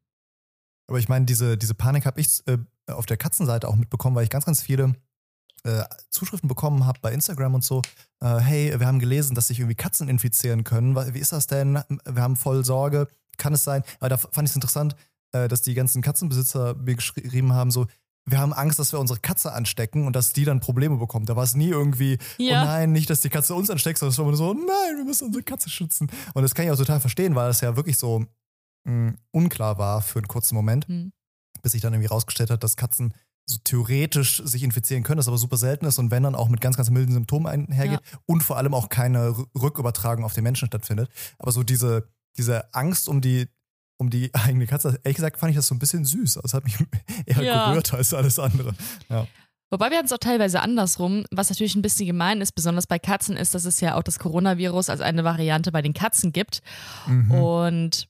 Aber 0.87 0.97
ich 0.97 1.09
meine, 1.09 1.25
diese, 1.25 1.57
diese 1.57 1.75
Panik 1.75 2.05
habe 2.05 2.21
ich 2.21 2.47
äh, 2.47 2.59
auf 2.87 3.07
der 3.07 3.17
Katzenseite 3.17 3.67
auch 3.67 3.75
mitbekommen, 3.75 4.15
weil 4.15 4.23
ich 4.23 4.29
ganz, 4.29 4.45
ganz 4.45 4.61
viele 4.61 4.95
äh, 5.63 5.83
Zuschriften 6.09 6.47
bekommen 6.47 6.85
habe 6.85 6.99
bei 7.01 7.11
Instagram 7.11 7.55
und 7.55 7.65
so. 7.65 7.81
Äh, 8.21 8.37
hey, 8.37 8.79
wir 8.79 8.87
haben 8.87 8.99
gelesen, 8.99 9.35
dass 9.35 9.47
sich 9.47 9.59
irgendwie 9.59 9.75
Katzen 9.75 10.07
infizieren 10.07 10.63
können. 10.63 10.95
Wie 11.13 11.19
ist 11.19 11.33
das 11.33 11.47
denn? 11.47 11.83
Wir 12.05 12.21
haben 12.21 12.37
voll 12.37 12.63
Sorge 12.63 13.09
kann 13.41 13.53
es 13.53 13.63
sein. 13.63 13.83
Aber 13.99 14.09
da 14.09 14.17
fand 14.17 14.47
ich 14.47 14.51
es 14.51 14.55
interessant, 14.55 14.95
äh, 15.33 15.47
dass 15.47 15.61
die 15.61 15.73
ganzen 15.73 16.01
Katzenbesitzer 16.01 16.75
mir 16.75 16.95
geschrieben 16.95 17.53
haben, 17.53 17.71
so, 17.71 17.87
wir 18.25 18.39
haben 18.39 18.53
Angst, 18.53 18.77
dass 18.77 18.93
wir 18.93 18.99
unsere 18.99 19.19
Katze 19.19 19.51
anstecken 19.51 20.05
und 20.05 20.15
dass 20.15 20.31
die 20.31 20.45
dann 20.45 20.59
Probleme 20.59 20.97
bekommt. 20.97 21.27
Da 21.27 21.35
war 21.35 21.43
es 21.43 21.55
nie 21.55 21.69
irgendwie, 21.69 22.17
oh 22.39 22.43
ja. 22.43 22.61
oh 22.61 22.65
nein, 22.65 22.91
nicht, 22.91 23.09
dass 23.09 23.21
die 23.21 23.29
Katze 23.29 23.55
uns 23.55 23.69
ansteckt, 23.69 23.97
sondern 23.97 24.13
es 24.13 24.19
war 24.19 24.27
immer 24.27 24.37
so, 24.37 24.53
nein, 24.53 24.97
wir 24.97 25.05
müssen 25.05 25.27
unsere 25.27 25.43
Katze 25.43 25.69
schützen. 25.69 26.09
Und 26.33 26.43
das 26.43 26.53
kann 26.53 26.65
ich 26.65 26.71
auch 26.71 26.77
total 26.77 26.99
verstehen, 26.99 27.33
weil 27.35 27.49
es 27.49 27.61
ja 27.61 27.75
wirklich 27.75 27.97
so 27.97 28.25
mh, 28.85 28.93
mm, 28.93 29.17
unklar 29.31 29.77
war 29.79 30.01
für 30.01 30.19
einen 30.19 30.27
kurzen 30.27 30.55
Moment, 30.55 30.87
mhm. 30.87 31.11
bis 31.63 31.71
sich 31.71 31.81
dann 31.81 31.93
irgendwie 31.93 32.09
rausgestellt 32.09 32.51
hat, 32.51 32.63
dass 32.63 32.77
Katzen 32.77 33.13
so 33.47 33.57
theoretisch 33.63 34.41
sich 34.45 34.63
infizieren 34.63 35.03
können, 35.03 35.17
das 35.17 35.27
aber 35.27 35.37
super 35.37 35.57
selten 35.57 35.85
ist 35.85 35.97
und 35.97 36.11
wenn 36.11 36.23
dann 36.23 36.35
auch 36.35 36.47
mit 36.47 36.61
ganz, 36.61 36.77
ganz 36.77 36.91
milden 36.91 37.13
Symptomen 37.13 37.47
einhergeht 37.47 38.01
ja. 38.01 38.19
und 38.27 38.43
vor 38.43 38.57
allem 38.57 38.75
auch 38.75 38.89
keine 38.89 39.35
Rückübertragung 39.59 40.23
auf 40.23 40.33
den 40.33 40.43
Menschen 40.43 40.67
stattfindet. 40.67 41.09
Aber 41.39 41.51
so 41.51 41.63
diese, 41.63 42.07
diese 42.37 42.73
Angst 42.73 43.07
um 43.07 43.21
die, 43.21 43.47
um 43.97 44.09
die 44.09 44.31
eigene 44.33 44.67
Katze, 44.67 44.99
ehrlich 45.03 45.17
gesagt 45.17 45.37
fand 45.37 45.51
ich 45.51 45.55
das 45.55 45.67
so 45.67 45.75
ein 45.75 45.79
bisschen 45.79 46.05
süß. 46.05 46.39
Das 46.41 46.53
hat 46.53 46.63
mich 46.63 46.77
eher 47.25 47.43
ja. 47.43 47.69
gerührt 47.69 47.93
als 47.93 48.13
alles 48.13 48.39
andere. 48.39 48.73
Ja. 49.09 49.27
Wobei 49.69 49.89
wir 49.89 49.97
hatten 49.97 50.07
es 50.07 50.11
auch 50.11 50.17
teilweise 50.17 50.61
andersrum, 50.61 51.23
was 51.31 51.49
natürlich 51.49 51.75
ein 51.75 51.81
bisschen 51.81 52.05
gemein 52.05 52.41
ist, 52.41 52.51
besonders 52.51 52.87
bei 52.87 52.99
Katzen, 52.99 53.37
ist, 53.37 53.55
dass 53.55 53.63
es 53.63 53.79
ja 53.79 53.95
auch 53.95 54.03
das 54.03 54.19
Coronavirus 54.19 54.89
als 54.89 54.99
eine 54.99 55.23
Variante 55.23 55.71
bei 55.71 55.81
den 55.81 55.93
Katzen 55.93 56.33
gibt. 56.33 56.61
Mhm. 57.07 57.31
Und 57.31 58.09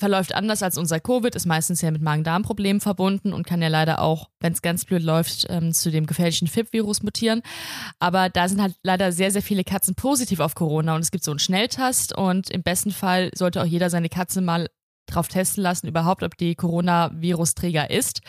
verläuft 0.00 0.34
anders 0.34 0.62
als 0.62 0.78
unser 0.78 0.98
Covid, 0.98 1.34
ist 1.34 1.46
meistens 1.46 1.82
ja 1.82 1.90
mit 1.90 2.02
Magen-Darm-Problemen 2.02 2.80
verbunden 2.80 3.32
und 3.32 3.46
kann 3.46 3.62
ja 3.62 3.68
leider 3.68 4.00
auch, 4.00 4.30
wenn 4.40 4.52
es 4.52 4.62
ganz 4.62 4.84
blöd 4.84 5.02
läuft, 5.02 5.46
ähm, 5.48 5.72
zu 5.72 5.90
dem 5.90 6.06
gefährlichen 6.06 6.48
FIP-Virus 6.48 7.02
mutieren. 7.02 7.42
Aber 8.00 8.30
da 8.30 8.48
sind 8.48 8.60
halt 8.60 8.74
leider 8.82 9.12
sehr, 9.12 9.30
sehr 9.30 9.42
viele 9.42 9.62
Katzen 9.62 9.94
positiv 9.94 10.40
auf 10.40 10.54
Corona 10.54 10.96
und 10.96 11.02
es 11.02 11.10
gibt 11.10 11.22
so 11.22 11.30
einen 11.30 11.38
Schnelltest 11.38 12.16
und 12.16 12.50
im 12.50 12.62
besten 12.62 12.90
Fall 12.90 13.30
sollte 13.34 13.60
auch 13.60 13.66
jeder 13.66 13.90
seine 13.90 14.08
Katze 14.08 14.40
mal 14.40 14.68
drauf 15.06 15.28
testen 15.28 15.62
lassen, 15.62 15.86
überhaupt, 15.86 16.22
ob 16.22 16.36
die 16.36 16.54
Coronavirus-Träger 16.54 17.90
ist. 17.90 18.22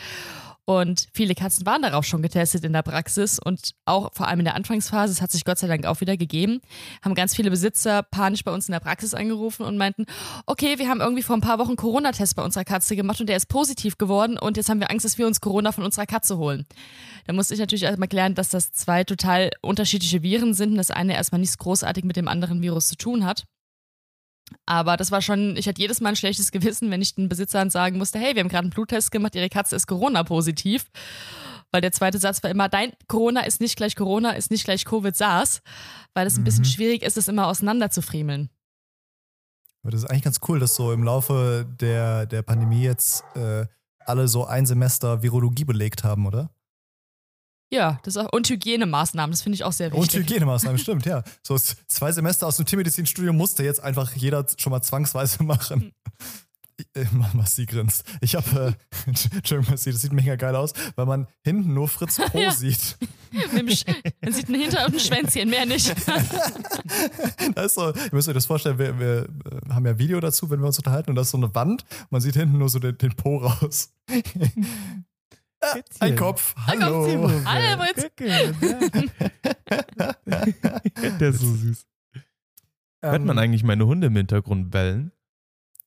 Und 0.64 1.08
viele 1.12 1.34
Katzen 1.34 1.66
waren 1.66 1.82
darauf 1.82 2.04
schon 2.04 2.22
getestet 2.22 2.64
in 2.64 2.72
der 2.72 2.82
Praxis 2.82 3.40
und 3.40 3.72
auch 3.84 4.12
vor 4.12 4.28
allem 4.28 4.40
in 4.40 4.44
der 4.44 4.54
Anfangsphase, 4.54 5.12
es 5.12 5.20
hat 5.20 5.32
sich 5.32 5.44
Gott 5.44 5.58
sei 5.58 5.66
Dank 5.66 5.86
auch 5.86 6.00
wieder 6.00 6.16
gegeben, 6.16 6.60
haben 7.04 7.16
ganz 7.16 7.34
viele 7.34 7.50
Besitzer 7.50 8.04
panisch 8.04 8.44
bei 8.44 8.52
uns 8.52 8.68
in 8.68 8.72
der 8.72 8.78
Praxis 8.78 9.12
angerufen 9.12 9.64
und 9.64 9.76
meinten, 9.76 10.06
okay, 10.46 10.78
wir 10.78 10.88
haben 10.88 11.00
irgendwie 11.00 11.24
vor 11.24 11.36
ein 11.36 11.40
paar 11.40 11.58
Wochen 11.58 11.74
Corona-Test 11.74 12.36
bei 12.36 12.44
unserer 12.44 12.64
Katze 12.64 12.94
gemacht 12.94 13.20
und 13.20 13.28
der 13.28 13.36
ist 13.36 13.48
positiv 13.48 13.98
geworden 13.98 14.38
und 14.38 14.56
jetzt 14.56 14.68
haben 14.68 14.78
wir 14.78 14.90
Angst, 14.90 15.04
dass 15.04 15.18
wir 15.18 15.26
uns 15.26 15.40
Corona 15.40 15.72
von 15.72 15.84
unserer 15.84 16.06
Katze 16.06 16.38
holen. 16.38 16.64
Da 17.26 17.32
musste 17.32 17.54
ich 17.54 17.60
natürlich 17.60 17.82
erstmal 17.82 18.08
klären, 18.08 18.36
dass 18.36 18.50
das 18.50 18.70
zwei 18.70 19.02
total 19.02 19.50
unterschiedliche 19.62 20.22
Viren 20.22 20.54
sind 20.54 20.70
und 20.70 20.76
das 20.76 20.92
eine 20.92 21.14
erstmal 21.14 21.40
nichts 21.40 21.58
großartig 21.58 22.04
mit 22.04 22.16
dem 22.16 22.28
anderen 22.28 22.62
Virus 22.62 22.86
zu 22.86 22.96
tun 22.96 23.24
hat. 23.24 23.44
Aber 24.66 24.96
das 24.96 25.10
war 25.10 25.22
schon, 25.22 25.56
ich 25.56 25.68
hatte 25.68 25.80
jedes 25.80 26.00
Mal 26.00 26.10
ein 26.10 26.16
schlechtes 26.16 26.52
Gewissen, 26.52 26.90
wenn 26.90 27.02
ich 27.02 27.14
den 27.14 27.28
Besitzern 27.28 27.70
sagen 27.70 27.98
musste, 27.98 28.18
hey, 28.18 28.34
wir 28.34 28.40
haben 28.40 28.48
gerade 28.48 28.64
einen 28.64 28.70
Bluttest 28.70 29.10
gemacht, 29.10 29.34
ihre 29.34 29.48
Katze 29.48 29.76
ist 29.76 29.86
Corona-positiv. 29.86 30.86
Weil 31.70 31.80
der 31.80 31.92
zweite 31.92 32.18
Satz 32.18 32.42
war 32.42 32.50
immer, 32.50 32.68
dein 32.68 32.92
Corona 33.08 33.40
ist 33.40 33.60
nicht 33.60 33.76
gleich 33.76 33.96
Corona, 33.96 34.32
ist 34.32 34.50
nicht 34.50 34.64
gleich 34.64 34.84
Covid-SARS, 34.84 35.62
weil 36.12 36.26
es 36.26 36.36
ein 36.36 36.40
mhm. 36.40 36.44
bisschen 36.44 36.64
schwierig 36.66 37.02
ist, 37.02 37.16
es 37.16 37.28
immer 37.28 37.46
auseinanderzufriemeln. 37.46 38.50
Aber 39.82 39.90
das 39.90 40.02
ist 40.02 40.10
eigentlich 40.10 40.22
ganz 40.22 40.40
cool, 40.48 40.60
dass 40.60 40.74
so 40.74 40.92
im 40.92 41.02
Laufe 41.02 41.66
der, 41.80 42.26
der 42.26 42.42
Pandemie 42.42 42.82
jetzt 42.82 43.24
äh, 43.34 43.66
alle 44.00 44.28
so 44.28 44.44
ein 44.44 44.66
Semester 44.66 45.22
Virologie 45.22 45.64
belegt 45.64 46.04
haben, 46.04 46.26
oder? 46.26 46.50
Ja, 47.72 47.98
das 48.02 48.18
auch, 48.18 48.30
und 48.32 48.48
Hygienemaßnahmen, 48.50 49.32
das 49.32 49.40
finde 49.40 49.54
ich 49.54 49.64
auch 49.64 49.72
sehr 49.72 49.90
wichtig. 49.92 50.00
Und 50.02 50.12
Hygienemaßnahmen, 50.12 50.78
stimmt, 50.78 51.06
ja. 51.06 51.24
So 51.42 51.56
zwei 51.56 52.12
Semester 52.12 52.46
aus 52.46 52.58
dem 52.58 52.66
Tiermedizinstudium 52.66 53.34
musste 53.34 53.64
jetzt 53.64 53.82
einfach 53.82 54.12
jeder 54.14 54.44
schon 54.58 54.72
mal 54.72 54.82
zwangsweise 54.82 55.42
machen. 55.44 55.92
äh, 56.94 57.06
Massi 57.32 57.64
grinst. 57.64 58.04
Ich 58.20 58.34
habe, 58.34 58.76
äh, 59.06 59.06
Entschuldigung, 59.36 59.70
Massi, 59.70 59.90
das 59.90 60.02
sieht 60.02 60.12
mega 60.12 60.36
geil 60.36 60.54
aus, 60.54 60.74
weil 60.96 61.06
man 61.06 61.26
hinten 61.44 61.72
nur 61.72 61.88
Fritz 61.88 62.20
Po 62.30 62.38
ja. 62.38 62.50
sieht. 62.50 62.98
man 63.50 63.68
sieht 63.68 64.50
ein 64.50 64.54
Hinter- 64.54 64.84
und 64.84 64.94
ein 64.94 65.00
Schwänzchen, 65.00 65.48
mehr 65.48 65.64
nicht. 65.64 65.94
das 67.54 67.66
ist 67.66 67.74
so, 67.74 67.88
ihr 67.88 68.10
müsst 68.12 68.28
euch 68.28 68.34
das 68.34 68.44
vorstellen, 68.44 68.78
wir, 68.78 68.98
wir, 69.00 69.28
äh, 69.50 69.70
haben 69.70 69.86
ja 69.86 69.98
Video 69.98 70.20
dazu, 70.20 70.50
wenn 70.50 70.60
wir 70.60 70.66
uns 70.66 70.76
unterhalten, 70.76 71.08
und 71.08 71.16
das 71.16 71.28
ist 71.28 71.30
so 71.30 71.38
eine 71.38 71.54
Wand, 71.54 71.86
man 72.10 72.20
sieht 72.20 72.34
hinten 72.34 72.58
nur 72.58 72.68
so 72.68 72.78
den, 72.78 72.98
den 72.98 73.16
Po 73.16 73.38
raus. 73.38 73.94
Ein 76.00 76.16
Kopf. 76.16 76.54
Hallo. 76.66 77.04
Ein 77.04 77.20
Kopf, 77.20 77.44
Hallo, 77.44 77.84
Fritz. 77.84 78.10
Der 81.20 81.28
ist 81.28 81.40
so 81.40 81.54
süß. 81.54 81.86
Hört 83.02 83.24
man 83.24 83.36
ähm. 83.36 83.42
eigentlich 83.42 83.64
meine 83.64 83.86
Hunde 83.86 84.08
im 84.08 84.16
Hintergrund 84.16 84.70
bellen? 84.70 85.12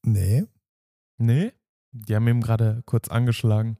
Nee. 0.03 0.45
Nee? 1.17 1.53
Die 1.91 2.15
haben 2.15 2.27
eben 2.27 2.41
gerade 2.41 2.83
kurz 2.85 3.07
angeschlagen. 3.07 3.77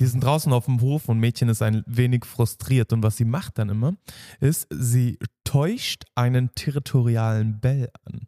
Die 0.00 0.06
sind 0.06 0.24
draußen 0.24 0.52
auf 0.52 0.66
dem 0.66 0.80
Hof 0.80 1.08
und 1.08 1.20
Mädchen 1.20 1.48
ist 1.48 1.62
ein 1.62 1.84
wenig 1.86 2.24
frustriert. 2.24 2.92
Und 2.92 3.02
was 3.02 3.16
sie 3.16 3.24
macht 3.24 3.58
dann 3.58 3.68
immer, 3.68 3.94
ist, 4.40 4.66
sie 4.70 5.18
täuscht 5.44 6.04
einen 6.14 6.54
territorialen 6.54 7.60
Bell 7.60 7.90
an. 8.04 8.26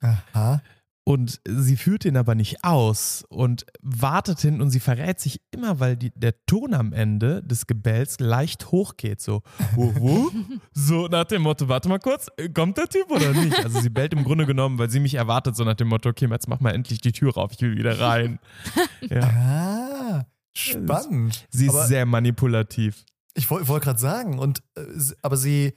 Aha. 0.00 0.62
Und 1.10 1.40
sie 1.44 1.76
führt 1.76 2.04
ihn 2.04 2.16
aber 2.16 2.36
nicht 2.36 2.62
aus 2.62 3.24
und 3.30 3.66
wartet 3.82 4.38
hin 4.38 4.60
und 4.60 4.70
sie 4.70 4.78
verrät 4.78 5.18
sich 5.18 5.40
immer, 5.50 5.80
weil 5.80 5.96
die, 5.96 6.12
der 6.14 6.34
Ton 6.46 6.72
am 6.72 6.92
Ende 6.92 7.42
des 7.42 7.66
Gebells 7.66 8.20
leicht 8.20 8.70
hochgeht. 8.70 9.20
So, 9.20 9.42
wuh, 9.74 9.92
wuh. 9.98 10.30
so 10.72 11.08
nach 11.08 11.24
dem 11.24 11.42
Motto, 11.42 11.66
warte 11.66 11.88
mal 11.88 11.98
kurz, 11.98 12.28
kommt 12.54 12.78
der 12.78 12.86
Typ 12.86 13.10
oder 13.10 13.32
nicht? 13.32 13.58
Also 13.58 13.80
sie 13.80 13.90
bellt 13.90 14.12
im 14.12 14.22
Grunde 14.22 14.46
genommen, 14.46 14.78
weil 14.78 14.88
sie 14.88 15.00
mich 15.00 15.14
erwartet, 15.14 15.56
so 15.56 15.64
nach 15.64 15.74
dem 15.74 15.88
Motto, 15.88 16.10
okay, 16.10 16.28
jetzt 16.30 16.48
mach 16.48 16.60
mal 16.60 16.70
endlich 16.70 17.00
die 17.00 17.10
Tür 17.10 17.36
auf, 17.36 17.50
ich 17.54 17.60
will 17.60 17.76
wieder 17.76 17.98
rein. 17.98 18.38
Ja. 19.08 19.22
Ah, 19.22 20.26
spannend. 20.52 21.46
Sie 21.50 21.66
ist 21.66 21.74
aber 21.74 21.86
sehr 21.86 22.06
manipulativ. 22.06 23.04
Ich 23.34 23.50
wollte 23.50 23.66
wollt 23.66 23.82
gerade 23.82 23.98
sagen, 23.98 24.38
und 24.38 24.62
äh, 24.76 24.82
aber 25.22 25.36
sie 25.36 25.72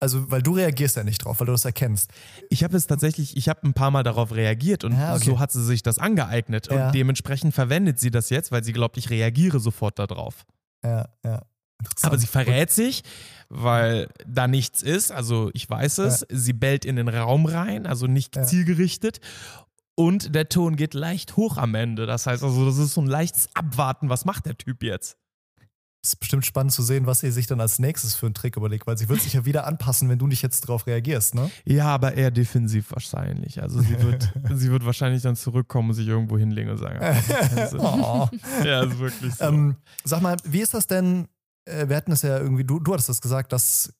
also, 0.00 0.30
weil 0.30 0.42
du 0.42 0.54
reagierst 0.54 0.96
ja 0.96 1.04
nicht 1.04 1.24
drauf, 1.24 1.40
weil 1.40 1.46
du 1.46 1.52
das 1.52 1.64
erkennst. 1.64 2.10
Ich 2.50 2.62
habe 2.62 2.76
es 2.76 2.86
tatsächlich, 2.86 3.36
ich 3.36 3.48
habe 3.48 3.66
ein 3.66 3.74
paar 3.74 3.90
Mal 3.90 4.04
darauf 4.04 4.34
reagiert 4.34 4.84
und 4.84 4.92
ja, 4.92 5.14
okay. 5.14 5.24
so 5.24 5.38
hat 5.38 5.50
sie 5.50 5.64
sich 5.64 5.82
das 5.82 5.98
angeeignet. 5.98 6.70
Ja. 6.70 6.86
Und 6.86 6.94
dementsprechend 6.94 7.54
verwendet 7.54 7.98
sie 7.98 8.10
das 8.10 8.30
jetzt, 8.30 8.52
weil 8.52 8.62
sie 8.62 8.72
glaubt, 8.72 8.96
ich 8.96 9.10
reagiere 9.10 9.58
sofort 9.58 9.98
darauf. 9.98 10.46
Ja, 10.84 11.08
ja. 11.24 11.42
Aber 12.02 12.18
sie 12.18 12.26
verrät 12.26 12.70
sich, 12.70 13.02
weil 13.48 14.08
da 14.26 14.48
nichts 14.48 14.82
ist. 14.82 15.12
Also 15.12 15.50
ich 15.52 15.68
weiß 15.68 15.98
es. 15.98 16.20
Ja. 16.20 16.26
Sie 16.30 16.52
bellt 16.52 16.84
in 16.84 16.96
den 16.96 17.08
Raum 17.08 17.46
rein, 17.46 17.86
also 17.86 18.06
nicht 18.06 18.34
zielgerichtet. 18.46 19.20
Und 19.94 20.34
der 20.34 20.48
Ton 20.48 20.76
geht 20.76 20.94
leicht 20.94 21.36
hoch 21.36 21.56
am 21.56 21.74
Ende. 21.74 22.06
Das 22.06 22.26
heißt 22.26 22.42
also, 22.44 22.66
das 22.66 22.78
ist 22.78 22.94
so 22.94 23.00
ein 23.00 23.06
leichtes 23.06 23.48
Abwarten. 23.54 24.08
Was 24.08 24.24
macht 24.24 24.46
der 24.46 24.56
Typ 24.56 24.82
jetzt? 24.82 25.16
Es 26.02 26.10
ist 26.10 26.20
bestimmt 26.20 26.46
spannend 26.46 26.72
zu 26.72 26.82
sehen, 26.82 27.06
was 27.06 27.20
sie 27.20 27.32
sich 27.32 27.48
dann 27.48 27.60
als 27.60 27.80
nächstes 27.80 28.14
für 28.14 28.26
einen 28.26 28.34
Trick 28.34 28.56
überlegt, 28.56 28.86
weil 28.86 28.96
sie 28.96 29.08
wird 29.08 29.20
sich 29.20 29.32
ja 29.32 29.44
wieder 29.44 29.66
anpassen, 29.66 30.08
wenn 30.08 30.18
du 30.18 30.28
nicht 30.28 30.42
jetzt 30.42 30.62
darauf 30.62 30.86
reagierst, 30.86 31.34
ne? 31.34 31.50
Ja, 31.64 31.86
aber 31.86 32.14
eher 32.14 32.30
defensiv 32.30 32.92
wahrscheinlich. 32.92 33.60
Also 33.60 33.80
sie 33.80 34.00
wird, 34.00 34.32
sie 34.54 34.70
wird 34.70 34.86
wahrscheinlich 34.86 35.22
dann 35.22 35.34
zurückkommen 35.34 35.90
und 35.90 35.96
sich 35.96 36.06
irgendwo 36.06 36.38
hinlegen 36.38 36.70
und 36.70 36.78
sagen, 36.78 37.00
oh. 37.78 38.28
ja, 38.64 38.84
ist 38.84 38.98
wirklich 38.98 39.34
so. 39.34 39.44
Ähm, 39.44 39.76
sag 40.04 40.22
mal, 40.22 40.36
wie 40.44 40.60
ist 40.60 40.72
das 40.72 40.86
denn? 40.86 41.26
Äh, 41.64 41.88
wir 41.88 41.96
hatten 41.96 42.12
es 42.12 42.22
ja 42.22 42.38
irgendwie, 42.38 42.64
du, 42.64 42.78
du 42.78 42.92
hattest 42.92 43.08
das 43.08 43.20
gesagt, 43.20 43.52
dass, 43.52 43.92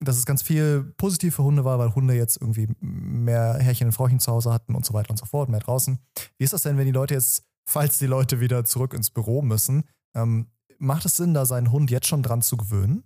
dass 0.00 0.16
es 0.16 0.24
ganz 0.24 0.42
viel 0.42 0.94
positiv 0.96 1.36
für 1.36 1.44
Hunde 1.44 1.64
war, 1.66 1.78
weil 1.78 1.94
Hunde 1.94 2.14
jetzt 2.14 2.40
irgendwie 2.40 2.68
mehr 2.80 3.58
Herrchen 3.60 3.88
und 3.88 3.92
Frauchen 3.92 4.18
zu 4.18 4.32
Hause 4.32 4.50
hatten 4.50 4.74
und 4.74 4.86
so 4.86 4.94
weiter 4.94 5.10
und 5.10 5.18
so 5.18 5.26
fort, 5.26 5.50
mehr 5.50 5.60
draußen. 5.60 5.98
Wie 6.38 6.44
ist 6.44 6.54
das 6.54 6.62
denn, 6.62 6.78
wenn 6.78 6.86
die 6.86 6.92
Leute 6.92 7.12
jetzt, 7.12 7.44
falls 7.68 7.98
die 7.98 8.06
Leute 8.06 8.40
wieder 8.40 8.64
zurück 8.64 8.94
ins 8.94 9.10
Büro 9.10 9.42
müssen, 9.42 9.84
ähm, 10.14 10.46
macht 10.78 11.04
es 11.06 11.16
Sinn, 11.16 11.34
da 11.34 11.46
seinen 11.46 11.70
Hund 11.70 11.90
jetzt 11.90 12.06
schon 12.06 12.22
dran 12.22 12.42
zu 12.42 12.56
gewöhnen? 12.56 13.04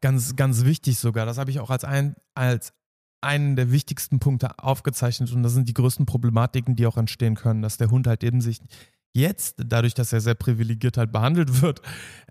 Ganz, 0.00 0.36
ganz 0.36 0.64
wichtig 0.64 0.98
sogar. 0.98 1.26
Das 1.26 1.38
habe 1.38 1.50
ich 1.50 1.60
auch 1.60 1.70
als, 1.70 1.84
ein, 1.84 2.16
als 2.34 2.72
einen 3.20 3.56
der 3.56 3.70
wichtigsten 3.72 4.18
Punkte 4.18 4.58
aufgezeichnet 4.58 5.32
und 5.32 5.42
das 5.42 5.52
sind 5.52 5.68
die 5.68 5.74
größten 5.74 6.06
Problematiken, 6.06 6.76
die 6.76 6.86
auch 6.86 6.96
entstehen 6.96 7.34
können, 7.34 7.62
dass 7.62 7.76
der 7.76 7.90
Hund 7.90 8.06
halt 8.06 8.22
eben 8.24 8.40
sich 8.40 8.60
jetzt, 9.14 9.56
dadurch, 9.58 9.94
dass 9.94 10.12
er 10.12 10.20
sehr 10.20 10.34
privilegiert 10.34 10.96
halt 10.96 11.12
behandelt 11.12 11.62
wird, 11.62 11.80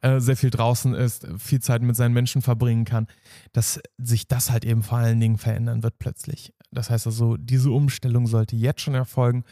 äh, 0.02 0.20
sehr 0.20 0.38
viel 0.38 0.50
draußen 0.50 0.94
ist, 0.94 1.28
viel 1.38 1.60
Zeit 1.60 1.82
mit 1.82 1.96
seinen 1.96 2.14
Menschen 2.14 2.42
verbringen 2.42 2.86
kann, 2.86 3.08
dass 3.52 3.82
sich 3.98 4.28
das 4.28 4.52
halt 4.52 4.66
eben 4.66 4.84
vor 4.84 5.00
allen 5.00 5.20
Dingen 5.20 5.38
verändern 5.38 5.84
wird 5.84 6.00
plötzlich. 6.00 6.54
Das 6.72 6.90
heißt 6.90 7.08
also, 7.08 7.38
diese 7.38 7.72
Umstellung 7.72 8.28
sollte 8.28 8.56
jetzt 8.56 8.82
schon 8.82 8.96
erfolgen 8.96 9.44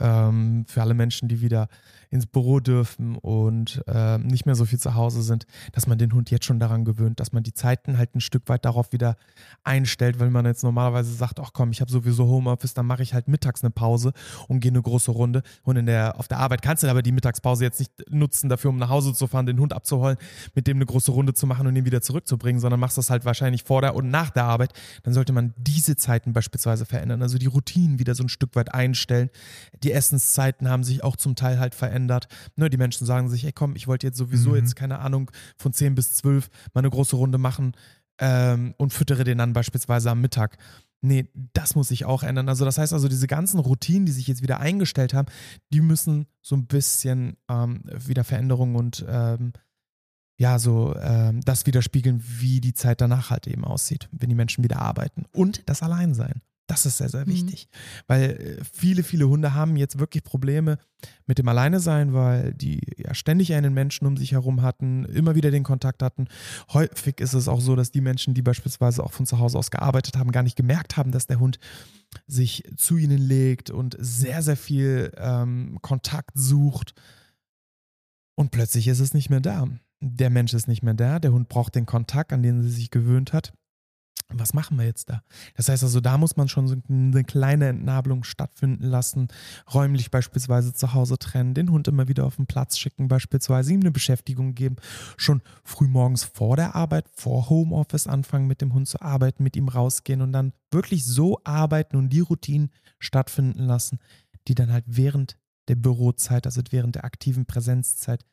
ähm, 0.00 0.64
für 0.68 0.82
alle 0.82 0.94
Menschen, 0.94 1.28
die 1.28 1.40
wieder 1.40 1.68
ins 2.14 2.26
Büro 2.26 2.60
dürfen 2.60 3.16
und 3.16 3.82
äh, 3.88 4.18
nicht 4.18 4.46
mehr 4.46 4.54
so 4.54 4.64
viel 4.64 4.78
zu 4.78 4.94
Hause 4.94 5.22
sind, 5.22 5.46
dass 5.72 5.88
man 5.88 5.98
den 5.98 6.12
Hund 6.12 6.30
jetzt 6.30 6.44
schon 6.44 6.60
daran 6.60 6.84
gewöhnt, 6.84 7.18
dass 7.18 7.32
man 7.32 7.42
die 7.42 7.54
Zeiten 7.54 7.98
halt 7.98 8.14
ein 8.14 8.20
Stück 8.20 8.48
weit 8.48 8.64
darauf 8.64 8.92
wieder 8.92 9.16
einstellt, 9.64 10.20
weil 10.20 10.30
man 10.30 10.46
jetzt 10.46 10.62
normalerweise 10.62 11.12
sagt, 11.12 11.40
ach 11.40 11.50
komm, 11.52 11.72
ich 11.72 11.80
habe 11.80 11.90
sowieso 11.90 12.26
Homeoffice, 12.28 12.72
dann 12.72 12.86
mache 12.86 13.02
ich 13.02 13.14
halt 13.14 13.26
mittags 13.26 13.64
eine 13.64 13.72
Pause 13.72 14.12
und 14.46 14.60
gehe 14.60 14.70
eine 14.70 14.80
große 14.80 15.10
Runde 15.10 15.42
und 15.64 15.76
in 15.76 15.86
der, 15.86 16.18
auf 16.20 16.28
der 16.28 16.38
Arbeit 16.38 16.62
kannst 16.62 16.84
du 16.84 16.88
aber 16.88 17.02
die 17.02 17.10
Mittagspause 17.10 17.64
jetzt 17.64 17.80
nicht 17.80 17.90
nutzen 18.10 18.48
dafür, 18.48 18.70
um 18.70 18.76
nach 18.76 18.90
Hause 18.90 19.12
zu 19.12 19.26
fahren, 19.26 19.46
den 19.46 19.58
Hund 19.58 19.72
abzuholen, 19.72 20.16
mit 20.54 20.68
dem 20.68 20.76
eine 20.76 20.86
große 20.86 21.10
Runde 21.10 21.34
zu 21.34 21.48
machen 21.48 21.66
und 21.66 21.74
ihn 21.74 21.84
wieder 21.84 22.00
zurückzubringen, 22.00 22.60
sondern 22.60 22.78
machst 22.78 22.96
das 22.96 23.10
halt 23.10 23.24
wahrscheinlich 23.24 23.64
vor 23.64 23.80
der 23.80 23.96
und 23.96 24.10
nach 24.10 24.30
der 24.30 24.44
Arbeit, 24.44 24.72
dann 25.02 25.14
sollte 25.14 25.32
man 25.32 25.52
diese 25.56 25.96
Zeiten 25.96 26.32
beispielsweise 26.32 26.84
verändern, 26.84 27.22
also 27.22 27.38
die 27.38 27.46
Routinen 27.46 27.98
wieder 27.98 28.14
so 28.14 28.22
ein 28.22 28.28
Stück 28.28 28.54
weit 28.54 28.72
einstellen. 28.72 29.30
Die 29.84 29.92
Essenszeiten 29.92 30.68
haben 30.68 30.82
sich 30.82 31.04
auch 31.04 31.16
zum 31.16 31.36
Teil 31.36 31.60
halt 31.60 31.74
verändert. 31.74 32.26
Ne, 32.56 32.70
die 32.70 32.78
Menschen 32.78 33.06
sagen 33.06 33.28
sich, 33.28 33.44
ey 33.44 33.52
komm, 33.52 33.76
ich 33.76 33.86
wollte 33.86 34.06
jetzt 34.06 34.16
sowieso 34.16 34.50
mhm. 34.50 34.56
jetzt, 34.56 34.76
keine 34.76 34.98
Ahnung, 34.98 35.30
von 35.56 35.72
10 35.72 35.94
bis 35.94 36.14
12 36.14 36.48
mal 36.72 36.80
eine 36.80 36.90
große 36.90 37.16
Runde 37.16 37.38
machen 37.38 37.72
ähm, 38.18 38.74
und 38.78 38.92
füttere 38.92 39.24
den 39.24 39.38
dann 39.38 39.52
beispielsweise 39.52 40.10
am 40.10 40.20
Mittag. 40.20 40.56
Nee, 41.02 41.28
das 41.52 41.74
muss 41.74 41.88
sich 41.88 42.06
auch 42.06 42.22
ändern. 42.22 42.48
Also 42.48 42.64
das 42.64 42.78
heißt 42.78 42.94
also, 42.94 43.08
diese 43.08 43.26
ganzen 43.26 43.60
Routinen, 43.60 44.06
die 44.06 44.12
sich 44.12 44.26
jetzt 44.26 44.42
wieder 44.42 44.58
eingestellt 44.58 45.12
haben, 45.12 45.28
die 45.70 45.82
müssen 45.82 46.26
so 46.40 46.56
ein 46.56 46.66
bisschen 46.66 47.36
ähm, 47.50 47.82
wieder 47.84 48.24
Veränderungen 48.24 48.74
und 48.74 49.04
ähm, 49.06 49.52
ja, 50.38 50.58
so 50.58 50.96
ähm, 50.96 51.42
das 51.42 51.66
widerspiegeln, 51.66 52.24
wie 52.24 52.60
die 52.60 52.72
Zeit 52.72 53.02
danach 53.02 53.30
halt 53.30 53.46
eben 53.46 53.64
aussieht, 53.64 54.08
wenn 54.12 54.30
die 54.30 54.34
Menschen 54.34 54.64
wieder 54.64 54.80
arbeiten. 54.80 55.26
Und 55.32 55.68
das 55.68 55.82
Alleinsein. 55.82 56.40
Das 56.66 56.86
ist 56.86 56.96
sehr, 56.96 57.10
sehr 57.10 57.26
mhm. 57.26 57.30
wichtig. 57.30 57.68
Mhm. 57.70 58.02
Weil 58.06 58.22
äh, 58.30 58.64
viele, 58.72 59.02
viele 59.02 59.28
Hunde 59.28 59.54
haben 59.54 59.76
jetzt 59.76 59.98
wirklich 59.98 60.24
Probleme 60.24 60.78
mit 61.26 61.38
dem 61.38 61.48
Alleinesein, 61.48 62.14
weil 62.14 62.54
die 62.54 62.80
ja 62.96 63.12
ständig 63.14 63.52
einen 63.52 63.74
Menschen 63.74 64.06
um 64.06 64.16
sich 64.16 64.32
herum 64.32 64.62
hatten, 64.62 65.04
immer 65.04 65.34
wieder 65.34 65.50
den 65.50 65.62
Kontakt 65.62 66.02
hatten. 66.02 66.26
Häufig 66.72 67.20
ist 67.20 67.34
es 67.34 67.48
auch 67.48 67.60
so, 67.60 67.76
dass 67.76 67.90
die 67.90 68.00
Menschen, 68.00 68.32
die 68.32 68.42
beispielsweise 68.42 69.04
auch 69.04 69.12
von 69.12 69.26
zu 69.26 69.38
Hause 69.38 69.58
aus 69.58 69.70
gearbeitet 69.70 70.16
haben, 70.16 70.32
gar 70.32 70.42
nicht 70.42 70.56
gemerkt 70.56 70.96
haben, 70.96 71.12
dass 71.12 71.26
der 71.26 71.38
Hund 71.38 71.58
sich 72.26 72.64
zu 72.76 72.96
ihnen 72.96 73.18
legt 73.18 73.70
und 73.70 73.96
sehr, 73.98 74.42
sehr 74.42 74.56
viel 74.56 75.12
ähm, 75.18 75.78
Kontakt 75.82 76.30
sucht. 76.34 76.94
Und 78.36 78.50
plötzlich 78.52 78.88
ist 78.88 79.00
es 79.00 79.12
nicht 79.12 79.28
mehr 79.28 79.40
da. 79.40 79.66
Der 80.00 80.30
Mensch 80.30 80.54
ist 80.54 80.68
nicht 80.68 80.82
mehr 80.82 80.94
da, 80.94 81.18
der 81.18 81.32
Hund 81.32 81.48
braucht 81.48 81.74
den 81.74 81.86
Kontakt, 81.86 82.32
an 82.32 82.42
den 82.42 82.62
sie 82.62 82.70
sich 82.70 82.90
gewöhnt 82.90 83.32
hat 83.32 83.52
was 84.38 84.54
machen 84.54 84.78
wir 84.78 84.84
jetzt 84.84 85.10
da? 85.10 85.22
Das 85.56 85.68
heißt 85.68 85.82
also, 85.82 86.00
da 86.00 86.18
muss 86.18 86.36
man 86.36 86.48
schon 86.48 86.68
so 86.68 86.76
eine 86.88 87.24
kleine 87.24 87.68
Entnabelung 87.68 88.24
stattfinden 88.24 88.84
lassen, 88.84 89.28
räumlich 89.72 90.10
beispielsweise 90.10 90.72
zu 90.72 90.94
Hause 90.94 91.18
trennen, 91.18 91.54
den 91.54 91.70
Hund 91.70 91.88
immer 91.88 92.08
wieder 92.08 92.24
auf 92.24 92.36
den 92.36 92.46
Platz 92.46 92.78
schicken, 92.78 93.08
beispielsweise 93.08 93.72
ihm 93.72 93.80
eine 93.80 93.90
Beschäftigung 93.90 94.54
geben, 94.54 94.76
schon 95.16 95.42
früh 95.62 95.88
morgens 95.88 96.24
vor 96.24 96.56
der 96.56 96.74
Arbeit, 96.74 97.06
vor 97.14 97.48
Homeoffice 97.48 98.06
anfangen, 98.06 98.46
mit 98.46 98.60
dem 98.60 98.74
Hund 98.74 98.88
zu 98.88 99.00
arbeiten, 99.00 99.42
mit 99.42 99.56
ihm 99.56 99.68
rausgehen 99.68 100.22
und 100.22 100.32
dann 100.32 100.52
wirklich 100.70 101.04
so 101.04 101.40
arbeiten 101.44 101.96
und 101.96 102.10
die 102.10 102.20
Routinen 102.20 102.70
stattfinden 102.98 103.60
lassen, 103.60 103.98
die 104.48 104.54
dann 104.54 104.72
halt 104.72 104.84
während 104.86 105.38
der 105.68 105.76
Bürozeit, 105.76 106.46
also 106.46 106.60
während 106.70 106.96
der 106.96 107.04
aktiven 107.04 107.46
Präsenzzeit, 107.46 108.24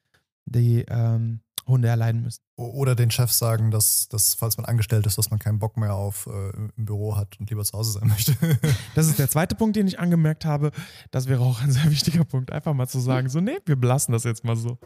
die 0.46 0.84
ähm, 0.90 1.42
Hunde 1.68 1.88
erleiden 1.88 2.22
müssen. 2.22 2.42
Oder 2.58 2.96
den 2.96 3.12
Chef 3.12 3.32
sagen, 3.32 3.72
dass, 3.72 4.08
dass, 4.08 4.34
falls 4.34 4.58
man 4.58 4.66
angestellt 4.66 5.06
ist, 5.06 5.18
dass 5.18 5.30
man 5.30 5.40
keinen 5.40 5.60
Bock 5.60 5.78
mehr 5.78 5.94
auf 5.94 6.28
äh, 6.28 6.50
im 6.52 6.86
Büro 6.86 7.16
hat 7.16 7.40
und 7.40 7.50
lieber 7.50 7.64
zu 7.64 7.78
Hause 7.78 7.94
sein 7.94 8.08
möchte. 8.08 8.36
das 8.96 9.08
ist 9.08 9.20
der 9.20 9.30
zweite 9.30 9.56
Punkt, 9.56 9.76
den 9.76 9.88
ich 9.88 10.00
angemerkt 10.00 10.46
habe. 10.46 10.72
Das 11.12 11.28
wäre 11.28 11.42
auch 11.42 11.62
ein 11.62 11.72
sehr 11.72 11.90
wichtiger 11.90 12.26
Punkt, 12.26 12.52
einfach 12.52 12.74
mal 12.74 12.88
zu 12.88 13.00
sagen, 13.00 13.30
so, 13.30 13.40
nee, 13.40 13.58
wir 13.66 13.76
belassen 13.76 14.12
das 14.12 14.24
jetzt 14.24 14.44
mal 14.44 14.56
so. 14.56 14.78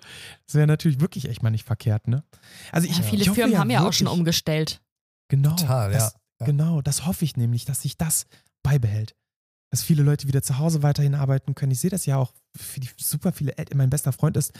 Das 0.45 0.55
wäre 0.55 0.67
natürlich 0.67 0.99
wirklich 0.99 1.29
echt 1.29 1.43
mal 1.43 1.49
nicht 1.49 1.65
verkehrt, 1.65 2.07
ne? 2.07 2.23
Also 2.71 2.87
ich, 2.87 2.97
ja, 2.97 3.03
viele 3.03 3.23
ich 3.23 3.31
Firmen 3.31 3.53
ja 3.53 3.59
haben 3.59 3.69
ja 3.69 3.87
auch 3.87 3.93
schon 3.93 4.07
umgestellt. 4.07 4.81
Genau. 5.27 5.55
Total, 5.55 5.91
das, 5.91 6.15
ja. 6.39 6.45
Genau, 6.45 6.81
das 6.81 7.05
hoffe 7.05 7.25
ich 7.25 7.37
nämlich, 7.37 7.65
dass 7.65 7.81
sich 7.81 7.97
das 7.97 8.25
beibehält 8.63 9.15
dass 9.75 9.83
viele 9.83 10.03
Leute 10.03 10.25
wieder 10.29 10.41
zu 10.41 10.57
Hause 10.57 10.83
weiterhin 10.83 11.15
arbeiten 11.15 11.53
können. 11.53 11.73
Ich 11.73 11.81
sehe 11.81 11.89
das 11.89 12.05
ja 12.05 12.15
auch 12.15 12.31
für 12.55 12.79
die 12.79 12.87
super 12.95 13.33
viele 13.33 13.57
Eltern. 13.57 13.77
Mein 13.77 13.89
bester 13.89 14.13
Freund 14.13 14.37
ist, 14.37 14.53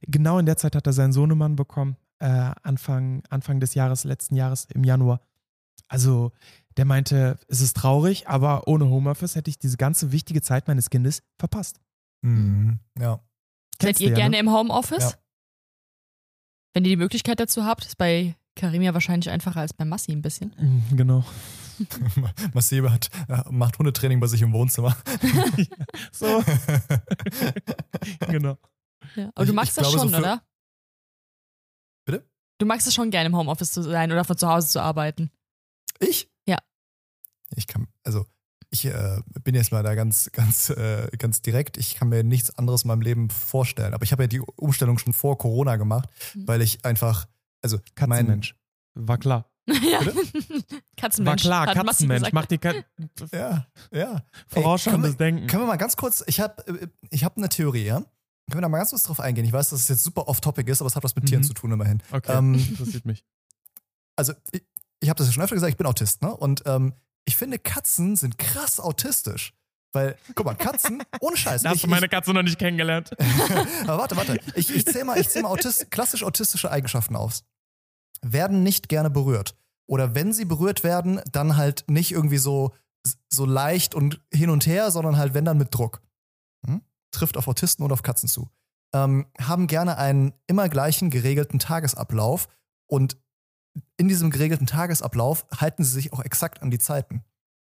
genau 0.00 0.38
in 0.38 0.46
der 0.46 0.56
Zeit 0.56 0.74
hat 0.74 0.86
er 0.86 0.94
seinen 0.94 1.12
Sohnemann 1.12 1.56
bekommen, 1.56 1.98
äh, 2.20 2.52
Anfang, 2.62 3.22
Anfang 3.28 3.60
des 3.60 3.74
Jahres, 3.74 4.04
letzten 4.04 4.34
Jahres, 4.34 4.66
im 4.72 4.82
Januar. 4.82 5.20
Also 5.88 6.32
der 6.78 6.86
meinte, 6.86 7.38
es 7.48 7.60
ist 7.60 7.76
traurig, 7.76 8.28
aber 8.28 8.66
ohne 8.66 8.88
Homeoffice 8.88 9.36
hätte 9.36 9.50
ich 9.50 9.58
diese 9.58 9.76
ganze 9.76 10.10
wichtige 10.10 10.40
Zeit 10.40 10.68
meines 10.68 10.88
Kindes 10.88 11.22
verpasst. 11.38 11.78
Mhm. 12.22 12.78
Ja. 12.98 13.20
Seid 13.78 14.00
ihr 14.00 14.08
ja, 14.08 14.14
gerne 14.14 14.36
ne? 14.36 14.38
im 14.38 14.50
Homeoffice? 14.50 15.02
Ja. 15.02 15.18
Wenn 16.72 16.86
ihr 16.86 16.92
die 16.92 16.96
Möglichkeit 16.96 17.40
dazu 17.40 17.66
habt, 17.66 17.84
ist 17.84 17.98
bei 17.98 18.36
Karim 18.56 18.80
ja 18.80 18.94
wahrscheinlich 18.94 19.28
einfacher 19.28 19.60
als 19.60 19.74
bei 19.74 19.84
Massi 19.84 20.12
ein 20.12 20.22
bisschen. 20.22 20.54
Mhm, 20.58 20.96
genau. 20.96 21.26
Massi 22.54 22.78
hat, 22.78 23.10
äh, 23.28 23.42
macht 23.50 23.78
Hundetraining 23.78 24.20
bei 24.20 24.26
sich 24.26 24.42
im 24.42 24.52
Wohnzimmer. 24.52 24.96
so. 26.12 26.42
genau. 28.28 28.58
Ja, 29.16 29.30
aber 29.34 29.46
du 29.46 29.52
magst 29.52 29.72
ich, 29.72 29.78
ich 29.78 29.82
das 29.82 29.92
glaube, 29.92 29.98
schon, 29.98 30.08
so 30.10 30.18
oder? 30.18 30.42
Bitte? 32.04 32.28
Du 32.58 32.66
magst 32.66 32.86
es 32.86 32.94
schon 32.94 33.10
gerne 33.10 33.26
im 33.26 33.36
Homeoffice 33.36 33.72
zu 33.72 33.82
sein 33.82 34.12
oder 34.12 34.24
von 34.24 34.36
zu 34.36 34.48
Hause 34.48 34.68
zu 34.68 34.80
arbeiten. 34.80 35.30
Ich? 35.98 36.30
Ja. 36.46 36.58
Ich 37.54 37.66
kann, 37.66 37.88
also 38.04 38.26
ich 38.72 38.86
äh, 38.86 39.20
bin 39.44 39.54
jetzt 39.54 39.70
mal 39.70 39.82
da 39.82 39.94
ganz, 39.94 40.30
ganz, 40.32 40.70
äh, 40.70 41.08
ganz 41.18 41.42
direkt. 41.42 41.76
Ich 41.76 41.96
kann 41.96 42.08
mir 42.08 42.24
nichts 42.24 42.56
anderes 42.58 42.84
in 42.84 42.88
meinem 42.88 43.02
Leben 43.02 43.28
vorstellen. 43.28 43.92
Aber 43.92 44.02
ich 44.02 44.12
habe 44.12 44.22
ja 44.22 44.26
die 44.28 44.40
Umstellung 44.40 44.98
schon 44.98 45.12
vor 45.12 45.36
Corona 45.36 45.76
gemacht, 45.76 46.08
mhm. 46.34 46.48
weil 46.48 46.62
ich 46.62 46.84
einfach, 46.84 47.28
also 47.60 47.78
Katzenmensch. 47.94 48.56
War 48.94 49.18
klar. 49.18 49.51
Ja. 49.66 50.00
Katzenmensch. 50.96 51.44
War 51.44 51.66
klar, 51.66 51.74
Katzenmensch. 51.74 52.32
Macht 52.32 52.50
die 52.50 52.58
Kat 52.58 52.84
Ja, 53.32 53.66
ja. 53.92 54.22
Vorausschauendes 54.48 55.16
Denken. 55.16 55.46
Können 55.46 55.62
wir 55.62 55.66
mal 55.66 55.76
ganz 55.76 55.96
kurz, 55.96 56.24
ich 56.26 56.40
habe 56.40 56.66
äh, 56.66 56.88
ich 57.10 57.24
hab 57.24 57.36
eine 57.36 57.48
Theorie, 57.48 57.84
ja? 57.84 57.96
Können 57.96 58.58
wir 58.58 58.62
da 58.62 58.68
mal 58.68 58.78
ganz 58.78 58.90
kurz 58.90 59.04
drauf 59.04 59.20
eingehen? 59.20 59.44
Ich 59.44 59.52
weiß, 59.52 59.70
dass 59.70 59.80
es 59.80 59.88
jetzt 59.88 60.04
super 60.04 60.28
off-topic 60.28 60.70
ist, 60.70 60.80
aber 60.80 60.88
es 60.88 60.96
hat 60.96 61.04
was 61.04 61.14
mit 61.14 61.24
mhm. 61.24 61.28
Tieren 61.28 61.44
zu 61.44 61.54
tun 61.54 61.70
immerhin. 61.72 62.02
Okay, 62.10 62.36
ähm, 62.36 62.54
interessiert 62.54 63.04
mich. 63.04 63.24
Also, 64.14 64.34
ich, 64.52 64.62
ich 65.00 65.08
habe 65.08 65.16
das 65.16 65.26
ja 65.26 65.32
schon 65.32 65.42
öfter 65.42 65.56
gesagt, 65.56 65.70
ich 65.70 65.78
bin 65.78 65.86
Autist, 65.86 66.20
ne? 66.20 66.36
Und 66.36 66.64
ähm, 66.66 66.92
ich 67.24 67.34
finde, 67.34 67.58
Katzen 67.58 68.14
sind 68.14 68.36
krass 68.36 68.78
autistisch. 68.78 69.54
Weil, 69.92 70.16
guck 70.34 70.44
mal, 70.44 70.54
Katzen, 70.54 71.02
ohne 71.20 71.36
Scheiß. 71.36 71.62
Da 71.62 71.70
hast 71.70 71.76
ich, 71.76 71.82
du 71.82 71.88
meine 71.88 72.10
Katze 72.10 72.32
noch 72.32 72.42
nicht 72.42 72.58
kennengelernt. 72.58 73.10
aber 73.86 73.98
warte, 73.98 74.16
warte. 74.16 74.38
Ich, 74.54 74.74
ich 74.74 74.84
zähle 74.84 75.06
mal, 75.06 75.18
ich 75.18 75.30
zähl 75.30 75.42
mal 75.42 75.48
Autist, 75.48 75.90
klassisch 75.90 76.24
autistische 76.24 76.70
Eigenschaften 76.70 77.16
aus. 77.16 77.44
Werden 78.24 78.62
nicht 78.62 78.88
gerne 78.88 79.10
berührt. 79.10 79.56
Oder 79.86 80.14
wenn 80.14 80.32
sie 80.32 80.44
berührt 80.44 80.84
werden, 80.84 81.20
dann 81.30 81.56
halt 81.56 81.84
nicht 81.88 82.12
irgendwie 82.12 82.38
so, 82.38 82.72
so 83.28 83.44
leicht 83.44 83.94
und 83.94 84.20
hin 84.32 84.50
und 84.50 84.66
her, 84.66 84.90
sondern 84.90 85.16
halt, 85.16 85.34
wenn 85.34 85.44
dann 85.44 85.58
mit 85.58 85.74
Druck. 85.74 86.00
Hm? 86.66 86.82
Trifft 87.10 87.36
auf 87.36 87.48
Autisten 87.48 87.84
und 87.84 87.92
auf 87.92 88.02
Katzen 88.02 88.28
zu. 88.28 88.48
Ähm, 88.94 89.26
haben 89.40 89.66
gerne 89.66 89.98
einen 89.98 90.32
immer 90.46 90.68
gleichen 90.68 91.10
geregelten 91.10 91.58
Tagesablauf 91.58 92.48
und 92.86 93.16
in 93.96 94.08
diesem 94.08 94.30
geregelten 94.30 94.66
Tagesablauf 94.66 95.46
halten 95.56 95.82
sie 95.82 95.92
sich 95.92 96.12
auch 96.12 96.20
exakt 96.20 96.62
an 96.62 96.70
die 96.70 96.78
Zeiten. 96.78 97.24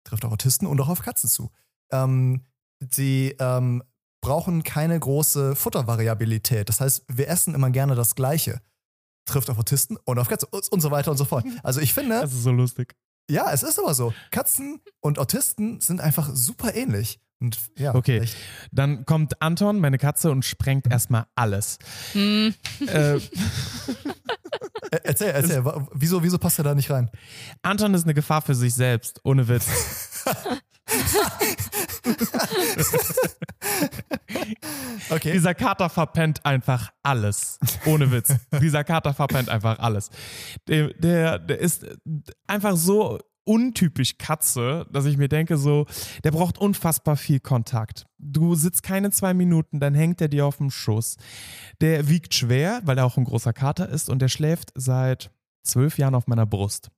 Trifft 0.05 0.25
auf 0.25 0.33
Autisten 0.33 0.67
und 0.67 0.81
auch 0.81 0.89
auf 0.89 1.03
Katzen 1.03 1.29
zu. 1.29 1.51
Ähm, 1.93 2.45
sie 2.91 3.37
ähm, 3.39 3.83
brauchen 4.23 4.63
keine 4.63 4.99
große 4.99 5.57
Futtervariabilität. 5.57 6.69
Das 6.69 6.81
heißt, 6.81 7.05
wir 7.09 7.29
essen 7.29 7.55
immer 7.55 7.71
gerne 7.71 7.95
das 7.95 8.15
Gleiche. 8.15 8.61
Trifft 9.25 9.51
auf 9.51 9.59
Autisten 9.59 9.97
und 10.05 10.19
auf 10.19 10.29
Katzen 10.29 10.49
und 10.71 10.81
so 10.81 10.91
weiter 10.91 11.11
und 11.11 11.17
so 11.17 11.25
fort. 11.25 11.45
Also 11.63 11.81
ich 11.81 11.95
finde. 11.95 12.21
Das 12.21 12.33
ist 12.33 12.43
so 12.43 12.51
lustig. 12.51 12.95
Ja, 13.31 13.53
es 13.53 13.63
ist 13.63 13.79
aber 13.79 13.95
so. 13.95 14.13
Katzen 14.31 14.81
und 15.01 15.19
Autisten 15.19 15.81
sind 15.81 16.01
einfach 16.01 16.31
super 16.35 16.75
ähnlich. 16.75 17.21
Und, 17.43 17.59
ja, 17.79 17.95
okay, 17.95 18.19
echt. 18.19 18.37
dann 18.71 19.07
kommt 19.07 19.41
Anton, 19.41 19.79
meine 19.79 19.97
Katze, 19.97 20.31
und 20.31 20.45
sprengt 20.45 20.87
erstmal 20.91 21.25
alles. 21.35 21.79
Hm. 22.13 22.55
Äh, 22.87 23.19
erzähl, 25.05 25.31
erzähl, 25.31 25.65
wieso, 25.95 26.23
wieso 26.23 26.37
passt 26.37 26.59
er 26.59 26.65
da 26.65 26.75
nicht 26.75 26.91
rein? 26.91 27.11
Anton 27.63 27.95
ist 27.95 28.05
eine 28.05 28.13
Gefahr 28.13 28.43
für 28.43 28.55
sich 28.55 28.75
selbst, 28.75 29.21
ohne 29.25 29.49
Witz. 29.49 29.67
okay. 35.11 35.33
Dieser 35.33 35.55
Kater 35.55 35.89
verpennt 35.89 36.45
einfach 36.45 36.91
alles. 37.03 37.59
Ohne 37.87 38.13
Witz. 38.13 38.35
Dieser 38.61 38.85
Kater 38.85 39.15
verpennt 39.15 39.49
einfach 39.49 39.79
alles. 39.79 40.11
Der, 40.69 40.93
der, 40.95 41.39
der 41.39 41.59
ist 41.59 41.87
einfach 42.47 42.77
so 42.77 43.19
untypisch 43.45 44.19
Katze, 44.19 44.87
dass 44.93 45.07
ich 45.07 45.17
mir 45.17 45.29
denke, 45.29 45.57
so, 45.57 45.87
der 46.25 46.31
braucht 46.31 46.59
unfassbar 46.59 47.17
viel 47.17 47.41
Kontakt. 47.41 48.07
Du 48.19 48.55
sitzt 48.55 48.83
keine 48.83 49.11
zwei 49.11 49.35
Minuten, 49.35 49.81
dann 49.81 49.95
hängt 49.95 50.21
er 50.21 50.29
dir 50.29 50.47
auf 50.47 50.59
dem 50.59 50.71
Schuss. 50.71 51.17
Der 51.81 52.09
wiegt 52.09 52.35
schwer, 52.35 52.81
weil 52.85 52.99
er 52.99 53.07
auch 53.07 53.17
ein 53.17 53.25
großer 53.25 53.53
Kater 53.53 53.89
ist 53.89 54.09
und 54.09 54.21
der 54.23 54.29
schläft 54.29 54.71
seit 54.75 55.31
zwölf 55.63 55.99
Jahren 55.99 56.15
auf 56.15 56.27
meiner 56.27 56.47
Brust. 56.47 56.91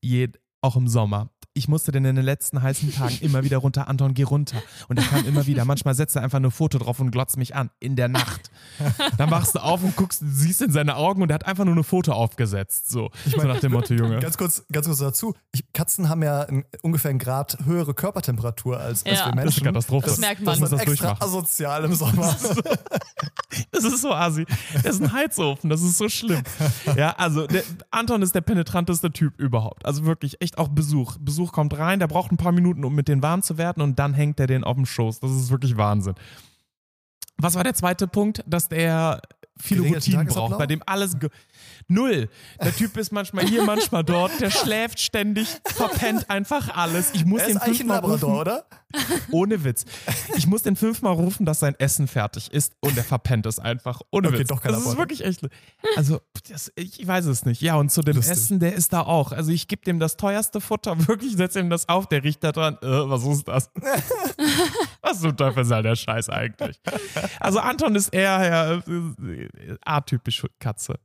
Je, 0.00 0.28
auch 0.60 0.76
im 0.76 0.88
Sommer 0.88 1.30
ich 1.56 1.68
musste 1.68 1.90
denn 1.90 2.04
in 2.04 2.16
den 2.16 2.24
letzten 2.24 2.62
heißen 2.62 2.92
Tagen 2.92 3.16
immer 3.22 3.42
wieder 3.42 3.58
runter, 3.58 3.88
Anton, 3.88 4.14
geh 4.14 4.24
runter. 4.24 4.62
Und 4.88 4.98
er 4.98 5.04
kam 5.04 5.24
immer 5.26 5.46
wieder. 5.46 5.64
Manchmal 5.64 5.94
setzt 5.94 6.14
er 6.16 6.22
einfach 6.22 6.38
nur 6.38 6.50
Foto 6.50 6.78
drauf 6.78 7.00
und 7.00 7.10
glotzt 7.10 7.36
mich 7.38 7.54
an. 7.54 7.70
In 7.80 7.96
der 7.96 8.08
Nacht. 8.08 8.50
Dann 9.16 9.30
wachst 9.30 9.54
du 9.54 9.60
auf 9.60 9.82
und 9.82 9.96
guckst, 9.96 10.22
siehst 10.24 10.60
in 10.60 10.70
seine 10.70 10.96
Augen 10.96 11.22
und 11.22 11.30
er 11.30 11.34
hat 11.34 11.46
einfach 11.46 11.64
nur 11.64 11.74
eine 11.74 11.82
Foto 11.82 12.12
aufgesetzt. 12.12 12.90
So, 12.90 13.10
ich 13.24 13.36
mein, 13.36 13.46
so 13.46 13.52
nach 13.52 13.60
dem 13.60 13.72
Motto, 13.72 13.94
Junge. 13.94 14.20
Ganz 14.20 14.36
kurz, 14.36 14.64
ganz 14.70 14.86
kurz 14.86 14.98
dazu. 14.98 15.34
Ich, 15.52 15.64
Katzen 15.72 16.08
haben 16.08 16.22
ja 16.22 16.42
ein, 16.42 16.64
ungefähr 16.82 17.10
einen 17.10 17.18
Grad 17.18 17.58
höhere 17.64 17.94
Körpertemperatur 17.94 18.78
als, 18.78 19.04
ja. 19.04 19.12
als 19.12 19.20
wir 19.20 19.34
Menschen. 19.34 19.44
Das 19.44 19.56
ist 19.56 19.64
Katastrophe. 19.64 20.06
Das, 20.08 20.18
merkt 20.18 20.42
man. 20.42 20.60
Das 20.60 20.72
ist 20.72 20.80
extra 20.80 21.16
asozial 21.20 21.84
im 21.84 21.94
Sommer. 21.94 22.36
Das 23.70 23.84
ist 23.84 24.02
so 24.02 24.12
assi. 24.12 24.44
Der 24.82 24.90
ist 24.90 25.00
ein 25.00 25.12
Heizofen. 25.12 25.70
Das 25.70 25.82
ist 25.82 25.96
so 25.96 26.08
schlimm. 26.08 26.42
Ja, 26.96 27.12
also 27.12 27.46
der, 27.46 27.62
Anton 27.90 28.22
ist 28.22 28.34
der 28.34 28.40
penetranteste 28.40 29.10
Typ 29.10 29.38
überhaupt. 29.38 29.86
Also 29.86 30.04
wirklich 30.04 30.40
echt 30.40 30.58
auch 30.58 30.68
Besuch. 30.68 31.16
Besuch 31.20 31.45
Besuch 31.46 31.52
kommt 31.52 31.78
rein, 31.78 31.98
der 31.98 32.08
braucht 32.08 32.32
ein 32.32 32.36
paar 32.36 32.52
Minuten, 32.52 32.84
um 32.84 32.94
mit 32.94 33.08
denen 33.08 33.22
warm 33.22 33.42
zu 33.42 33.58
werden 33.58 33.82
und 33.82 33.98
dann 33.98 34.14
hängt 34.14 34.40
er 34.40 34.46
den 34.46 34.64
auf 34.64 34.76
dem 34.76 34.86
Schoß. 34.86 35.20
Das 35.20 35.30
ist 35.30 35.50
wirklich 35.50 35.76
Wahnsinn. 35.76 36.14
Was 37.38 37.54
war 37.54 37.64
der 37.64 37.74
zweite 37.74 38.08
Punkt? 38.08 38.42
Dass 38.46 38.68
der 38.68 39.20
viele 39.58 39.82
Routinen 39.82 40.26
braucht, 40.26 40.58
bei 40.58 40.66
dem 40.66 40.82
alles 40.86 41.16
null. 41.88 42.28
Der 42.62 42.74
Typ 42.74 42.96
ist 42.96 43.12
manchmal 43.12 43.46
hier, 43.46 43.64
manchmal 43.64 44.04
dort, 44.04 44.40
der 44.40 44.50
schläft 44.50 45.00
ständig, 45.00 45.48
verpennt 45.64 46.28
einfach 46.30 46.74
alles. 46.76 47.12
Ich 47.14 47.24
muss 47.24 47.42
er 47.42 47.48
den 47.48 47.60
fünfmal 47.60 48.00
rufen, 48.00 48.30
oder? 48.30 48.66
Ohne 49.30 49.62
Witz. 49.64 49.84
Ich 50.36 50.46
muss 50.46 50.62
den 50.62 50.76
fünfmal 50.76 51.14
rufen, 51.14 51.44
dass 51.44 51.60
sein 51.60 51.74
Essen 51.78 52.08
fertig 52.08 52.52
ist 52.52 52.74
und 52.80 52.96
er 52.96 53.04
verpennt 53.04 53.46
es 53.46 53.58
einfach. 53.58 54.00
Ohne 54.10 54.28
okay, 54.28 54.40
Witz. 54.40 54.48
Doch 54.48 54.60
das 54.60 54.84
ist 54.84 54.96
wirklich 54.96 55.24
echt. 55.24 55.46
Also, 55.96 56.20
das, 56.48 56.72
ich 56.76 57.06
weiß 57.06 57.26
es 57.26 57.44
nicht. 57.44 57.60
Ja, 57.60 57.76
und 57.76 57.90
zu 57.90 58.00
dem 58.02 58.16
Lustig. 58.16 58.32
Essen, 58.32 58.60
der 58.60 58.74
ist 58.74 58.92
da 58.92 59.02
auch. 59.02 59.32
Also, 59.32 59.50
ich 59.50 59.68
gebe 59.68 59.82
dem 59.82 59.98
das 59.98 60.16
teuerste 60.16 60.60
Futter, 60.60 60.96
wirklich 61.08 61.36
setze 61.36 61.60
ihm 61.60 61.70
das 61.70 61.88
auf, 61.88 62.08
der 62.08 62.24
riecht 62.24 62.42
da 62.42 62.52
dran. 62.52 62.78
Äh, 62.82 62.86
was 62.86 63.24
ist 63.24 63.46
das? 63.48 63.70
was 65.02 65.20
zum 65.20 65.36
Teufel 65.36 65.64
sei 65.64 65.82
der 65.82 65.96
Scheiß 65.96 66.28
eigentlich? 66.30 66.80
Also, 67.40 67.58
Anton 67.58 67.94
ist 67.94 68.08
eher 68.14 68.44
ja, 68.44 68.74
äh, 68.74 69.78
atypisch 69.84 70.44
Katze. 70.58 70.98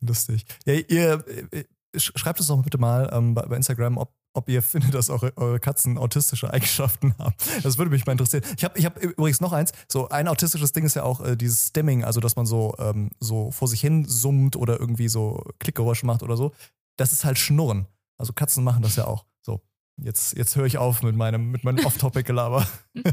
Lustig. 0.00 0.44
Ja, 0.64 0.74
ihr, 0.74 1.24
äh, 1.52 1.64
schreibt 1.98 2.40
es 2.40 2.46
doch 2.46 2.62
bitte 2.62 2.78
mal 2.78 3.10
ähm, 3.12 3.34
bei, 3.34 3.42
bei, 3.42 3.56
Instagram, 3.56 3.96
ob, 3.98 4.14
ob 4.34 4.48
ihr 4.48 4.62
findet, 4.62 4.94
dass 4.94 5.10
eure, 5.10 5.36
eure, 5.36 5.60
Katzen 5.60 5.98
autistische 5.98 6.52
Eigenschaften 6.52 7.14
haben. 7.18 7.34
Das 7.62 7.78
würde 7.78 7.90
mich 7.90 8.06
mal 8.06 8.12
interessieren. 8.12 8.44
Ich 8.56 8.64
habe 8.64 8.78
ich 8.78 8.84
hab 8.84 9.02
übrigens 9.02 9.40
noch 9.40 9.52
eins. 9.52 9.72
So 9.88 10.08
ein 10.08 10.28
autistisches 10.28 10.72
Ding 10.72 10.84
ist 10.84 10.94
ja 10.94 11.02
auch 11.02 11.20
äh, 11.20 11.36
dieses 11.36 11.68
Stemming, 11.68 12.04
also 12.04 12.20
dass 12.20 12.36
man 12.36 12.46
so, 12.46 12.74
ähm, 12.78 13.10
so 13.20 13.50
vor 13.50 13.68
sich 13.68 13.80
hin 13.80 14.04
summt 14.04 14.56
oder 14.56 14.78
irgendwie 14.78 15.08
so 15.08 15.42
Klickgeräusche 15.58 16.06
macht 16.06 16.22
oder 16.22 16.36
so. 16.36 16.52
Das 16.96 17.12
ist 17.12 17.24
halt 17.24 17.38
Schnurren. 17.38 17.86
Also 18.18 18.32
Katzen 18.32 18.64
machen 18.64 18.82
das 18.82 18.96
ja 18.96 19.06
auch. 19.06 19.26
So, 19.42 19.60
jetzt, 19.96 20.36
jetzt 20.36 20.56
höre 20.56 20.66
ich 20.66 20.78
auf 20.78 21.02
mit 21.02 21.16
meinem, 21.16 21.50
mit 21.50 21.64
meinem 21.64 21.84
Off-Topic-Gelaber. 21.84 22.66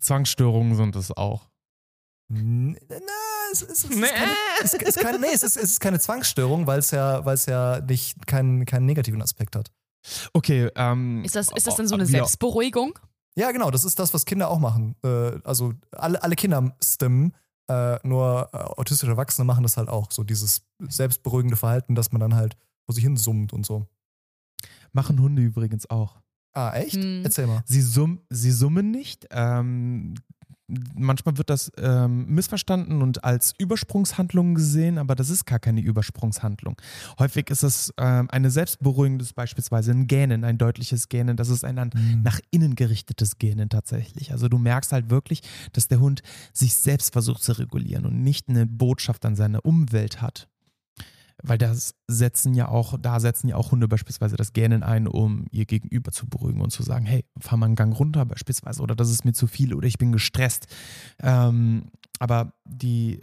Zwangsstörungen 0.00 0.76
sind 0.76 0.96
es 0.96 1.12
auch. 1.12 1.48
Na, 2.28 2.76
es, 3.52 3.62
es, 3.62 3.84
es, 3.84 3.90
nee. 3.90 4.04
ist 4.04 4.14
keine, 4.14 4.32
es, 4.62 4.74
ist 4.74 4.98
keine, 4.98 5.18
nee, 5.18 5.26
es, 5.32 5.42
ist, 5.42 5.56
es 5.56 5.70
ist 5.72 5.80
keine 5.80 5.98
Zwangsstörung, 5.98 6.66
weil 6.66 6.78
es 6.78 6.90
ja, 6.90 7.24
weil 7.24 7.34
es 7.34 7.46
ja 7.46 7.80
nicht 7.80 8.26
keinen, 8.26 8.64
keinen 8.64 8.86
negativen 8.86 9.22
Aspekt 9.22 9.56
hat. 9.56 9.70
Okay. 10.32 10.70
Ähm, 10.74 11.24
ist, 11.24 11.36
das, 11.36 11.48
ist 11.54 11.66
das 11.66 11.76
denn 11.76 11.88
so 11.88 11.94
eine 11.94 12.06
Selbstberuhigung? 12.06 12.98
Ja, 13.36 13.52
genau. 13.52 13.70
Das 13.70 13.84
ist 13.84 13.98
das, 13.98 14.12
was 14.14 14.24
Kinder 14.24 14.50
auch 14.50 14.58
machen. 14.58 14.96
Äh, 15.04 15.38
also 15.44 15.74
alle, 15.92 16.22
alle 16.22 16.36
Kinder 16.36 16.74
stimmen, 16.82 17.34
äh, 17.68 17.98
nur 18.06 18.50
äh, 18.52 18.56
autistische 18.56 19.12
Erwachsene 19.12 19.44
machen 19.44 19.62
das 19.62 19.76
halt 19.76 19.88
auch. 19.88 20.10
So 20.10 20.24
dieses 20.24 20.62
selbstberuhigende 20.80 21.56
Verhalten, 21.56 21.94
dass 21.94 22.12
man 22.12 22.20
dann 22.20 22.34
halt 22.34 22.56
vor 22.86 22.94
sich 22.94 23.04
hin 23.04 23.16
summt 23.16 23.52
und 23.52 23.64
so. 23.64 23.86
Machen 24.92 25.20
Hunde 25.20 25.42
übrigens 25.42 25.88
auch. 25.88 26.20
Ah, 26.52 26.72
echt? 26.74 26.96
Hm. 26.96 27.22
Erzähl 27.22 27.46
mal. 27.46 27.62
Sie, 27.66 27.80
summ, 27.80 28.20
sie 28.28 28.50
summen 28.50 28.90
nicht. 28.90 29.28
Ähm, 29.30 30.14
manchmal 30.94 31.38
wird 31.38 31.50
das 31.50 31.72
ähm, 31.78 32.26
missverstanden 32.26 33.02
und 33.02 33.24
als 33.24 33.54
Übersprungshandlung 33.58 34.54
gesehen, 34.54 34.98
aber 34.98 35.14
das 35.14 35.30
ist 35.30 35.44
gar 35.44 35.58
keine 35.58 35.80
Übersprungshandlung. 35.80 36.76
Häufig 37.18 37.50
ist 37.50 37.62
es 37.62 37.92
ähm, 37.98 38.28
eine 38.30 38.50
selbstberuhigendes, 38.50 39.32
beispielsweise 39.32 39.92
ein 39.92 40.06
Gähnen, 40.06 40.44
ein 40.44 40.58
deutliches 40.58 41.08
Gähnen. 41.08 41.36
Das 41.36 41.48
ist 41.48 41.64
ein 41.64 41.76
mhm. 41.76 42.22
nach 42.22 42.40
innen 42.50 42.74
gerichtetes 42.74 43.38
Gähnen 43.38 43.68
tatsächlich. 43.68 44.32
Also 44.32 44.48
du 44.48 44.58
merkst 44.58 44.92
halt 44.92 45.10
wirklich, 45.10 45.42
dass 45.72 45.88
der 45.88 46.00
Hund 46.00 46.22
sich 46.52 46.74
selbst 46.74 47.12
versucht 47.12 47.42
zu 47.42 47.52
regulieren 47.52 48.06
und 48.06 48.22
nicht 48.22 48.48
eine 48.48 48.66
Botschaft 48.66 49.24
an 49.24 49.36
seine 49.36 49.60
Umwelt 49.60 50.20
hat. 50.22 50.48
Weil 51.42 51.58
das 51.58 51.94
setzen 52.08 52.54
ja 52.54 52.68
auch, 52.68 52.98
da 53.00 53.20
setzen 53.20 53.48
ja 53.48 53.56
auch 53.56 53.72
Hunde 53.72 53.88
beispielsweise 53.88 54.36
das 54.36 54.52
Gähnen 54.52 54.82
ein, 54.82 55.06
um 55.06 55.46
ihr 55.50 55.66
Gegenüber 55.66 56.12
zu 56.12 56.26
beruhigen 56.28 56.60
und 56.60 56.70
zu 56.70 56.82
sagen, 56.82 57.06
hey, 57.06 57.24
fahr 57.38 57.58
mal 57.58 57.66
einen 57.66 57.76
Gang 57.76 57.98
runter 57.98 58.24
beispielsweise 58.24 58.82
oder 58.82 58.94
das 58.94 59.10
ist 59.10 59.24
mir 59.24 59.32
zu 59.32 59.46
viel 59.46 59.74
oder 59.74 59.86
ich 59.86 59.98
bin 59.98 60.12
gestresst. 60.12 60.66
Ähm, 61.20 61.90
aber 62.18 62.52
die 62.64 63.20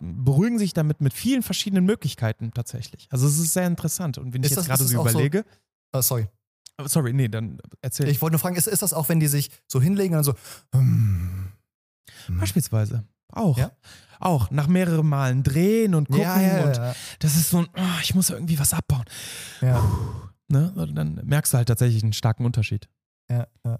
beruhigen 0.00 0.58
sich 0.58 0.72
damit 0.72 1.00
mit 1.00 1.12
vielen 1.12 1.42
verschiedenen 1.42 1.84
Möglichkeiten 1.84 2.52
tatsächlich. 2.52 3.06
Also 3.10 3.26
es 3.26 3.38
ist 3.38 3.52
sehr 3.52 3.66
interessant. 3.66 4.18
Und 4.18 4.32
wenn 4.32 4.42
ist 4.42 4.52
ich 4.52 4.56
jetzt 4.56 4.66
gerade 4.66 4.84
so 4.84 5.00
überlege. 5.00 5.44
So, 5.92 5.98
uh, 5.98 6.02
sorry. 6.02 6.26
Sorry, 6.84 7.12
nee, 7.12 7.28
dann 7.28 7.58
erzähl. 7.82 8.08
Ich 8.08 8.22
wollte 8.22 8.34
nur 8.34 8.40
fragen, 8.40 8.56
ist, 8.56 8.68
ist 8.68 8.82
das 8.82 8.94
auch, 8.94 9.08
wenn 9.08 9.18
die 9.18 9.26
sich 9.26 9.50
so 9.66 9.82
hinlegen 9.82 10.16
und 10.16 10.22
so. 10.22 10.34
Hm, 10.72 11.48
hm. 12.26 12.38
Beispielsweise. 12.38 13.04
Auch. 13.32 13.58
Ja? 13.58 13.72
Auch. 14.20 14.50
Nach 14.50 14.66
mehreren 14.66 15.08
Malen 15.08 15.42
drehen 15.42 15.94
und 15.94 16.08
gucken. 16.08 16.22
Ja, 16.22 16.40
ja, 16.40 16.64
und 16.64 16.80
das 17.20 17.36
ist 17.36 17.50
so 17.50 17.58
ein, 17.58 17.68
oh, 17.76 18.00
ich 18.02 18.14
muss 18.14 18.30
irgendwie 18.30 18.58
was 18.58 18.74
abbauen. 18.74 19.04
Ja. 19.60 19.82
Ne? 20.48 20.72
Und 20.74 20.94
dann 20.94 21.20
merkst 21.24 21.52
du 21.52 21.58
halt 21.58 21.68
tatsächlich 21.68 22.02
einen 22.02 22.12
starken 22.12 22.44
Unterschied. 22.44 22.88
Ja, 23.30 23.46
ja. 23.64 23.78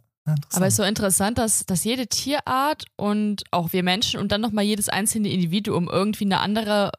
Aber 0.53 0.67
es 0.67 0.75
ist 0.75 0.77
so 0.77 0.83
interessant, 0.83 1.39
dass, 1.39 1.65
dass 1.65 1.85
jede 1.85 2.07
Tierart 2.07 2.85
und 2.97 3.45
auch 3.51 3.73
wir 3.73 3.83
Menschen 3.83 4.21
und 4.21 4.31
dann 4.31 4.43
nochmal 4.43 4.65
jedes 4.65 4.91
einzelne 4.91 5.31
Individuum 5.31 5.89
irgendwie 5.89 6.25
eine 6.25 6.41
andere 6.41 6.93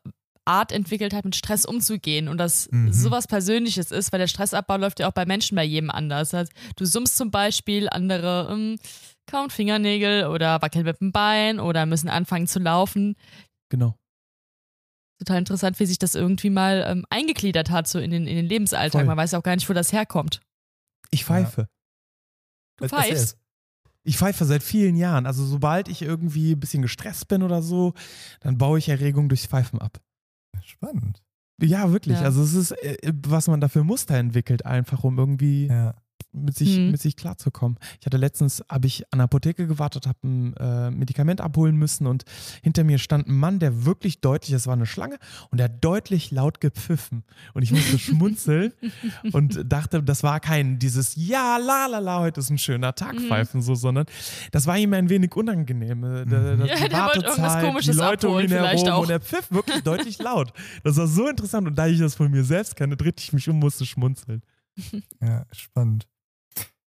Art 0.45 0.71
entwickelt 0.71 1.13
hat, 1.13 1.25
mit 1.25 1.35
Stress 1.35 1.63
umzugehen 1.63 2.27
und 2.27 2.39
das 2.39 2.69
mhm. 2.71 2.91
sowas 2.91 3.27
Persönliches 3.27 3.91
ist, 3.91 4.11
weil 4.11 4.19
der 4.19 4.27
Stressabbau 4.27 4.77
läuft 4.77 4.99
ja 4.99 5.07
auch 5.07 5.13
bei 5.13 5.25
Menschen 5.25 5.55
bei 5.55 5.63
jedem 5.63 5.91
anders. 5.91 6.33
Also 6.33 6.51
du 6.75 6.85
summst 6.85 7.17
zum 7.17 7.29
Beispiel, 7.29 7.87
andere 7.89 8.49
ähm, 8.51 8.79
kauen 9.29 9.49
Fingernägel 9.49 10.27
oder 10.27 10.61
wackeln 10.61 10.85
mit 10.85 10.99
dem 10.99 11.11
Bein 11.11 11.59
oder 11.59 11.85
müssen 11.85 12.09
anfangen 12.09 12.47
zu 12.47 12.59
laufen. 12.59 13.15
Genau. 13.69 13.95
Total 15.19 15.37
interessant, 15.37 15.79
wie 15.79 15.85
sich 15.85 15.99
das 15.99 16.15
irgendwie 16.15 16.49
mal 16.49 16.83
ähm, 16.87 17.05
eingegliedert 17.09 17.69
hat, 17.69 17.87
so 17.87 17.99
in 17.99 18.11
den, 18.11 18.25
in 18.25 18.35
den 18.35 18.45
Lebensalltag. 18.45 19.01
Voll. 19.01 19.05
Man 19.05 19.17
weiß 19.17 19.33
auch 19.33 19.43
gar 19.43 19.55
nicht, 19.55 19.69
wo 19.69 19.73
das 19.73 19.91
herkommt. 19.91 20.41
Ich 21.11 21.25
pfeife. 21.25 21.61
Ja. 21.61 21.67
Du 22.77 22.87
pfeifst? 22.87 23.37
Ich 24.03 24.17
pfeife 24.17 24.45
seit 24.45 24.63
vielen 24.63 24.95
Jahren. 24.95 25.25
Also 25.25 25.45
sobald 25.45 25.89
ich 25.89 26.01
irgendwie 26.01 26.53
ein 26.53 26.59
bisschen 26.59 26.81
gestresst 26.81 27.27
bin 27.27 27.43
oder 27.43 27.61
so, 27.61 27.93
dann 28.39 28.57
baue 28.57 28.79
ich 28.79 28.87
Erregung 28.87 29.27
durchs 29.27 29.45
Pfeifen 29.45 29.79
ab. 29.79 29.99
Spannend. 30.63 31.21
Ja, 31.61 31.91
wirklich. 31.91 32.19
Ja. 32.19 32.23
Also 32.23 32.41
es 32.41 32.53
ist, 32.53 32.71
äh, 32.71 33.13
was 33.27 33.47
man 33.47 33.59
dafür 33.59 33.83
Muster 33.83 34.15
entwickelt, 34.15 34.65
einfach 34.65 35.03
um 35.03 35.17
irgendwie 35.17 35.67
ja 35.67 35.95
mit 36.31 36.55
sich, 36.55 36.77
mhm. 36.77 36.91
mit 36.91 37.01
sich 37.01 37.15
klarzukommen. 37.15 37.77
Ich 37.99 38.05
hatte 38.05 38.17
letztens, 38.17 38.63
habe 38.69 38.87
ich 38.87 39.03
an 39.11 39.19
der 39.19 39.25
Apotheke 39.25 39.67
gewartet, 39.67 40.07
habe 40.07 40.19
ein 40.23 40.53
äh, 40.57 40.91
Medikament 40.91 41.41
abholen 41.41 41.75
müssen 41.75 42.07
und 42.07 42.23
hinter 42.61 42.83
mir 42.83 42.99
stand 42.99 43.27
ein 43.27 43.35
Mann, 43.35 43.59
der 43.59 43.85
wirklich 43.85 44.21
deutlich, 44.21 44.53
es 44.53 44.67
war 44.67 44.73
eine 44.73 44.85
Schlange, 44.85 45.17
und 45.49 45.57
der 45.57 45.65
hat 45.65 45.83
deutlich 45.83 46.31
laut 46.31 46.61
gepfiffen. 46.61 47.23
Und 47.53 47.63
ich 47.63 47.71
musste 47.71 47.97
schmunzeln 47.97 48.73
und 49.33 49.59
dachte, 49.65 50.03
das 50.03 50.23
war 50.23 50.39
kein 50.39 50.79
dieses 50.79 51.15
Ja, 51.15 51.57
la 51.57 51.87
la 51.87 51.99
la, 51.99 52.19
heute 52.19 52.39
ist 52.39 52.49
ein 52.49 52.57
schöner 52.57 52.93
Tag 52.93 53.15
mhm. 53.15 53.27
pfeifen, 53.27 53.61
so, 53.61 53.75
sondern 53.75 54.05
das 54.51 54.67
war 54.67 54.77
ihm 54.77 54.93
ein 54.93 55.09
wenig 55.09 55.35
unangenehm. 55.35 56.03
Äh, 56.03 56.25
mhm. 56.25 56.29
Der, 56.29 56.55
ja, 56.65 56.87
die 56.87 56.93
Wartezeit, 56.93 57.85
die 57.85 57.91
Leute 57.91 58.27
abholen, 58.27 58.45
um 58.45 58.51
ihn 58.51 58.57
herum 58.57 58.87
auch. 58.89 59.03
und 59.03 59.09
er 59.09 59.19
pfiff 59.19 59.51
wirklich 59.51 59.81
deutlich 59.83 60.19
laut. 60.19 60.53
Das 60.83 60.97
war 60.97 61.07
so 61.07 61.27
interessant 61.27 61.67
und 61.67 61.75
da 61.75 61.87
ich 61.87 61.99
das 61.99 62.15
von 62.15 62.29
mir 62.29 62.43
selbst 62.43 62.75
kenne, 62.75 62.95
drehte 62.95 63.23
ich 63.23 63.33
mich 63.33 63.49
um, 63.49 63.57
musste 63.59 63.85
schmunzeln. 63.85 64.43
Ja, 65.21 65.45
spannend. 65.51 66.07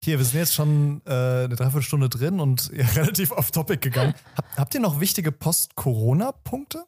Hier, 0.07 0.19
wir 0.19 0.25
sind 0.25 0.39
jetzt 0.39 0.55
schon 0.55 1.01
äh, 1.05 1.09
eine 1.09 1.55
Dreiviertelstunde 1.57 2.07
drin 2.07 2.39
und 2.39 2.71
ja, 2.73 2.85
relativ 2.95 3.33
off-topic 3.33 3.81
gegangen. 3.81 4.13
Hab, 4.37 4.57
habt 4.57 4.73
ihr 4.73 4.79
noch 4.79 5.01
wichtige 5.01 5.33
Post-Corona-Punkte? 5.33 6.85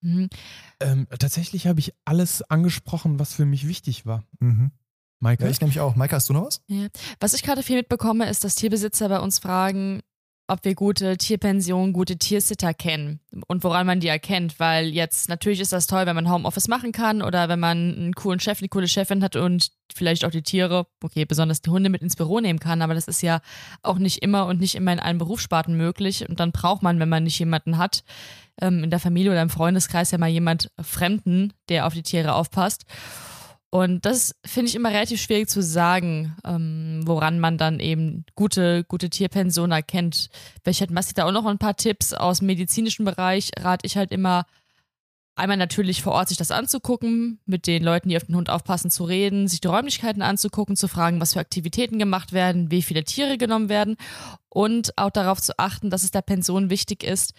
Mhm. 0.00 0.30
Ähm, 0.78 1.08
tatsächlich 1.18 1.66
habe 1.66 1.80
ich 1.80 1.92
alles 2.04 2.42
angesprochen, 2.42 3.18
was 3.18 3.34
für 3.34 3.46
mich 3.46 3.66
wichtig 3.66 4.06
war. 4.06 4.22
Mhm. 4.38 4.70
Maike? 5.18 5.42
Ja, 5.42 5.50
ich 5.50 5.60
nämlich 5.60 5.80
auch. 5.80 5.96
Maike, 5.96 6.14
hast 6.14 6.28
du 6.28 6.34
noch 6.34 6.46
was? 6.46 6.62
Ja. 6.68 6.86
Was 7.18 7.34
ich 7.34 7.42
gerade 7.42 7.64
viel 7.64 7.78
mitbekomme, 7.78 8.30
ist, 8.30 8.44
dass 8.44 8.54
Tierbesitzer 8.54 9.08
bei 9.08 9.18
uns 9.18 9.40
fragen, 9.40 10.00
ob 10.46 10.64
wir 10.64 10.74
gute 10.74 11.16
Tierpensionen, 11.16 11.92
gute 11.92 12.18
Tiersitter 12.18 12.74
kennen 12.74 13.20
und 13.46 13.64
woran 13.64 13.86
man 13.86 14.00
die 14.00 14.08
erkennt, 14.08 14.60
weil 14.60 14.88
jetzt 14.88 15.28
natürlich 15.28 15.60
ist 15.60 15.72
das 15.72 15.86
toll, 15.86 16.04
wenn 16.04 16.14
man 16.14 16.30
Homeoffice 16.30 16.68
machen 16.68 16.92
kann 16.92 17.22
oder 17.22 17.48
wenn 17.48 17.60
man 17.60 17.94
einen 17.96 18.12
coolen 18.14 18.40
Chef, 18.40 18.58
eine 18.58 18.68
coole 18.68 18.88
Chefin 18.88 19.22
hat 19.22 19.36
und 19.36 19.70
vielleicht 19.94 20.24
auch 20.24 20.30
die 20.30 20.42
Tiere, 20.42 20.86
okay, 21.02 21.24
besonders 21.24 21.62
die 21.62 21.70
Hunde 21.70 21.88
mit 21.88 22.02
ins 22.02 22.16
Büro 22.16 22.40
nehmen 22.40 22.58
kann, 22.58 22.82
aber 22.82 22.94
das 22.94 23.08
ist 23.08 23.22
ja 23.22 23.40
auch 23.82 23.98
nicht 23.98 24.22
immer 24.22 24.46
und 24.46 24.60
nicht 24.60 24.74
immer 24.74 24.92
in 24.92 25.00
allen 25.00 25.18
Berufssparten 25.18 25.76
möglich 25.76 26.28
und 26.28 26.40
dann 26.40 26.52
braucht 26.52 26.82
man, 26.82 27.00
wenn 27.00 27.08
man 27.08 27.24
nicht 27.24 27.38
jemanden 27.38 27.78
hat, 27.78 28.04
ähm, 28.60 28.84
in 28.84 28.90
der 28.90 29.00
Familie 29.00 29.30
oder 29.30 29.42
im 29.42 29.50
Freundeskreis 29.50 30.10
ja 30.10 30.18
mal 30.18 30.28
jemand 30.28 30.70
Fremden, 30.80 31.54
der 31.70 31.86
auf 31.86 31.94
die 31.94 32.02
Tiere 32.02 32.34
aufpasst. 32.34 32.84
Und 33.74 34.06
das 34.06 34.36
finde 34.46 34.68
ich 34.68 34.76
immer 34.76 34.90
relativ 34.90 35.20
schwierig 35.20 35.48
zu 35.48 35.60
sagen, 35.60 36.36
ähm, 36.44 37.00
woran 37.06 37.40
man 37.40 37.58
dann 37.58 37.80
eben 37.80 38.24
gute, 38.36 38.84
gute 38.84 39.10
Tierpension 39.10 39.72
erkennt. 39.72 40.30
Vielleicht 40.62 40.80
hat 40.80 40.92
Masti 40.92 41.12
da 41.14 41.24
auch 41.24 41.32
noch 41.32 41.44
ein 41.44 41.58
paar 41.58 41.74
Tipps 41.74 42.12
aus 42.12 42.38
dem 42.38 42.46
medizinischen 42.46 43.04
Bereich. 43.04 43.50
Rate 43.58 43.84
ich 43.84 43.96
halt 43.96 44.12
immer, 44.12 44.46
einmal 45.34 45.56
natürlich 45.56 46.04
vor 46.04 46.12
Ort 46.12 46.28
sich 46.28 46.38
das 46.38 46.52
anzugucken, 46.52 47.40
mit 47.46 47.66
den 47.66 47.82
Leuten, 47.82 48.10
die 48.10 48.16
auf 48.16 48.22
den 48.22 48.36
Hund 48.36 48.48
aufpassen, 48.48 48.92
zu 48.92 49.02
reden, 49.02 49.48
sich 49.48 49.60
die 49.60 49.66
Räumlichkeiten 49.66 50.22
anzugucken, 50.22 50.76
zu 50.76 50.86
fragen, 50.86 51.20
was 51.20 51.32
für 51.32 51.40
Aktivitäten 51.40 51.98
gemacht 51.98 52.32
werden, 52.32 52.70
wie 52.70 52.80
viele 52.80 53.02
Tiere 53.02 53.38
genommen 53.38 53.68
werden 53.68 53.96
und 54.50 54.96
auch 54.96 55.10
darauf 55.10 55.42
zu 55.42 55.58
achten, 55.58 55.90
dass 55.90 56.04
es 56.04 56.12
der 56.12 56.22
Pension 56.22 56.70
wichtig 56.70 57.02
ist, 57.02 57.34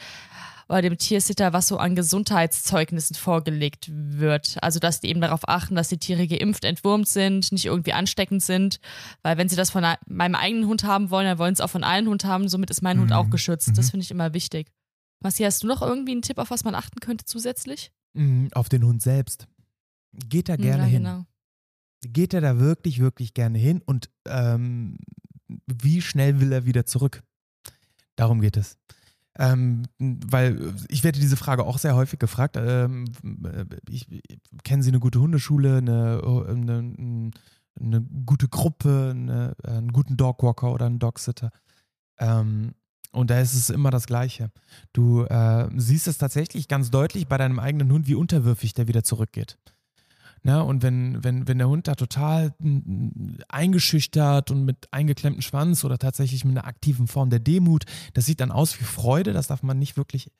oder 0.68 0.82
dem 0.82 0.97
Tiersitter, 0.97 1.53
was 1.53 1.68
so 1.68 1.78
an 1.78 1.95
Gesundheitszeugnissen 1.95 3.16
vorgelegt 3.16 3.89
wird. 3.91 4.57
Also, 4.61 4.80
dass 4.80 4.99
die 4.99 5.09
eben 5.09 5.22
darauf 5.22 5.47
achten, 5.47 5.76
dass 5.76 5.89
die 5.89 5.97
Tiere 5.97 6.28
geimpft, 6.28 6.66
entwurmt 6.66 7.07
sind, 7.07 7.51
nicht 7.51 7.66
irgendwie 7.66 7.93
ansteckend 7.93 8.41
sind. 8.41 8.80
Weil 9.22 9.38
wenn 9.38 9.49
sie 9.49 9.55
das 9.55 9.70
von 9.70 9.86
meinem 10.07 10.36
eigenen 10.36 10.68
Hund 10.68 10.84
haben 10.84 11.11
wollen, 11.11 11.28
dann 11.28 11.38
wollen 11.38 11.55
sie 11.55 11.61
es 11.61 11.66
auch 11.66 11.72
von 11.72 11.84
allen 11.84 12.07
Hund 12.07 12.26
haben. 12.26 12.49
Somit 12.49 12.70
ist 12.70 12.82
mein 12.82 12.97
mhm. 12.97 13.01
Hund 13.01 13.13
auch 13.13 13.30
geschützt. 13.30 13.70
Mhm. 13.70 13.74
Das 13.76 13.91
finde 13.91 14.03
ich 14.03 14.11
immer 14.11 14.34
wichtig. 14.34 14.72
Massi, 15.22 15.43
hast 15.43 15.63
du 15.63 15.68
noch 15.68 15.82
irgendwie 15.82 16.11
einen 16.11 16.22
Tipp, 16.22 16.38
auf 16.38 16.51
was 16.51 16.63
man 16.63 16.76
achten 16.76 16.99
könnte 16.99 17.26
zusätzlich? 17.26 17.91
Mhm, 18.13 18.49
auf 18.53 18.70
den 18.70 18.84
Hund 18.84 19.01
selbst. 19.01 19.47
Geht 20.13 20.49
er 20.49 20.57
gerne 20.57 20.84
ja, 20.84 20.89
hin. 20.89 21.03
Genau. 21.03 21.26
Geht 22.01 22.34
er 22.34 22.41
da 22.41 22.59
wirklich, 22.59 22.99
wirklich 22.99 23.34
gerne 23.34 23.57
hin 23.57 23.82
und 23.84 24.09
ähm, 24.28 24.97
wie 25.66 26.01
schnell 26.01 26.39
will 26.39 26.51
er 26.51 26.66
wieder 26.66 26.86
zurück? 26.86 27.24
Darum 28.16 28.41
geht 28.41 28.57
es. 28.57 28.78
Ähm, 29.38 29.84
weil 30.00 30.74
ich 30.88 31.04
werde 31.04 31.20
diese 31.20 31.36
Frage 31.36 31.66
auch 31.66 31.78
sehr 31.78 31.96
häufig 31.96 32.20
gefragt. 32.20 32.56
Ähm, 32.58 33.06
ich, 33.90 34.08
kennen 34.64 34.82
Sie 34.82 34.90
eine 34.90 35.00
gute 35.00 35.20
Hundeschule, 35.20 35.78
eine, 35.78 36.22
eine, 36.48 37.32
eine 37.80 38.02
gute 38.26 38.48
Gruppe, 38.48 39.10
eine, 39.12 39.56
einen 39.64 39.92
guten 39.92 40.16
Dogwalker 40.16 40.72
oder 40.72 40.86
einen 40.86 41.00
Dogsitter? 41.00 41.52
Ähm, 42.18 42.76
und 43.12 43.30
da 43.30 43.40
ist 43.40 43.54
es 43.54 43.70
immer 43.70 43.92
das 43.92 44.08
Gleiche. 44.08 44.52
Du 44.94 45.24
äh, 45.24 45.70
siehst 45.76 46.08
es 46.08 46.18
tatsächlich 46.18 46.68
ganz 46.68 46.92
deutlich 46.92 47.28
bei 47.28 47.38
deinem 47.38 47.60
eigenen 47.60 47.92
Hund, 47.92 48.08
wie 48.08 48.16
unterwürfig 48.16 48.74
der 48.74 48.88
wieder 48.88 49.04
zurückgeht. 49.04 49.58
Ne? 50.46 50.64
Und 50.64 50.84
wenn, 50.84 51.24
wenn, 51.24 51.48
wenn 51.48 51.58
der 51.58 51.68
Hund 51.68 51.88
da 51.88 51.96
total 51.96 52.54
eingeschüchtert 53.50 54.52
und 54.52 54.64
mit 54.64 54.88
eingeklemmtem 54.91 55.41
Schwanz 55.41 55.84
oder 55.84 55.98
tatsächlich 55.98 56.46
mit 56.46 56.56
einer 56.56 56.68
aktiven 56.68 57.08
Form 57.08 57.32
der 57.32 57.39
Demut, 57.39 57.86
das 58.14 58.28
sieht 58.28 58.39
dann 58.41 58.52
aus 58.52 58.80
wie 58.80 58.84
Freude, 58.84 59.34
das 59.34 59.48
darf 59.48 59.64
man 59.64 59.80
nicht 59.80 59.98
wirklich 59.98 60.32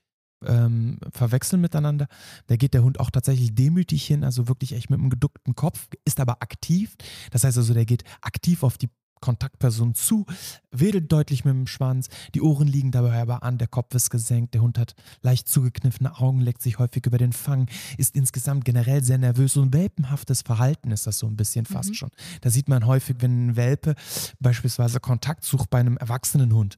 ähm, 0.46 1.00
verwechseln 1.12 1.60
miteinander. 1.60 2.06
Da 2.46 2.56
geht 2.56 2.76
der 2.76 2.84
Hund 2.84 3.00
auch 3.00 3.10
tatsächlich 3.10 3.56
demütig 3.56 4.06
hin, 4.06 4.24
also 4.24 4.48
wirklich 4.48 4.74
echt 4.74 4.92
mit 4.92 5.00
einem 5.00 5.10
geduckten 5.10 5.56
Kopf, 5.56 5.88
ist 6.06 6.20
aber 6.20 6.44
aktiv. 6.44 6.96
Das 7.32 7.44
heißt 7.44 7.58
also, 7.58 7.74
der 7.74 7.86
geht 7.86 8.04
aktiv 8.22 8.62
auf 8.62 8.78
die 8.78 8.92
Kontaktperson 9.26 9.96
zu, 9.96 10.28
wedelt 10.70 11.12
deutlich 11.12 11.46
mit 11.46 11.56
dem 11.56 11.66
Schwanz, 11.66 12.10
die 12.36 12.42
Ohren 12.42 12.68
liegen 12.68 12.92
dabei 12.92 13.20
aber 13.20 13.42
an, 13.42 13.58
der 13.58 13.68
Kopf 13.68 13.96
ist 13.96 14.12
gesenkt, 14.12 14.54
der 14.54 14.62
Hund 14.62 14.78
hat 14.78 14.94
leicht 15.24 15.50
zugekniffene 15.50 16.20
Augen, 16.20 16.42
leckt 16.42 16.62
sich 16.62 16.78
häufig 16.78 17.08
über 17.08 17.18
den 17.18 17.34
Fang, 17.34 17.68
ist 17.98 18.16
insgesamt 18.16 18.66
generell 18.66 19.04
sehr 19.04 19.18
nervös. 19.18 19.54
So 19.54 19.64
ein 19.64 19.74
welpenhaftes 19.74 20.44
Verhalten 20.44 20.92
ist 20.92 21.08
das 21.08 21.18
so 21.18 21.26
ein 21.26 21.36
bisschen 21.36 21.66
fast 21.66 21.90
mhm. 21.90 21.94
schon. 21.96 22.10
Da 22.42 22.52
sieht 22.52 22.70
man 22.70 22.86
häufig, 22.86 23.16
wenn 23.22 23.48
ein 23.48 23.56
Welpe 23.56 23.96
beispielsweise 24.40 25.00
Kontakt 25.00 25.44
sucht 25.44 25.72
bei 25.72 25.80
einem 25.80 25.98
erwachsenen 25.98 26.54
Hund. 26.54 26.78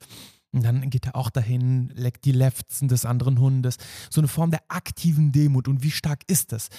Und 0.53 0.63
dann 0.63 0.89
geht 0.89 1.05
er 1.05 1.17
auch 1.17 1.29
dahin, 1.29 1.89
leckt 1.95 2.23
die 2.23 2.31
Lefzen 2.31 2.87
des 2.87 3.03
anderen 3.05 3.39
Hundes. 3.39 3.75
So 4.09 4.21
eine 4.21 4.29
Form 4.29 4.51
der 4.51 4.61
aktiven 4.69 5.33
Demut. 5.33 5.67
Und 5.67 5.83
wie 5.83 5.91
stark 5.91 6.21
ist 6.27 6.53
das? 6.53 6.69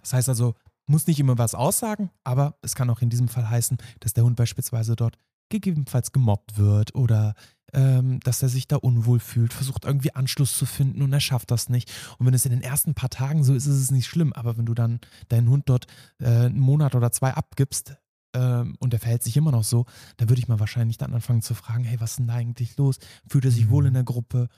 Das 0.00 0.14
heißt 0.14 0.30
also, 0.30 0.54
muss 0.88 1.06
nicht 1.06 1.20
immer 1.20 1.38
was 1.38 1.54
aussagen, 1.54 2.10
aber 2.24 2.56
es 2.62 2.74
kann 2.74 2.90
auch 2.90 3.02
in 3.02 3.10
diesem 3.10 3.28
Fall 3.28 3.48
heißen, 3.48 3.78
dass 4.00 4.14
der 4.14 4.24
Hund 4.24 4.36
beispielsweise 4.36 4.96
dort 4.96 5.18
gegebenenfalls 5.50 6.12
gemobbt 6.12 6.58
wird 6.58 6.94
oder 6.94 7.34
ähm, 7.72 8.20
dass 8.20 8.42
er 8.42 8.48
sich 8.48 8.66
da 8.66 8.76
unwohl 8.76 9.20
fühlt, 9.20 9.52
versucht 9.52 9.84
irgendwie 9.84 10.14
Anschluss 10.14 10.56
zu 10.56 10.66
finden 10.66 11.02
und 11.02 11.12
er 11.12 11.20
schafft 11.20 11.50
das 11.50 11.68
nicht. 11.68 11.92
Und 12.18 12.26
wenn 12.26 12.34
es 12.34 12.46
in 12.46 12.50
den 12.50 12.62
ersten 12.62 12.94
paar 12.94 13.10
Tagen 13.10 13.44
so 13.44 13.54
ist, 13.54 13.66
ist 13.66 13.76
es 13.76 13.90
nicht 13.90 14.06
schlimm. 14.06 14.32
Aber 14.32 14.56
wenn 14.56 14.66
du 14.66 14.74
dann 14.74 15.00
deinen 15.28 15.50
Hund 15.50 15.68
dort 15.68 15.86
äh, 16.18 16.26
einen 16.26 16.60
Monat 16.60 16.94
oder 16.94 17.12
zwei 17.12 17.34
abgibst 17.34 17.96
ähm, 18.34 18.76
und 18.78 18.94
er 18.94 19.00
verhält 19.00 19.22
sich 19.22 19.36
immer 19.36 19.52
noch 19.52 19.64
so, 19.64 19.84
dann 20.16 20.28
würde 20.28 20.40
ich 20.40 20.48
mal 20.48 20.60
wahrscheinlich 20.60 20.96
dann 20.96 21.14
anfangen 21.14 21.42
zu 21.42 21.54
fragen, 21.54 21.84
hey, 21.84 22.00
was 22.00 22.12
ist 22.12 22.18
denn 22.20 22.28
da 22.28 22.34
eigentlich 22.34 22.76
los? 22.78 22.98
Fühlt 23.28 23.44
er 23.44 23.50
sich 23.50 23.66
mhm. 23.66 23.70
wohl 23.70 23.86
in 23.86 23.94
der 23.94 24.04
Gruppe? 24.04 24.48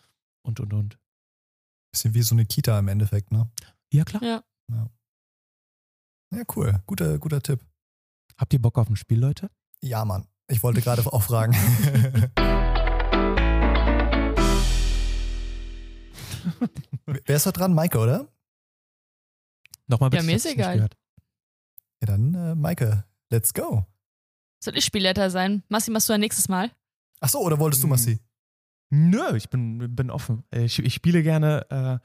Und, 0.42 0.60
und, 0.60 0.72
und. 0.72 0.98
Bisschen 1.92 2.14
wie 2.14 2.22
so 2.22 2.34
eine 2.34 2.46
Kita 2.46 2.78
im 2.78 2.88
Endeffekt, 2.88 3.32
ne? 3.32 3.50
Ja, 3.92 4.04
klar. 4.04 4.22
Ja. 4.22 4.42
Ja, 4.68 4.88
ja 6.32 6.42
cool. 6.56 6.80
Guter, 6.86 7.18
guter 7.18 7.40
Tipp. 7.42 7.60
Habt 8.36 8.52
ihr 8.52 8.60
Bock 8.62 8.78
auf 8.78 8.88
ein 8.88 8.96
Spiel, 8.96 9.18
Leute? 9.18 9.50
Ja, 9.82 10.04
Mann. 10.04 10.26
Ich 10.48 10.62
wollte 10.62 10.80
gerade 10.80 11.04
auch 11.06 11.22
fragen. 11.22 11.54
Wer 17.06 17.36
ist 17.36 17.46
da 17.46 17.52
dran? 17.52 17.74
Maike, 17.74 17.98
oder? 17.98 18.28
Nochmal 19.86 20.10
bitte. 20.10 20.22
Ja, 20.22 20.26
mir 20.26 20.36
ist 20.36 20.46
egal. 20.46 20.78
Ja, 20.78 22.06
dann 22.06 22.34
äh, 22.34 22.54
Maike, 22.54 23.04
let's 23.30 23.52
go. 23.52 23.84
Soll 24.62 24.76
ich 24.76 24.84
Spielleiter 24.84 25.30
sein? 25.30 25.62
Massi, 25.68 25.90
machst 25.90 26.08
du 26.08 26.12
ein 26.12 26.20
nächstes 26.20 26.48
Mal? 26.48 26.70
Ach 27.20 27.28
so, 27.28 27.40
oder 27.40 27.58
wolltest 27.58 27.82
du, 27.82 27.86
Hm. 27.86 27.90
Massi? 27.90 28.18
Nö, 28.90 29.36
ich 29.36 29.48
bin, 29.50 29.94
bin 29.94 30.10
offen. 30.10 30.44
Ich, 30.50 30.78
ich 30.80 30.94
spiele 30.94 31.22
gerne 31.22 31.66
äh, 31.70 31.98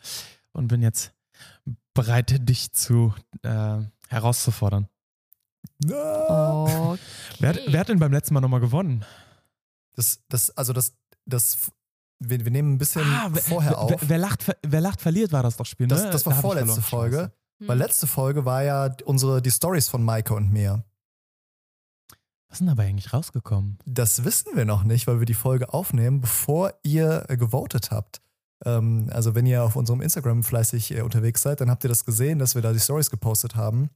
und 0.51 0.67
bin 0.67 0.81
jetzt 0.81 1.13
bereit, 1.93 2.47
dich 2.47 2.73
zu 2.73 3.13
äh, 3.41 3.79
herauszufordern. 4.09 4.87
Ah. 5.91 6.91
Okay. 6.91 6.99
Wer, 7.39 7.49
hat, 7.49 7.59
wer 7.67 7.79
hat 7.79 7.89
denn 7.89 7.99
beim 7.99 8.11
letzten 8.11 8.33
Mal 8.33 8.41
nochmal 8.41 8.59
gewonnen? 8.59 9.03
Das, 9.95 10.19
das, 10.29 10.49
also 10.51 10.73
das, 10.73 10.93
das, 11.25 11.71
wir, 12.19 12.43
wir 12.43 12.51
nehmen 12.51 12.73
ein 12.73 12.77
bisschen 12.77 13.01
Ah, 13.03 13.29
wer, 13.31 13.41
vorher 13.41 13.79
auf. 13.79 13.89
Wer, 13.89 13.99
wer, 14.01 14.17
lacht, 14.17 14.45
wer 14.61 14.81
lacht, 14.81 15.01
verliert, 15.01 15.31
war 15.31 15.43
das 15.43 15.57
doch 15.57 15.65
Spiel, 15.65 15.87
ne? 15.87 15.95
das, 15.95 16.09
das 16.11 16.25
war 16.25 16.33
Da 16.33 16.41
vorletzte. 16.41 16.81
Folge. 16.81 17.17
Scheiße. 17.17 17.67
Weil 17.69 17.77
letzte 17.77 18.07
Folge 18.07 18.45
war 18.45 18.63
ja 18.63 18.95
unsere, 19.05 19.41
die 19.41 19.51
Stories 19.51 19.87
von 19.87 20.03
Maike 20.03 20.33
und 20.33 20.51
mir. 20.51 20.83
Was 22.49 22.57
ist 22.57 22.59
denn 22.59 22.67
dabei 22.67 22.87
eigentlich 22.87 23.13
rausgekommen? 23.13 23.79
Das 23.85 24.23
wissen 24.23 24.55
wir 24.55 24.65
noch 24.65 24.83
nicht, 24.83 25.07
weil 25.07 25.19
wir 25.19 25.25
die 25.25 25.33
Folge 25.33 25.73
aufnehmen, 25.73 26.21
bevor 26.21 26.73
ihr 26.83 27.25
gewotet 27.29 27.91
habt. 27.91 28.21
Ähm, 28.63 29.09
also 29.11 29.35
wenn 29.35 29.45
ihr 29.45 29.63
auf 29.63 29.75
unserem 29.75 30.01
Instagram 30.01 30.43
fleißig 30.43 30.91
äh, 30.95 31.01
unterwegs 31.01 31.41
seid, 31.41 31.61
dann 31.61 31.69
habt 31.69 31.83
ihr 31.83 31.89
das 31.89 32.05
gesehen, 32.05 32.39
dass 32.39 32.55
wir 32.55 32.61
da 32.61 32.71
die 32.71 32.79
Stories 32.79 33.09
gepostet 33.09 33.55
haben, 33.55 33.89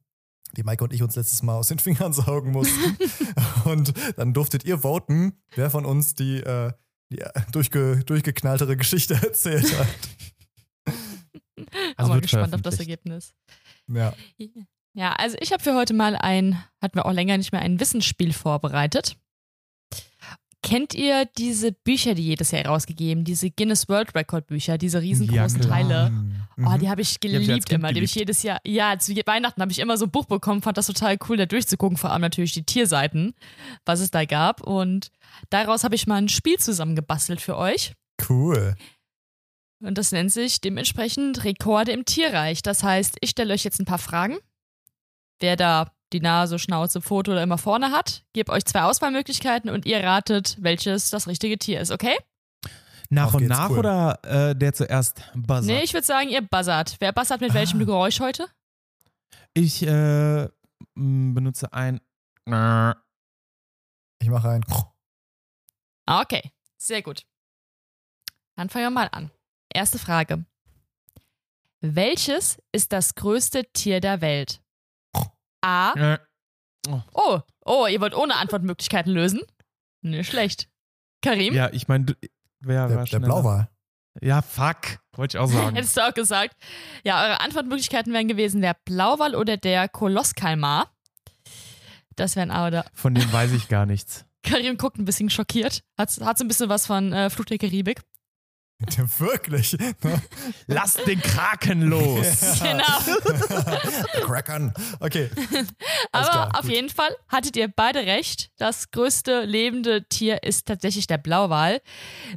die 0.57 0.63
Maike 0.63 0.83
und 0.83 0.93
ich 0.93 1.01
uns 1.03 1.15
letztes 1.15 1.43
Mal 1.43 1.55
aus 1.55 1.67
den 1.67 1.79
Fingern 1.79 2.13
saugen 2.13 2.51
mussten. 2.51 2.97
und 3.65 3.93
dann 4.17 4.33
durftet 4.33 4.65
ihr 4.65 4.79
voten, 4.79 5.33
wer 5.55 5.69
von 5.69 5.85
uns 5.85 6.15
die, 6.15 6.37
äh, 6.37 6.71
die 7.11 7.19
äh, 7.19 7.29
durchge, 7.51 8.03
durchgeknalltere 8.05 8.75
Geschichte 8.75 9.13
erzählt 9.21 9.77
hat. 9.77 9.87
Also 11.95 12.11
Aber 12.11 12.21
gespannt 12.21 12.53
auf 12.55 12.61
das. 12.61 12.79
Ergebnis. 12.79 13.33
Ja. 13.87 14.13
Ja, 14.93 15.13
also 15.13 15.37
ich 15.39 15.51
habe 15.51 15.61
für 15.61 15.75
heute 15.75 15.93
mal 15.93 16.15
ein, 16.15 16.61
hatten 16.81 16.95
wir 16.95 17.05
auch 17.05 17.11
länger 17.11 17.37
nicht 17.37 17.51
mehr, 17.51 17.61
ein 17.61 17.79
Wissensspiel 17.79 18.33
vorbereitet. 18.33 19.17
Kennt 20.61 20.93
ihr 20.93 21.25
diese 21.37 21.71
Bücher, 21.71 22.15
die 22.15 22.23
jedes 22.23 22.51
Jahr 22.51 22.65
rausgegeben, 22.65 23.23
diese 23.23 23.49
Guinness 23.49 23.87
World 23.87 24.13
Record 24.13 24.47
Bücher, 24.47 24.77
diese 24.77 25.01
riesengroßen 25.01 25.61
Ja. 25.61 25.67
Teile? 25.67 26.09
Mhm. 26.09 26.35
Oh, 26.65 26.77
die 26.77 26.89
habe 26.89 27.01
ich 27.01 27.15
hab 27.15 27.23
ich 27.23 27.35
als 27.37 27.45
geliebt 27.45 27.69
Kind 27.69 27.71
immer. 27.71 27.87
Die 27.89 27.95
habe 27.95 28.05
ich 28.05 28.13
geliebt. 28.13 28.15
jedes 28.29 28.43
Jahr, 28.43 28.59
ja, 28.65 28.99
zu 28.99 29.15
Weihnachten 29.15 29.61
habe 29.61 29.71
ich 29.71 29.79
immer 29.79 29.97
so 29.97 30.05
ein 30.05 30.11
Buch 30.11 30.25
bekommen, 30.25 30.61
fand 30.61 30.77
das 30.77 30.87
total 30.87 31.17
cool, 31.29 31.37
da 31.37 31.45
durchzugucken, 31.45 31.97
vor 31.97 32.11
allem 32.11 32.21
natürlich 32.21 32.51
die 32.51 32.63
Tierseiten, 32.65 33.33
was 33.85 34.01
es 34.01 34.11
da 34.11 34.25
gab. 34.25 34.61
Und 34.61 35.11
daraus 35.49 35.85
habe 35.85 35.95
ich 35.95 36.07
mal 36.07 36.17
ein 36.17 36.27
Spiel 36.27 36.57
zusammengebastelt 36.57 37.39
für 37.39 37.55
euch. 37.55 37.93
Cool. 38.27 38.75
Und 39.81 39.97
das 39.97 40.11
nennt 40.11 40.33
sich 40.33 40.59
dementsprechend 40.59 41.45
Rekorde 41.45 41.93
im 41.93 42.03
Tierreich. 42.03 42.61
Das 42.61 42.83
heißt, 42.83 43.17
ich 43.21 43.29
stelle 43.29 43.53
euch 43.53 43.63
jetzt 43.63 43.79
ein 43.79 43.85
paar 43.85 43.97
Fragen. 43.97 44.37
Wer 45.39 45.55
da 45.55 45.93
die 46.13 46.19
Nase, 46.21 46.59
Schnauze, 46.59 47.01
Foto 47.01 47.31
oder 47.31 47.43
immer 47.43 47.57
vorne 47.57 47.91
hat, 47.91 48.23
gebe 48.33 48.51
euch 48.51 48.65
zwei 48.65 48.83
Auswahlmöglichkeiten 48.83 49.69
und 49.69 49.85
ihr 49.85 50.03
ratet, 50.03 50.57
welches 50.59 51.09
das 51.09 51.27
richtige 51.27 51.57
Tier 51.57 51.79
ist, 51.81 51.91
okay? 51.91 52.15
Nach 53.11 53.27
Auf 53.27 53.35
und 53.35 53.47
nach 53.47 53.69
cool. 53.71 53.79
oder 53.79 54.19
äh, 54.23 54.55
der 54.55 54.73
zuerst 54.73 55.21
buzzert? 55.35 55.65
Nee, 55.65 55.81
ich 55.83 55.93
würde 55.93 56.05
sagen, 56.05 56.29
ihr 56.29 56.41
buzzert. 56.41 56.95
Wer 56.99 57.11
buzzert 57.11 57.41
mit 57.41 57.53
welchem 57.55 57.81
Ah. 57.81 57.85
Geräusch 57.85 58.19
heute? 58.19 58.47
Ich 59.55 59.81
äh, 59.81 60.47
benutze 60.95 61.73
ein. 61.73 61.99
Ich 64.21 64.29
mache 64.29 64.49
ein. 64.49 64.63
Ah, 66.05 66.21
Okay, 66.21 66.51
sehr 66.77 67.01
gut. 67.01 67.25
Dann 68.55 68.69
fangen 68.69 68.85
wir 68.85 68.89
mal 68.91 69.09
an. 69.11 69.31
Erste 69.73 69.97
Frage. 69.99 70.45
Welches 71.81 72.61
ist 72.71 72.91
das 72.91 73.15
größte 73.15 73.63
Tier 73.73 74.01
der 74.01 74.21
Welt? 74.21 74.61
A. 75.61 76.17
Oh, 77.13 77.39
oh, 77.65 77.87
ihr 77.87 78.01
wollt 78.01 78.15
ohne 78.15 78.35
Antwortmöglichkeiten 78.37 79.11
lösen? 79.13 79.41
Nicht 80.01 80.29
schlecht. 80.29 80.69
Karim? 81.21 81.53
Ja, 81.53 81.69
ich 81.71 81.87
meine, 81.87 82.05
wer 82.61 82.87
Der, 82.87 82.95
war 82.97 83.03
der 83.03 83.07
schneller? 83.07 83.25
Blauwal. 83.25 83.69
Ja, 84.21 84.41
fuck. 84.41 84.99
Wollte 85.15 85.37
ich 85.37 85.41
auch 85.41 85.47
sagen. 85.47 85.75
Hättest 85.75 85.97
du 85.97 86.07
auch 86.07 86.13
gesagt. 86.13 86.55
Ja, 87.03 87.23
eure 87.23 87.41
Antwortmöglichkeiten 87.41 88.13
wären 88.13 88.27
gewesen 88.27 88.61
der 88.61 88.75
Blauwal 88.85 89.35
oder 89.35 89.57
der 89.57 89.87
Kolosskalmar. 89.89 90.91
Das 92.15 92.35
wären 92.35 92.51
A 92.51 92.67
oder. 92.67 92.85
Von 92.93 93.13
dem 93.13 93.31
weiß 93.31 93.51
ich 93.51 93.67
gar 93.67 93.85
nichts. 93.85 94.25
Karim 94.43 94.77
guckt 94.77 94.97
ein 94.97 95.05
bisschen 95.05 95.29
schockiert. 95.29 95.83
Hat, 95.97 96.09
hat 96.21 96.37
so 96.37 96.43
ein 96.43 96.47
bisschen 96.47 96.69
was 96.69 96.85
von 96.87 97.13
äh, 97.13 97.29
Fluch 97.29 97.45
der 97.45 97.57
Karibik. 97.57 98.01
Ja, 98.87 99.03
wirklich. 99.19 99.77
Lass 100.67 100.93
den 100.93 101.21
Kraken 101.21 101.81
los. 101.81 102.59
Genau. 102.59 104.23
Crackern. 104.25 104.73
Okay. 104.99 105.29
Aber 106.11 106.29
klar, 106.29 106.49
auf 106.55 106.61
gut. 106.61 106.71
jeden 106.71 106.89
Fall 106.89 107.15
hattet 107.27 107.57
ihr 107.57 107.67
beide 107.67 107.99
recht. 107.99 108.51
Das 108.57 108.91
größte 108.91 109.43
lebende 109.43 110.07
Tier 110.07 110.43
ist 110.43 110.67
tatsächlich 110.67 111.07
der 111.07 111.17
Blauwal 111.17 111.81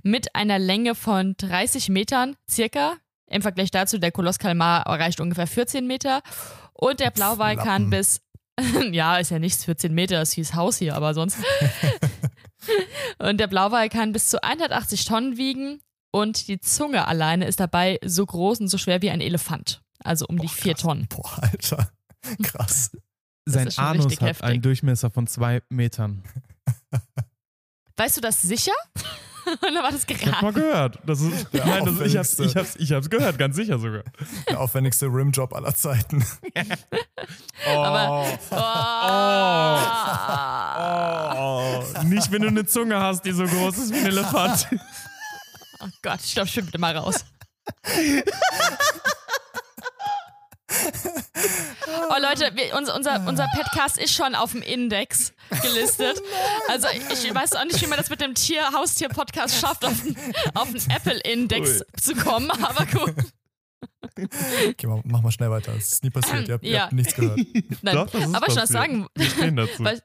mit 0.03 0.35
einer 0.35 0.59
Länge 0.59 0.95
von 0.95 1.35
30 1.39 1.89
Metern 1.91 2.37
circa. 2.49 2.97
Im 3.27 3.43
Vergleich 3.43 3.71
dazu, 3.71 3.99
der 3.99 4.13
Kolosskalmar 4.13 4.87
erreicht 4.87 5.21
ungefähr 5.21 5.47
14 5.47 5.87
Meter. 5.87 6.23
Und 6.73 7.01
der 7.01 7.11
Blauwal 7.11 7.57
kann 7.57 7.89
Flappen. 7.89 7.91
bis, 7.91 8.21
ja, 8.93 9.17
ist 9.19 9.31
ja 9.31 9.39
nichts, 9.39 9.65
14 9.65 9.95
Meter, 9.95 10.21
ist 10.23 10.37
wie 10.37 10.43
das 10.43 10.55
Haus 10.55 10.79
hier, 10.79 10.95
aber 10.97 11.15
sonst. 11.15 11.39
und 13.19 13.39
der 13.39 13.47
Blauwal 13.47 13.89
kann 13.89 14.13
bis 14.13 14.29
zu 14.29 14.43
180 14.43 15.05
Tonnen 15.05 15.37
wiegen 15.37 15.81
und 16.13 16.47
die 16.47 16.61
Zunge 16.61 17.07
alleine 17.09 17.47
ist 17.47 17.59
dabei 17.59 17.99
so 18.05 18.25
groß 18.25 18.61
und 18.61 18.69
so 18.69 18.79
schwer 18.79 19.03
wie 19.03 19.11
ein 19.11 19.21
Elefant. 19.21 19.83
Also 20.05 20.27
um 20.29 20.39
die 20.39 20.47
Boah, 20.47 20.53
vier 20.53 20.73
krass. 20.75 20.83
Tonnen. 20.83 21.07
Boah, 21.09 21.39
Alter. 21.43 21.89
Krass. 22.43 22.91
Sein 23.45 23.69
Anus 23.77 24.13
hat 24.21 24.21
heftig. 24.21 24.45
einen 24.45 24.63
Durchmesser 24.63 25.11
von 25.11 25.27
zwei 25.27 25.63
Metern. 25.69 26.23
Weißt 27.97 28.17
du 28.17 28.21
das 28.21 28.41
sicher? 28.43 28.73
Oder 29.69 29.83
war 29.83 29.91
das 29.91 30.05
Ich 30.09 30.25
hab 30.27 30.41
mal 30.43 30.53
gehört. 30.53 31.01
Das 31.05 31.21
ist, 31.21 31.53
Der 31.53 31.67
nein, 31.67 31.85
das, 31.85 32.01
ich, 32.01 32.17
hab's, 32.17 32.39
ich, 32.39 32.55
hab's, 32.55 32.77
ich 32.77 32.93
hab's 32.93 33.11
gehört, 33.11 33.39
ganz 33.39 33.57
sicher 33.57 33.81
sogar. 33.81 34.05
Der 34.49 34.61
aufwendigste 34.61 35.07
Rimjob 35.07 35.53
aller 35.53 35.75
Zeiten. 35.75 36.25
Oh, 37.67 37.83
Aber- 37.83 38.25
Oh. 41.35 41.83
oh, 42.01 42.05
nicht 42.05 42.31
wenn 42.31 42.43
du 42.43 42.49
eine 42.49 42.65
Zunge 42.67 42.97
hast, 43.01 43.25
die 43.25 43.33
so 43.33 43.45
groß 43.45 43.79
ist 43.79 43.93
wie 43.93 43.99
ein 43.99 44.07
Elefant. 44.07 44.69
Oh 45.83 45.89
Gott, 46.03 46.21
ich 46.25 46.35
glaube, 46.35 46.49
ich 46.49 46.55
bin 46.55 46.67
bitte 46.67 46.79
mal 46.79 46.97
raus. 46.97 47.25
Oh 52.09 52.17
Leute, 52.21 52.51
wir, 52.55 52.77
unser, 52.77 52.95
unser, 52.97 53.27
unser 53.27 53.47
Podcast 53.55 53.99
ist 53.99 54.15
schon 54.15 54.35
auf 54.35 54.53
dem 54.53 54.63
Index 54.63 55.33
gelistet. 55.63 56.21
Also 56.69 56.87
ich 56.89 57.35
weiß 57.35 57.53
auch 57.55 57.65
nicht, 57.65 57.83
wie 57.83 57.87
man 57.87 57.99
das 57.99 58.09
mit 58.09 58.21
dem 58.21 58.35
Tier 58.35 58.63
Haustier-Podcast 58.73 59.61
schafft, 59.61 59.85
auf 59.85 60.01
den, 60.03 60.17
auf 60.55 60.71
den 60.71 60.81
Apple-Index 60.91 61.81
Ui. 61.81 61.87
zu 62.01 62.15
kommen, 62.15 62.51
aber 62.51 62.87
gut. 62.87 63.15
Okay, 64.17 64.87
mach, 64.87 65.01
mach 65.05 65.21
mal 65.23 65.31
schnell 65.33 65.51
weiter. 65.51 65.73
Das 65.75 65.93
ist 65.93 66.05
nie 66.05 66.11
passiert. 66.11 66.49
Ihr 66.49 66.55
habt, 66.55 66.65
ihr 66.65 66.71
Ja. 66.71 66.83
habt 66.85 66.93
nichts 66.93 67.15
gehört. 67.15 67.39
Nein, 67.83 67.95
Doch, 67.95 68.09
das 68.09 68.23
ist 68.23 68.35
aber 68.35 68.47
ich 68.49 68.55
muss 68.55 68.55
passiert. 68.55 68.69
sagen, 68.69 69.07
Wir 69.15 69.31
stehen 69.31 69.57
dazu. 69.57 69.85
Weil- 69.85 70.01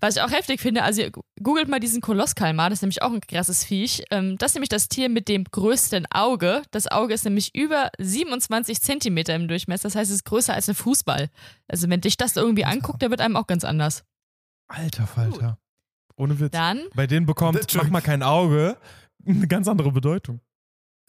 Was 0.00 0.16
ich 0.16 0.22
auch 0.22 0.30
heftig 0.30 0.60
finde, 0.60 0.82
also 0.82 1.02
ihr 1.02 1.12
googelt 1.42 1.68
mal 1.68 1.80
diesen 1.80 2.00
Kolosskalmar, 2.00 2.70
das 2.70 2.78
ist 2.78 2.82
nämlich 2.82 3.02
auch 3.02 3.12
ein 3.12 3.20
krasses 3.20 3.64
Viech. 3.64 4.04
Ähm, 4.10 4.36
Das 4.38 4.52
ist 4.52 4.54
nämlich 4.54 4.70
das 4.70 4.88
Tier 4.88 5.08
mit 5.08 5.28
dem 5.28 5.44
größten 5.44 6.06
Auge. 6.10 6.62
Das 6.70 6.86
Auge 6.88 7.14
ist 7.14 7.24
nämlich 7.24 7.54
über 7.54 7.90
27 7.98 8.80
Zentimeter 8.80 9.34
im 9.34 9.48
Durchmesser, 9.48 9.84
das 9.84 9.94
heißt, 9.94 10.10
es 10.10 10.16
ist 10.16 10.24
größer 10.24 10.54
als 10.54 10.68
ein 10.68 10.74
Fußball. 10.74 11.28
Also 11.68 11.88
wenn 11.90 12.00
dich 12.00 12.16
das 12.16 12.36
irgendwie 12.36 12.64
anguckt, 12.64 13.02
der 13.02 13.10
wird 13.10 13.20
einem 13.20 13.36
auch 13.36 13.46
ganz 13.46 13.64
anders. 13.64 14.04
Alter 14.68 15.06
Falter. 15.06 15.58
Ohne 16.16 16.40
Witz. 16.40 16.52
Dann, 16.52 16.80
Bei 16.94 17.06
denen 17.06 17.26
bekommt, 17.26 17.74
mach 17.74 17.90
mal 17.90 18.00
kein 18.00 18.22
Auge, 18.22 18.78
eine 19.26 19.46
ganz 19.46 19.68
andere 19.68 19.92
Bedeutung. 19.92 20.40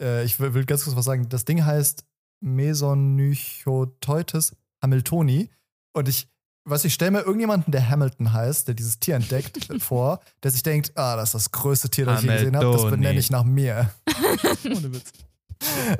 Äh, 0.00 0.24
ich 0.24 0.38
will, 0.38 0.54
will 0.54 0.64
ganz 0.66 0.84
kurz 0.84 0.96
was 0.96 1.06
sagen. 1.06 1.28
Das 1.28 1.44
Ding 1.44 1.64
heißt 1.64 2.04
Mesonychoteutes 2.40 4.54
hamiltoni. 4.82 5.50
Und 5.94 6.08
ich, 6.08 6.28
was 6.68 6.84
ich 6.84 6.94
stelle 6.94 7.10
mir 7.12 7.20
irgendjemanden, 7.20 7.72
der 7.72 7.88
Hamilton 7.88 8.32
heißt, 8.32 8.68
der 8.68 8.74
dieses 8.74 8.98
Tier 8.98 9.16
entdeckt, 9.16 9.68
vor, 9.82 10.20
der 10.42 10.50
sich 10.50 10.62
denkt, 10.62 10.92
ah, 10.96 11.16
das 11.16 11.30
ist 11.30 11.34
das 11.34 11.50
größte 11.52 11.88
Tier, 11.90 12.06
das 12.06 12.20
ich 12.22 12.26
je 12.28 12.36
gesehen 12.36 12.56
habe. 12.56 12.72
Das 12.72 12.90
benenne 12.90 13.18
ich 13.18 13.30
nach 13.30 13.44
mir. 13.44 13.90
Ohne 14.64 14.92
Witz. 14.92 15.12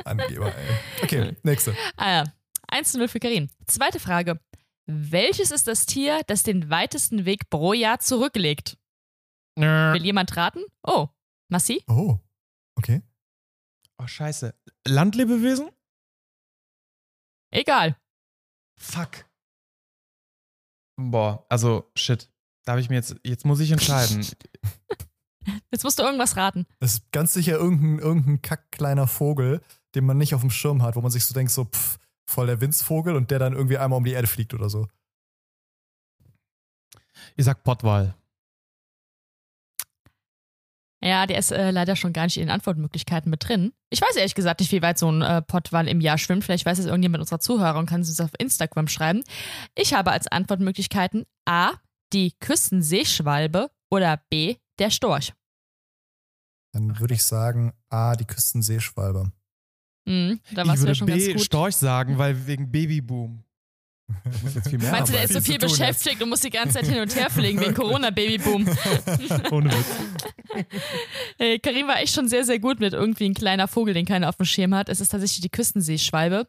Angeber, 0.05 0.55
ey. 0.55 0.77
Okay, 1.03 1.37
nächste. 1.43 1.75
ah 1.97 2.11
ja, 2.11 2.25
1 2.69 2.93
zu 2.93 2.99
0 2.99 3.09
für 3.09 3.19
Karin. 3.21 3.51
Zweite 3.66 3.99
Frage. 3.99 4.41
Welches 4.87 5.51
ist 5.51 5.66
das 5.66 5.85
Tier, 5.87 6.23
das 6.27 6.43
den 6.45 6.71
weitesten 6.71 7.25
Weg 7.25 7.51
pro 7.51 7.73
Jahr 7.73 7.99
zurücklegt? 8.01 8.79
Will 9.57 10.05
jemand 10.05 10.37
raten? 10.37 10.61
Oh, 10.85 11.09
Massi? 11.49 11.83
Oh, 11.89 12.19
okay. 12.77 13.03
Oh, 13.99 14.07
scheiße. 14.07 14.55
Landlebewesen? 14.87 15.71
Egal. 17.51 17.97
Fuck. 18.79 19.28
Boah, 20.99 21.47
also 21.49 21.91
shit. 21.95 22.29
Da 22.65 22.73
habe 22.73 22.81
ich 22.81 22.91
mir 22.91 22.97
jetzt, 22.97 23.15
jetzt 23.25 23.47
muss 23.47 23.61
ich 23.61 23.71
entscheiden. 23.71 24.27
Jetzt 25.71 25.83
musst 25.83 25.99
du 25.99 26.03
irgendwas 26.03 26.37
raten. 26.37 26.67
Das 26.79 26.93
ist 26.95 27.11
ganz 27.11 27.33
sicher 27.33 27.55
irgendein, 27.55 27.99
irgendein 27.99 28.43
kack 28.43 28.71
kleiner 28.71 29.07
Vogel, 29.07 29.63
den 29.95 30.05
man 30.05 30.19
nicht 30.19 30.35
auf 30.35 30.43
dem 30.43 30.51
Schirm 30.51 30.83
hat, 30.83 30.95
wo 30.95 31.01
man 31.01 31.11
sich 31.11 31.25
so 31.25 31.33
denkt, 31.33 31.51
so, 31.51 31.65
pff, 31.65 31.99
voll 32.29 32.47
der 32.49 32.61
Windsvogel 32.61 33.17
und 33.17 33.31
der 33.31 33.39
dann 33.39 33.55
irgendwie 33.55 33.79
einmal 33.79 33.97
um 33.97 34.05
die 34.05 34.13
Erde 34.13 34.27
fliegt 34.27 34.53
oder 34.53 34.69
so. 34.69 34.89
Ich 37.35 37.47
sag 37.47 37.65
Pottwal. 37.65 38.15
Ja, 41.01 41.27
der 41.27 41.39
ist 41.39 41.53
äh, 41.53 41.71
leider 41.71 41.95
schon 41.95 42.13
gar 42.13 42.25
nicht 42.25 42.37
in 42.37 42.45
den 42.45 42.51
Antwortmöglichkeiten 42.51 43.31
mit 43.31 43.49
drin. 43.49 43.73
Ich 43.91 44.01
weiß 44.01 44.17
ehrlich 44.17 44.35
gesagt 44.35 44.61
nicht, 44.61 44.73
wie 44.73 44.83
weit 44.83 44.99
so 44.99 45.11
ein 45.11 45.23
äh, 45.23 45.43
Pottwal 45.43 45.87
im 45.87 46.01
Jahr 46.01 46.19
schwimmt. 46.19 46.45
Vielleicht 46.45 46.67
weiß 46.67 46.79
es 46.79 46.87
irgendjemand 46.87 47.21
unserer 47.21 47.39
Zuhörer 47.39 47.79
und 47.79 47.87
kann 47.87 48.01
es 48.01 48.09
uns 48.09 48.21
auf 48.21 48.33
Instagram 48.39 48.89
schreiben. 48.89 49.23
Ich 49.77 49.95
habe 49.95 50.11
als 50.11 50.27
Antwortmöglichkeiten 50.27 51.25
A, 51.45 51.75
die 52.13 52.33
Küstenseeschwalbe 52.41 53.71
oder 53.91 54.21
B, 54.29 54.57
der 54.81 54.91
Storch. 54.91 55.35
Dann 56.73 56.99
würde 56.99 57.15
ich 57.15 57.23
sagen 57.23 57.73
A, 57.91 58.17
die 58.17 58.25
Küstenseeschwalbe. 58.25 59.31
Mhm, 60.07 60.41
da 60.53 60.63
ich 60.63 60.69
warst 60.69 60.79
du 60.79 60.83
würde 60.83 60.91
ja 60.91 60.95
schon 60.95 61.07
B, 61.07 61.13
ganz 61.13 61.33
gut. 61.33 61.41
Storch 61.43 61.77
sagen, 61.77 62.19
weil 62.19 62.47
wegen 62.47 62.73
Babyboom. 62.73 63.45
Meinst 64.91 65.09
du, 65.09 65.13
der 65.13 65.25
ist 65.25 65.33
so 65.33 65.41
viel 65.41 65.55
jetzt. 65.55 65.63
beschäftigt 65.63 66.23
und 66.23 66.29
muss 66.29 66.41
die 66.41 66.51
ganze 66.51 66.75
Zeit 66.75 66.87
hin 66.87 67.01
und 67.01 67.15
her 67.15 67.31
fliegen 67.31 67.61
wegen 67.61 67.75
Corona-Babyboom? 67.75 68.67
Ohne 69.51 69.71
Witz. 69.71 70.67
Hey, 71.39 71.59
Karim 71.59 71.87
war 71.89 72.01
echt 72.01 72.15
schon 72.15 72.29
sehr, 72.29 72.45
sehr 72.45 72.59
gut 72.59 72.81
mit 72.81 72.93
irgendwie 72.93 73.27
ein 73.27 73.35
kleiner 73.35 73.69
Vogel, 73.69 73.95
den 73.95 74.07
keiner 74.07 74.29
auf 74.29 74.37
dem 74.37 74.47
Schirm 74.47 74.75
hat. 74.75 74.89
Es 74.89 75.01
ist 75.01 75.11
tatsächlich 75.11 75.43
die 75.43 75.51
Küstenseeschwalbe. 75.51 76.47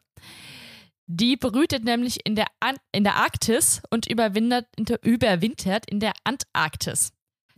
Die 1.06 1.36
brütet 1.36 1.84
nämlich 1.84 2.24
in 2.24 2.36
der, 2.36 2.46
An 2.60 2.76
in 2.92 3.04
der 3.04 3.16
Arktis 3.16 3.82
und 3.90 4.06
überwintert, 4.06 4.66
überwintert 5.02 5.90
in 5.90 6.00
der 6.00 6.12
Antarktis. 6.24 7.12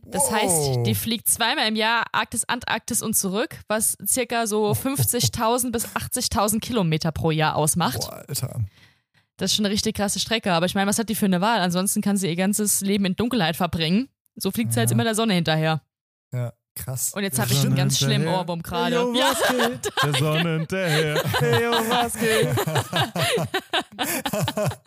Das 0.04 0.32
heißt, 0.32 0.84
die 0.84 0.94
fliegt 0.94 1.28
zweimal 1.28 1.68
im 1.68 1.76
Jahr 1.76 2.04
Arktis, 2.12 2.44
Antarktis 2.44 3.02
und 3.02 3.14
zurück, 3.14 3.60
was 3.68 3.96
circa 4.04 4.46
so 4.46 4.72
50.000 4.72 5.70
bis 5.70 5.86
80.000 5.86 6.60
Kilometer 6.60 7.12
pro 7.12 7.30
Jahr 7.30 7.54
ausmacht. 7.54 8.00
Boah, 8.00 8.24
Alter. 8.26 8.60
Das 9.38 9.50
ist 9.50 9.56
schon 9.56 9.64
eine 9.64 9.72
richtig 9.72 9.96
krasse 9.96 10.20
Strecke. 10.20 10.52
Aber 10.52 10.66
ich 10.66 10.74
meine, 10.74 10.88
was 10.88 10.98
hat 10.98 11.08
die 11.08 11.14
für 11.14 11.26
eine 11.26 11.40
Wahl? 11.40 11.60
Ansonsten 11.60 12.00
kann 12.02 12.16
sie 12.16 12.28
ihr 12.28 12.36
ganzes 12.36 12.80
Leben 12.80 13.04
in 13.06 13.16
Dunkelheit 13.16 13.56
verbringen. 13.56 14.08
So 14.36 14.50
fliegt 14.50 14.72
sie 14.72 14.76
Ja. 14.78 14.82
jetzt 14.82 14.92
immer 14.92 15.04
der 15.04 15.14
Sonne 15.14 15.34
hinterher. 15.34 15.82
Ja, 16.32 16.52
krass. 16.74 17.12
Und 17.14 17.22
jetzt 17.22 17.38
habe 17.38 17.52
ich 17.52 17.60
einen 17.64 17.74
ganz 17.74 17.98
schlimmen. 17.98 18.28
Ohrwurm 18.28 18.62
gerade. 18.62 18.96
Hey, 18.96 19.04
yo, 19.04 19.14
Ja? 19.14 19.32
Der 20.02 20.14
Sonne 20.14 20.58
hinterher. 20.58 21.22
Hey, 21.38 21.64
yo, 21.64 21.70
was 21.72 22.14
geht? 22.14 22.48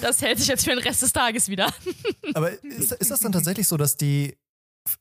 das 0.00 0.22
hält 0.22 0.38
sich 0.38 0.48
jetzt 0.48 0.64
für 0.64 0.70
den 0.70 0.78
Rest 0.80 1.02
des 1.02 1.12
Tages 1.12 1.48
wieder. 1.48 1.68
Aber 2.34 2.50
ist, 2.64 2.92
ist 2.92 3.10
das 3.10 3.20
dann 3.20 3.32
tatsächlich 3.32 3.68
so, 3.68 3.76
dass 3.76 3.96
die 3.96 4.36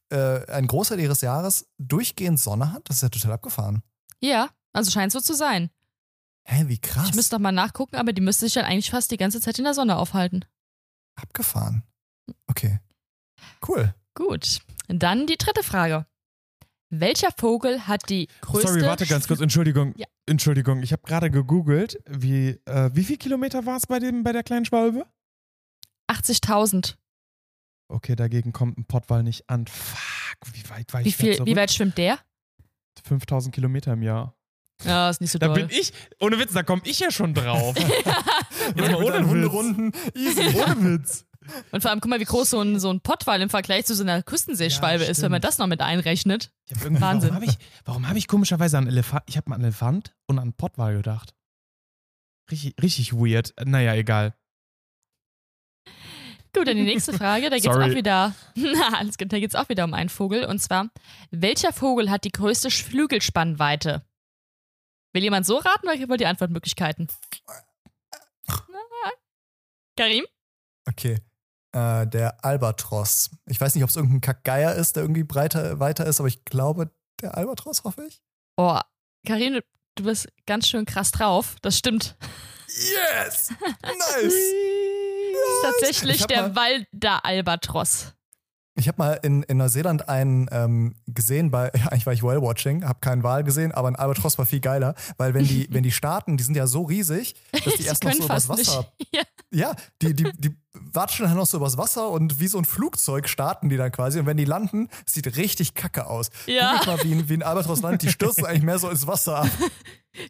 äh, 0.09 0.45
einen 0.51 0.67
Großteil 0.67 0.99
ihres 0.99 1.21
Jahres 1.21 1.67
durchgehend 1.77 2.39
Sonne 2.39 2.73
hat? 2.73 2.89
Das 2.89 2.97
ist 2.97 3.01
ja 3.03 3.09
total 3.09 3.33
abgefahren. 3.33 3.81
Ja, 4.21 4.49
also 4.73 4.91
scheint 4.91 5.11
so 5.11 5.19
zu 5.19 5.33
sein. 5.33 5.69
Hä, 6.49 6.63
wie 6.67 6.77
krass. 6.79 7.09
Ich 7.09 7.15
müsste 7.15 7.35
noch 7.35 7.41
mal 7.41 7.51
nachgucken, 7.51 7.97
aber 7.97 8.13
die 8.13 8.21
müsste 8.21 8.45
sich 8.45 8.53
dann 8.53 8.65
eigentlich 8.65 8.89
fast 8.89 9.11
die 9.11 9.17
ganze 9.17 9.41
Zeit 9.41 9.57
in 9.59 9.65
der 9.65 9.73
Sonne 9.73 9.97
aufhalten. 9.97 10.45
abgefahren. 11.15 11.83
Okay. 12.47 12.79
Cool. 13.67 13.93
Gut. 14.15 14.59
Dann 14.87 15.27
die 15.27 15.37
dritte 15.37 15.63
Frage. 15.63 16.05
Welcher 16.89 17.29
Vogel 17.37 17.85
hat 17.87 18.09
die 18.09 18.27
größte... 18.41 18.67
Sorry, 18.69 18.81
warte 18.83 19.05
ganz 19.05 19.27
kurz. 19.27 19.41
Entschuldigung. 19.41 19.93
Ja. 19.97 20.07
Entschuldigung. 20.25 20.81
Ich 20.83 20.93
habe 20.93 21.01
gerade 21.03 21.29
gegoogelt, 21.29 22.01
wie, 22.07 22.59
äh, 22.65 22.89
wie 22.93 23.03
viel 23.03 23.17
Kilometer 23.17 23.65
war 23.65 23.75
es 23.77 23.85
bei, 23.87 23.99
dem- 23.99 24.23
bei 24.23 24.31
der 24.31 24.43
kleinen 24.43 24.65
Schwalbe? 24.65 25.05
80.000. 26.09 26.95
Okay, 27.89 28.15
dagegen 28.15 28.53
kommt 28.53 28.77
ein 28.77 28.85
Pottwal 28.85 29.23
nicht 29.23 29.49
an. 29.49 29.67
Fuck, 29.67 30.53
wie 30.53 30.69
weit 30.69 30.93
war 30.93 31.01
ich 31.01 31.07
Wie, 31.19 31.31
da 31.31 31.35
viel, 31.35 31.45
wie 31.45 31.55
weit 31.55 31.71
schwimmt 31.71 31.97
der? 31.97 32.19
5000 33.03 33.53
Kilometer 33.53 33.93
im 33.93 34.01
Jahr. 34.03 34.36
Ja, 34.84 35.09
ist 35.09 35.21
nicht 35.21 35.32
so 35.32 35.39
Da 35.39 35.47
doll. 35.47 35.55
bin 35.65 35.69
ich, 35.69 35.91
ohne 36.19 36.38
Witz, 36.39 36.53
da 36.53 36.63
komme 36.63 36.82
ich 36.86 36.99
ja 36.99 37.09
schon 37.11 37.34
drauf. 37.34 37.75
Jetzt 38.75 38.78
mal 38.78 38.95
ohne 38.95 39.19
Witz. 39.21 39.28
Hunderunden. 39.28 39.91
Easy. 40.13 40.41
ohne 40.55 40.84
Witz. 40.99 41.25
Und 41.71 41.82
vor 41.82 41.91
allem, 41.91 42.01
guck 42.01 42.09
mal, 42.09 42.19
wie 42.19 42.25
groß 42.25 42.49
so 42.49 42.59
ein, 42.61 42.80
so 42.80 42.91
ein 42.91 42.99
Pottwal 43.01 43.41
im 43.41 43.49
Vergleich 43.49 43.86
zu 43.86 43.95
so 43.95 44.03
einer 44.03 44.21
Küstenseeschwalbe 44.21 45.05
Ja, 45.05 45.09
ist, 45.09 45.21
wenn 45.21 45.32
man 45.32 45.41
das 45.41 45.57
noch 45.57 45.67
mit 45.67 45.80
einrechnet. 45.82 46.51
Ich 46.65 46.75
hab 46.75 46.84
irgendwie, 46.84 47.01
Wahnsinn. 47.01 47.30
Warum 47.30 47.41
habe 47.43 47.51
ich, 47.51 47.57
warum 47.86 48.09
hab 48.09 48.15
ich 48.17 48.28
komischerweise 48.28 48.78
an 48.78 48.88
Elefant, 48.88 49.23
ich 49.28 49.38
habe 49.38 49.53
an 49.55 49.61
Elefant 49.61 50.13
und 50.28 50.39
an 50.39 50.53
Pottwal 50.53 50.95
gedacht. 50.97 51.34
Richtig, 52.51 52.75
richtig 52.82 53.13
weird. 53.13 53.53
Naja, 53.65 53.93
egal. 53.95 54.36
Gut, 56.53 56.67
dann 56.67 56.78
die 56.78 56.84
nächste 56.84 57.13
Frage. 57.13 57.49
Da 57.49 57.57
geht's 57.57 57.65
Sorry. 57.65 57.91
auch 57.91 57.95
wieder. 57.95 58.34
Na, 58.55 58.93
alles 58.97 59.17
gut, 59.17 59.32
da 59.32 59.39
geht's 59.39 59.55
auch 59.55 59.69
wieder 59.69 59.84
um 59.84 59.93
einen 59.93 60.09
Vogel. 60.09 60.45
Und 60.45 60.59
zwar: 60.59 60.89
Welcher 61.32 61.71
Vogel 61.73 62.09
hat 62.09 62.23
die 62.23 62.32
größte 62.32 62.69
Flügelspannweite? 62.71 64.03
Will 65.18 65.24
jemand 65.24 65.47
so 65.47 65.57
raten 65.57 65.88
oder 65.89 66.09
wollt 66.09 66.22
ihr 66.22 66.30
Antwortmöglichkeiten? 66.30 67.07
Karim? 69.97 70.26
Okay. 70.88 71.18
Äh, 71.72 72.05
der 72.05 72.45
Albatros. 72.45 73.32
Ich 73.47 73.59
weiß 73.59 73.74
nicht, 73.74 73.84
ob 73.84 73.89
es 73.89 73.95
irgendein 73.95 74.22
Kackgeier 74.22 74.76
ist, 74.76 74.95
der 74.95 75.01
irgendwie 75.01 75.24
breiter, 75.24 75.80
weiter 75.80 76.05
ist, 76.05 76.20
aber 76.20 76.28
ich 76.28 76.45
glaube, 76.45 76.91
der 77.20 77.36
Albatros, 77.36 77.84
hoffe 77.84 78.05
ich. 78.05 78.22
Oh, 78.57 78.80
Karim, 79.26 79.59
du- 79.95 80.03
bist 80.03 80.28
ganz 80.45 80.68
schön 80.68 80.86
krass 80.86 81.09
drauf. 81.09 81.55
Das 81.63 81.76
stimmt. 81.80 82.15
Yes! 82.68 83.49
Nice! 83.82 84.03
Das 84.13 84.30
ist 84.36 85.63
tatsächlich 85.63 86.26
der 86.28 86.55
Walder 86.55 87.26
Albatros. 87.26 88.13
Ich 88.78 88.88
habe 88.88 88.97
mal 88.99 89.13
in, 89.23 89.41
in 89.43 89.57
Neuseeland 89.57 90.07
einen 90.07 90.47
ähm, 90.51 90.95
gesehen 91.07 91.49
bei, 91.49 91.71
ja, 91.75 91.88
eigentlich 91.88 92.05
war 92.05 92.13
ich 92.13 92.21
Whale-Watching, 92.21 92.86
habe 92.86 92.99
keinen 93.01 93.23
Wal 93.23 93.43
gesehen, 93.43 93.71
aber 93.71 93.88
ein 93.88 93.95
Albatros 93.95 94.38
war 94.38 94.45
viel 94.45 94.59
geiler, 94.59 94.93
weil 95.17 95.34
wenn 95.34 95.45
die, 95.45 95.67
wenn 95.71 95.84
die 95.84 95.91
starten, 95.91 96.38
die 96.38 96.43
sind 96.43 96.55
ja 96.55 96.67
so 96.67 96.84
riesig, 96.84 97.36
dass 97.51 97.73
die 97.75 97.86
erst 97.86 98.03
noch 98.03 98.13
so 98.13 98.25
übers. 98.25 98.47
Wasser 98.47 98.91
Ja. 99.11 99.23
Ja, 99.49 99.75
die, 100.01 100.13
die, 100.13 100.32
die 100.38 100.55
watschen 100.93 101.25
dann 101.25 101.36
noch 101.36 101.45
so 101.45 101.57
übers 101.57 101.78
Wasser 101.78 102.09
und 102.09 102.39
wie 102.39 102.47
so 102.47 102.57
ein 102.57 102.65
Flugzeug 102.65 103.28
starten 103.30 103.69
die 103.69 103.78
dann 103.78 103.91
quasi. 103.91 104.19
Und 104.19 104.25
wenn 104.25 104.38
die 104.38 104.45
landen, 104.45 104.89
sieht 105.05 105.38
richtig 105.38 105.73
kacke 105.73 106.07
aus. 106.07 106.30
Ja. 106.45 106.75
Guck 106.80 106.88
mal, 106.88 107.03
wie 107.03 107.13
ein, 107.13 107.30
wie 107.30 107.34
ein 107.34 107.43
Albatros 107.43 107.82
landet, 107.82 108.03
die 108.03 108.09
stürzen 108.09 108.45
eigentlich 108.45 108.63
mehr 108.63 108.80
so 108.80 108.89
ins 108.89 109.05
Wasser 109.07 109.39
ab. 109.39 109.49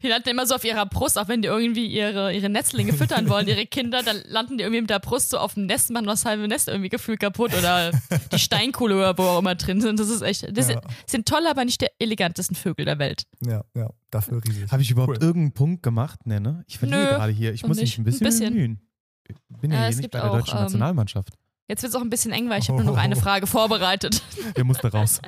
Die 0.04 0.10
landen 0.10 0.28
immer 0.28 0.46
so 0.46 0.56
auf 0.56 0.66
ihrer 0.66 0.86
Brust, 0.86 1.18
auch 1.18 1.30
wenn 1.30 1.42
die 1.42 1.48
irgendwie 1.48 1.86
ihre, 1.88 2.34
ihre 2.34 2.50
Netzlinge 2.50 2.92
füttern 2.92 3.30
wollen, 3.30 3.48
ihre 3.48 3.66
Kinder, 3.66 4.04
dann 4.04 4.22
landen 4.26 4.58
die 4.58 4.64
irgendwie 4.66 4.82
mit 4.82 4.90
der 4.90 5.00
Brust 5.00 5.30
so 5.30 5.38
auf 5.38 5.54
dem 5.54 5.66
Nest, 5.66 5.92
machen 5.92 6.08
das 6.08 6.26
halbe 6.26 6.46
Nest 6.46 6.68
irgendwie 6.68 6.90
gefühlt 6.90 7.22
kaputt 7.22 7.54
oder 7.58 7.92
die 8.34 8.38
Steinkohle 8.40 8.98
oder 8.98 9.18
wo 9.18 9.24
auch 9.24 9.40
immer 9.40 9.56
drin 9.56 9.80
sind. 9.80 9.98
Das 9.98 10.10
ist 10.10 10.22
echt, 10.24 10.44
das 10.58 10.68
Ja. 10.68 10.74
sind, 10.74 10.82
sind 11.10 11.26
tolle, 11.30 11.50
aber 11.50 11.64
nicht 11.64 11.80
der 11.80 11.92
elegantesten 12.00 12.58
Vögel 12.58 12.84
der 12.84 13.00
Welt. 13.00 13.24
Ja, 13.46 13.64
ja, 13.76 13.90
dafür 14.12 14.42
riesig. 14.44 14.70
Habe 14.70 14.82
ich 14.82 14.92
überhaupt 14.92 15.20
Cool. 15.20 15.24
irgendeinen 15.24 15.54
Punkt 15.54 15.84
gemacht? 15.84 16.20
Nee, 16.26 16.42
ne? 16.42 16.66
Ich 16.68 16.80
verliere 16.80 17.04
Nö, 17.04 17.08
gerade 17.08 17.32
hier. 17.32 17.54
Ich 17.54 17.66
muss 17.66 17.78
nicht. 17.78 17.98
mich 17.98 18.00
ein 18.00 18.04
bisschen, 18.04 18.26
Ein 18.28 18.30
bisschen. 18.30 18.54
bemühen. 18.56 18.82
Ich 19.30 19.62
bin 19.62 19.72
ja 19.72 19.78
Äh, 19.78 19.82
hier 19.82 19.90
es 19.90 19.96
nicht 19.98 20.04
gibt 20.04 20.12
bei 20.14 20.20
der 20.20 20.32
auch, 20.32 20.38
deutschen 20.38 20.58
ähm, 20.58 20.64
Nationalmannschaft. 20.64 21.34
Jetzt 21.70 21.84
wird 21.84 21.90
es 21.90 21.96
auch 21.96 22.02
ein 22.02 22.10
bisschen 22.10 22.32
eng, 22.32 22.50
weil 22.50 22.60
ich 22.60 22.70
habe 22.70 22.82
nur 22.82 22.94
noch 22.94 23.02
eine 23.02 23.18
Frage 23.18 23.46
vorbereitet. 23.46 24.22
Der 24.56 24.64
musste 24.64 24.90
raus. 24.90 25.20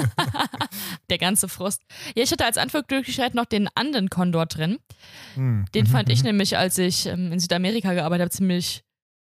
Der 1.10 1.18
ganze 1.18 1.48
Frust. 1.48 1.82
Ja, 2.16 2.24
ich 2.24 2.32
hatte 2.32 2.44
als 2.44 2.58
Antwortmöglichkeit 2.58 3.34
noch 3.34 3.44
den 3.44 3.68
Andenkondor 3.76 4.46
drin. 4.46 4.78
Hm. 5.34 5.66
Den 5.72 5.86
fand 5.86 6.08
ich 6.08 6.22
nämlich, 6.24 6.58
als 6.58 6.78
ich 6.78 7.06
ähm, 7.06 7.30
in 7.30 7.38
Südamerika 7.38 7.94
gearbeitet 7.94 8.22
habe, 8.22 8.30
ziemlich 8.30 8.82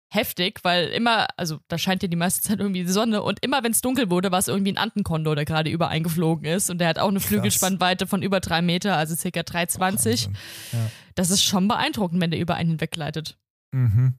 heftig, 0.08 0.60
weil 0.62 0.88
immer, 0.88 1.26
also 1.38 1.58
da 1.68 1.78
scheint 1.78 2.02
ja 2.02 2.08
die 2.08 2.16
meiste 2.16 2.42
Zeit 2.42 2.60
irgendwie 2.60 2.84
die 2.84 2.92
Sonne 2.92 3.22
und 3.22 3.42
immer 3.42 3.64
wenn 3.64 3.72
es 3.72 3.80
dunkel 3.80 4.10
wurde, 4.10 4.30
war 4.30 4.38
es 4.38 4.46
irgendwie 4.48 4.72
ein 4.72 4.78
Antenkondor, 4.78 5.34
der 5.34 5.44
gerade 5.46 5.70
über 5.70 5.88
eingeflogen 5.88 6.44
ist 6.44 6.70
und 6.70 6.78
der 6.78 6.88
hat 6.88 6.98
auch 6.98 7.08
eine 7.08 7.18
Flügelspannweite 7.18 8.06
von 8.06 8.22
über 8.22 8.40
drei 8.40 8.62
Meter, 8.62 8.96
also 8.96 9.16
circa 9.16 9.40
3,20. 9.40 9.80
Wahnsinn. 9.80 10.36
Das 11.16 11.30
ist 11.30 11.42
schon 11.42 11.66
beeindruckend, 11.66 12.20
wenn 12.20 12.30
der 12.30 12.38
über 12.38 12.54
einen 12.54 12.70
hinweggleitet. 12.70 13.36
Mhm. 13.72 14.14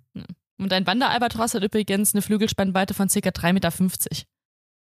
Und 0.58 0.74
ein 0.74 0.88
Wanderalbatros 0.88 1.54
hat 1.54 1.64
übrigens 1.64 2.14
eine 2.14 2.22
Flügelspannweite 2.22 2.94
von 2.94 3.10
circa 3.10 3.30
3,50 3.30 3.54
Meter. 3.54 3.72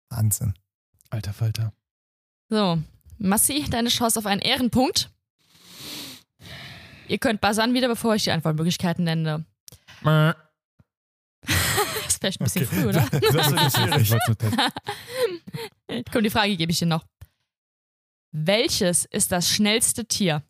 Wahnsinn. 0.10 0.54
Alter 1.10 1.34
Falter. 1.34 1.74
So, 2.50 2.82
Massi, 3.18 3.66
deine 3.70 3.90
Chance 3.90 4.20
auf 4.20 4.26
einen 4.26 4.42
Ehrenpunkt. 4.42 5.10
Ihr 7.08 7.18
könnt 7.18 7.42
buzzern 7.42 7.74
wieder, 7.74 7.88
bevor 7.88 8.16
ich 8.16 8.24
die 8.24 8.32
Antwortmöglichkeiten 8.32 9.04
nenne. 9.04 9.46
Das 12.06 12.14
ist 12.14 12.20
vielleicht 12.20 12.42
ein 12.42 12.44
bisschen 12.46 12.68
früh, 12.68 12.86
oder? 12.88 13.08
Das 13.10 13.52
ist 13.52 14.08
schwierig. 14.08 16.06
Komm, 16.12 16.24
die 16.24 16.30
Frage 16.30 16.56
gebe 16.56 16.72
ich 16.72 16.80
dir 16.80 16.86
noch. 16.86 17.06
Welches 18.32 19.06
ist 19.06 19.32
das 19.32 19.50
schnellste 19.50 20.06
Tier? 20.06 20.44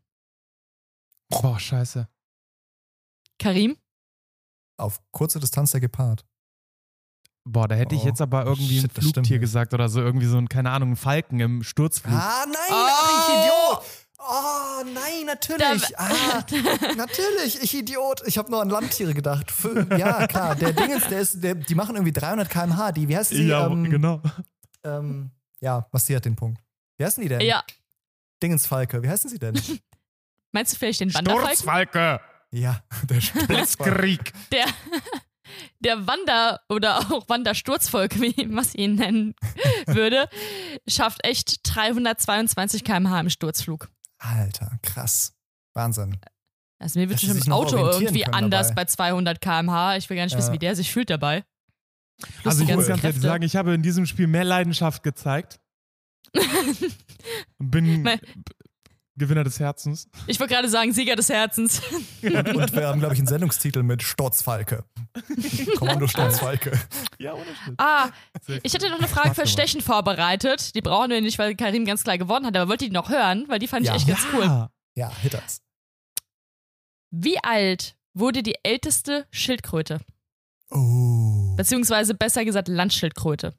Boah, 1.29 1.59
scheiße. 1.59 2.07
Karim? 3.39 3.77
Auf 4.77 4.99
kurze 5.11 5.39
Distanz 5.39 5.71
der 5.71 5.81
Gepard. 5.81 6.25
Boah, 7.47 7.67
da 7.67 7.75
hätte 7.75 7.93
ich 7.95 8.01
Oh, 8.01 8.07
jetzt 8.07 8.21
aber 8.21 8.45
irgendwie 8.45 8.79
shit, 8.79 8.85
ein 8.85 8.89
stimmt 8.91 9.13
Flugtier 9.13 9.35
nicht. 9.35 9.41
gesagt 9.41 9.73
oder 9.73 9.87
so, 9.87 10.01
irgendwie 10.01 10.25
so 10.25 10.37
ein, 10.37 10.49
keine 10.49 10.71
Ahnung, 10.71 10.91
ein 10.93 10.95
Falken 10.95 11.39
im 11.39 11.63
Sturzflug. 11.63 12.13
Ah, 12.17 12.43
nein, 12.45 12.55
Oh. 12.71 12.73
ach, 12.73 13.29
ich 13.29 13.35
Idiot. 13.35 14.01
Oh, 14.17 14.83
nein, 14.93 15.25
natürlich. 15.27 15.81
Da, 15.89 15.97
ah, 15.97 16.43
natürlich, 16.97 17.61
ich 17.61 17.73
Idiot. 17.75 18.23
Ich 18.25 18.37
habe 18.39 18.49
nur 18.49 18.61
an 18.61 18.69
Landtiere 18.69 19.13
gedacht. 19.13 19.53
Ja, 19.95 20.25
klar, 20.25 20.55
der 20.55 20.73
Dingens, 20.73 21.07
der 21.07 21.19
ist, 21.19 21.43
der, 21.43 21.53
die 21.53 21.75
machen 21.75 21.95
irgendwie 21.95 22.13
300 22.13 22.49
km/h. 22.49 22.91
Die, 22.93 23.07
wie 23.07 23.15
heißt 23.15 23.29
sie? 23.29 23.43
Ja, 23.47 23.67
ähm, 23.67 23.83
genau. 23.91 24.21
Ähm, 24.83 25.29
ja, 25.59 25.85
was 25.91 26.05
sie 26.07 26.15
hat 26.15 26.25
den 26.25 26.35
Punkt. 26.35 26.59
Wie 26.97 27.05
heißen 27.05 27.21
die 27.21 27.29
denn? 27.29 27.41
Ja. 27.41 27.63
Dingensfalke, 28.41 29.03
wie 29.03 29.09
heißen 29.09 29.29
sie 29.29 29.37
denn? 29.37 29.53
Meinst 30.51 30.73
du 30.73 30.77
vielleicht 30.77 31.01
den 31.01 31.13
Wanderfalken? 31.13 31.47
Sturzfalke. 31.57 32.19
Ja, 32.51 32.83
der 33.09 33.21
Blitzkrieg. 33.47 34.33
Der, 34.51 34.65
der 35.79 36.07
Wander- 36.07 36.61
oder 36.69 36.99
auch 36.99 37.29
Wandersturzvolk, 37.29 38.19
wie 38.19 38.45
man 38.47 38.65
ihn 38.73 38.95
nennen 38.95 39.35
würde, 39.85 40.27
schafft 40.87 41.23
echt 41.23 41.59
322 41.63 42.83
km/h 42.83 43.19
im 43.19 43.29
Sturzflug. 43.29 43.89
Alter, 44.17 44.79
krass. 44.81 45.33
Wahnsinn. 45.73 46.17
Also 46.79 46.99
mir 46.99 47.09
wird 47.09 47.21
schon 47.21 47.37
im 47.37 47.51
Auto 47.51 47.77
irgendwie 47.77 48.25
anders 48.25 48.69
dabei. 48.69 48.83
bei 48.83 48.85
200 48.85 49.41
km/h. 49.41 49.97
Ich 49.97 50.09
will 50.09 50.17
gar 50.17 50.25
nicht 50.25 50.37
wissen, 50.37 50.53
wie 50.53 50.59
der 50.59 50.75
sich 50.75 50.91
fühlt 50.91 51.09
dabei. 51.09 51.43
also 52.43 52.63
ich 52.63 52.73
muss 52.73 52.87
ganz 52.87 53.03
ehrlich 53.03 53.21
sagen, 53.21 53.43
ich 53.43 53.55
habe 53.55 53.73
in 53.73 53.81
diesem 53.81 54.05
Spiel 54.05 54.27
mehr 54.27 54.43
Leidenschaft 54.43 55.03
gezeigt. 55.03 55.59
Bin 57.59 58.03
Gewinner 59.17 59.43
des 59.43 59.59
Herzens. 59.59 60.09
Ich 60.27 60.39
wollte 60.39 60.53
gerade 60.53 60.69
sagen, 60.69 60.91
Sieger 60.91 61.15
des 61.15 61.29
Herzens. 61.29 61.81
Und, 62.21 62.55
und 62.55 62.73
wir 62.73 62.87
haben, 62.87 62.99
glaube 62.99 63.13
ich, 63.13 63.19
einen 63.19 63.27
Sendungstitel 63.27 63.83
mit 63.83 64.03
Sturzfalke. 64.03 64.83
Kommando 65.77 66.07
Sturzfalke. 66.07 66.71
Ja, 67.19 67.33
ohne 67.33 67.45
Schnitt. 67.63 67.75
Ah, 67.77 68.09
ich 68.63 68.73
hatte 68.73 68.89
noch 68.89 68.97
eine 68.97 69.07
Frage 69.07 69.35
für 69.35 69.47
Stechen 69.47 69.81
vorbereitet. 69.81 70.75
Die 70.75 70.81
brauchen 70.81 71.11
wir 71.11 71.21
nicht, 71.21 71.37
weil 71.37 71.55
Karim 71.55 71.85
ganz 71.85 72.03
klar 72.03 72.17
gewonnen 72.17 72.45
hat, 72.45 72.57
aber 72.57 72.69
wollte 72.69 72.85
die 72.85 72.91
noch 72.91 73.09
hören, 73.09 73.45
weil 73.47 73.59
die 73.59 73.67
fand 73.67 73.85
ja. 73.85 73.95
ich 73.95 74.07
echt 74.07 74.07
ganz 74.07 74.25
cool. 74.33 74.69
Ja, 74.95 75.11
Hitters. 75.21 75.61
Wie 77.11 77.37
alt 77.43 77.95
wurde 78.13 78.43
die 78.43 78.55
älteste 78.63 79.27
Schildkröte? 79.31 79.99
Oh. 80.71 81.53
Beziehungsweise 81.55 82.15
besser 82.15 82.43
gesagt 82.43 82.67
Landschildkröte. 82.67 83.53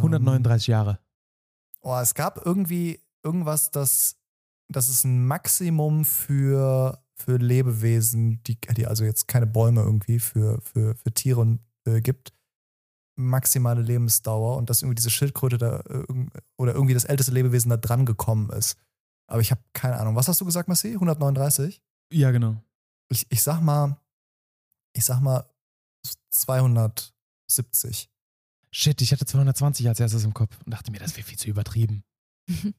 139 0.00 0.66
Jahre. 0.66 0.98
Oh, 1.82 1.96
es 1.96 2.14
gab 2.14 2.44
irgendwie 2.44 3.00
irgendwas, 3.22 3.70
das, 3.70 4.16
das 4.68 4.88
ist 4.88 5.04
ein 5.04 5.26
Maximum 5.26 6.04
für, 6.04 7.02
für 7.14 7.36
Lebewesen, 7.36 8.42
die, 8.44 8.60
die 8.60 8.86
also 8.86 9.04
jetzt 9.04 9.28
keine 9.28 9.46
Bäume 9.46 9.82
irgendwie 9.82 10.18
für, 10.18 10.60
für, 10.60 10.94
für 10.94 11.12
Tiere 11.12 11.58
äh, 11.86 12.00
gibt. 12.00 12.32
Maximale 13.16 13.82
Lebensdauer 13.82 14.56
und 14.56 14.70
dass 14.70 14.82
irgendwie 14.82 14.94
diese 14.94 15.10
Schildkröte 15.10 15.58
da 15.58 15.80
äh, 15.80 16.04
oder 16.56 16.74
irgendwie 16.74 16.94
das 16.94 17.04
älteste 17.04 17.32
Lebewesen 17.32 17.68
da 17.70 17.76
dran 17.76 18.06
gekommen 18.06 18.50
ist. 18.50 18.76
Aber 19.26 19.40
ich 19.40 19.50
habe 19.50 19.60
keine 19.72 19.98
Ahnung. 19.98 20.16
Was 20.16 20.28
hast 20.28 20.40
du 20.40 20.44
gesagt, 20.44 20.68
Marci? 20.68 20.92
139? 20.94 21.82
Ja, 22.12 22.30
genau. 22.30 22.56
Ich, 23.08 23.26
ich 23.30 23.42
sag 23.42 23.60
mal, 23.60 23.96
ich 24.94 25.04
sag 25.04 25.20
mal 25.20 25.48
270. 26.30 28.10
Shit, 28.72 29.00
ich 29.02 29.12
hatte 29.12 29.26
220 29.26 29.88
als 29.88 30.00
erstes 30.00 30.24
im 30.24 30.34
Kopf 30.34 30.56
und 30.64 30.72
dachte 30.72 30.90
mir, 30.90 30.98
das 30.98 31.16
wäre 31.16 31.26
viel 31.26 31.38
zu 31.38 31.48
übertrieben. 31.48 32.04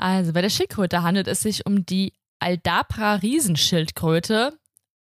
Also 0.00 0.32
bei 0.32 0.42
der 0.42 0.50
Schildkröte 0.50 1.02
handelt 1.02 1.26
es 1.26 1.40
sich 1.40 1.66
um 1.66 1.84
die 1.84 2.12
Aldabra 2.38 3.14
Riesenschildkröte. 3.14 4.56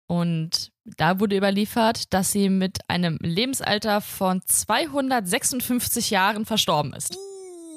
Und 0.07 0.73
da 0.85 1.21
wurde 1.21 1.39
überliefert, 1.39 2.13
dass 2.13 2.33
sie 2.33 2.51
mit 2.51 2.79
einem 2.89 3.17
Lebensalter 3.23 4.03
von 4.03 4.43
256 4.45 6.11
Jahren 6.11 6.45
verstorben 6.45 6.93
ist. 6.93 7.17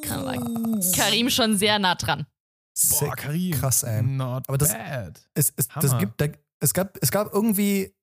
Karim 0.01 1.29
schon 1.29 1.57
sehr 1.57 1.79
nah 1.79 1.95
dran. 1.95 2.25
Boah, 2.99 3.15
Karim. 3.15 3.53
Krass, 3.53 3.83
ey. 3.83 4.03
Not 4.03 4.43
Aber 4.49 4.57
das, 4.57 4.73
bad. 4.73 5.21
Es, 5.33 5.53
es, 5.55 5.67
das 5.69 5.97
gibt, 5.97 6.19
da, 6.19 6.27
es, 6.59 6.73
gab, 6.73 6.97
es 7.01 7.09
gab 7.09 7.33
irgendwie 7.33 7.95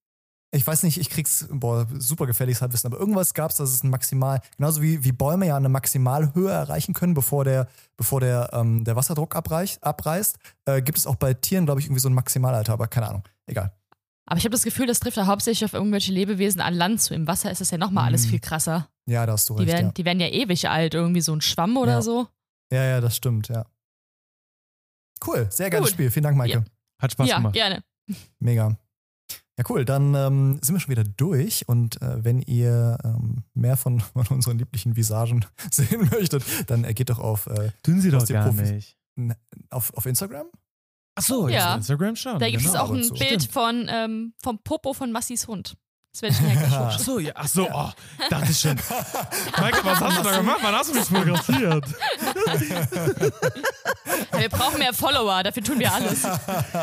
ich 0.55 0.67
weiß 0.67 0.85
nicht, 0.85 0.99
ich 0.99 1.11
krieg's, 1.11 1.47
boah, 1.51 1.87
super 1.99 2.27
gefährliches 2.27 2.63
Halbwissen, 2.63 2.87
aber 2.87 3.01
irgendwas 3.01 3.35
gab 3.35 3.51
es, 3.51 3.57
dass 3.57 3.71
es 3.71 3.83
ein 3.83 3.91
Maximal, 3.91 4.41
genauso 4.57 4.83
wie, 4.83 5.03
wie 5.03 5.13
Bäume 5.13 5.47
ja 5.47 5.57
eine 5.57 5.69
Maximalhöhe 5.69 6.51
erreichen 6.51 6.95
können, 6.95 7.15
bevor 7.15 7.45
der, 7.45 7.69
bevor 7.97 8.21
der, 8.21 8.51
ähm, 8.53 8.85
der 8.85 8.95
Wasserdruck 8.95 9.35
abreich, 9.35 9.79
abreißt, 9.81 10.39
äh, 10.67 10.83
gibt 10.83 10.99
es 10.99 11.07
auch 11.07 11.17
bei 11.17 11.35
Tieren, 11.35 11.67
glaube 11.67 11.81
ich, 11.81 11.87
irgendwie 11.87 12.01
so 12.01 12.09
ein 12.09 12.15
Maximalalter, 12.15 12.73
aber 12.73 12.87
keine 12.87 13.09
Ahnung. 13.09 13.25
Egal. 13.47 13.73
Aber 14.27 14.39
ich 14.39 14.45
habe 14.45 14.53
das 14.53 14.63
Gefühl, 14.63 14.87
das 14.87 15.01
trifft 15.01 15.17
ja 15.17 15.27
hauptsächlich 15.27 15.65
auf 15.65 15.75
irgendwelche 15.75 16.13
Lebewesen 16.13 16.61
an 16.61 16.73
Land 16.73 17.03
zu. 17.03 17.15
Im 17.15 17.27
Wasser 17.27 17.51
ist 17.51 17.61
es 17.61 17.71
ja 17.71 17.77
nochmal 17.77 18.07
alles 18.07 18.25
mhm. 18.25 18.31
viel 18.31 18.41
krasser. 18.41 18.89
Ja, 19.07 19.27
da 19.27 19.33
hast 19.33 19.51
du 19.51 19.57
die 19.57 19.65
recht. 19.65 19.73
Werden, 19.73 19.87
ja. 19.87 19.93
Die 19.93 20.05
werden 20.05 20.21
ja 20.21 20.29
ewig 20.29 20.69
alt, 20.69 20.95
irgendwie 20.95 21.21
so 21.21 21.35
ein 21.35 21.43
Schwamm 21.43 21.77
oder 21.77 21.93
ja. 21.93 22.03
so. 22.03 22.29
Ja, 22.73 22.85
ja, 22.85 23.01
das 23.01 23.17
stimmt, 23.17 23.49
ja. 23.49 23.67
Cool, 25.27 25.47
sehr 25.51 25.69
geiles 25.69 25.91
Spiel. 25.91 26.11
Vielen 26.11 26.25
Dank, 26.25 26.37
Maike. 26.37 26.59
Ja. 26.59 26.65
Hat 27.03 27.13
Spaß 27.13 27.29
ja, 27.29 27.37
gemacht. 27.37 27.55
gerne. 27.55 27.83
Mega. 28.39 28.77
Ja, 29.59 29.65
cool. 29.69 29.85
Dann 29.85 30.15
ähm, 30.15 30.59
sind 30.63 30.75
wir 30.75 30.81
schon 30.81 30.91
wieder 30.91 31.05
durch. 31.05 31.69
Und 31.69 32.01
äh, 32.03 32.25
wenn 32.25 32.43
ihr 32.43 32.99
ähm, 33.05 33.45
mehr 33.55 33.77
von, 33.77 34.01
von, 34.15 34.27
unseren 34.29 34.59
lieblichen 34.59 34.97
Visagen 34.97 35.45
sehen 35.71 36.09
möchtet, 36.11 36.45
dann 36.69 36.85
äh, 36.85 36.95
geht 36.95 37.11
doch 37.11 37.19
auf. 37.19 37.47
Äh, 37.47 37.71
Tun 37.83 38.01
sie 38.01 38.11
doch 38.11 38.27
gar 38.27 38.49
Profis 38.49 38.71
nicht. 38.71 38.99
Auf, 39.71 39.95
auf 39.95 40.07
Instagram? 40.07 40.47
Ach 41.17 41.23
so, 41.23 41.49
ja. 41.49 41.77
Instagram 41.77 42.17
schon. 42.17 42.41
Da 42.41 42.51
gibt 42.51 42.65
genau. 42.65 42.75
es 42.75 42.81
auch 42.81 42.91
ein 42.91 43.05
so. 43.05 43.15
Bild 43.15 43.45
von, 43.45 43.89
ähm, 43.89 44.35
vom 44.43 44.59
Popo 44.59 44.93
von 44.93 45.13
Massis 45.13 45.47
Hund. 45.47 45.77
Das 46.15 46.23
werde 46.23 46.37
ich 46.37 46.43
mir 46.43 46.69
gleich 46.69 46.99
so, 46.99 47.19
ja. 47.19 47.33
Ach 47.35 47.49
so, 47.49 47.69
oh, 47.69 47.91
dachte 48.31 48.53
ich 48.53 48.61
schon. 48.61 48.77
Michael, 49.61 49.85
was 49.85 50.01
hast 50.01 50.19
du 50.19 50.23
da 50.23 50.37
gemacht? 50.37 50.61
Wann 50.63 50.75
hast 50.77 50.91
du 50.91 50.95
mich 50.95 51.05
fotografiert? 51.07 51.85
wir 54.39 54.49
brauchen 54.49 54.79
mehr 54.79 54.95
Follower, 54.95 55.43
dafür 55.43 55.65
tun 55.65 55.81
wir 55.81 55.93
alles. 55.93 56.25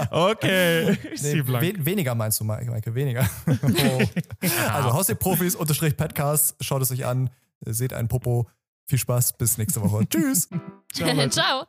Okay. 0.09 0.97
Nee, 1.21 1.43
we 1.47 1.85
weniger 1.85 2.13
meinst 2.13 2.41
du, 2.41 2.43
Maike, 2.43 2.93
weniger. 2.93 3.25
Oh. 3.47 4.01
Also 4.73 4.91
Haustier-Profis 4.91 5.55
unterstrich 5.55 5.95
Podcast, 5.95 6.57
schaut 6.59 6.81
es 6.81 6.91
euch 6.91 7.05
an, 7.05 7.29
seht 7.65 7.93
einen 7.93 8.09
Popo. 8.09 8.49
Viel 8.85 8.99
Spaß, 8.99 9.37
bis 9.37 9.57
nächste 9.57 9.81
Woche. 9.81 10.05
Tschüss. 10.09 10.49
Ciao. 10.91 11.29
Ciao. 11.29 11.67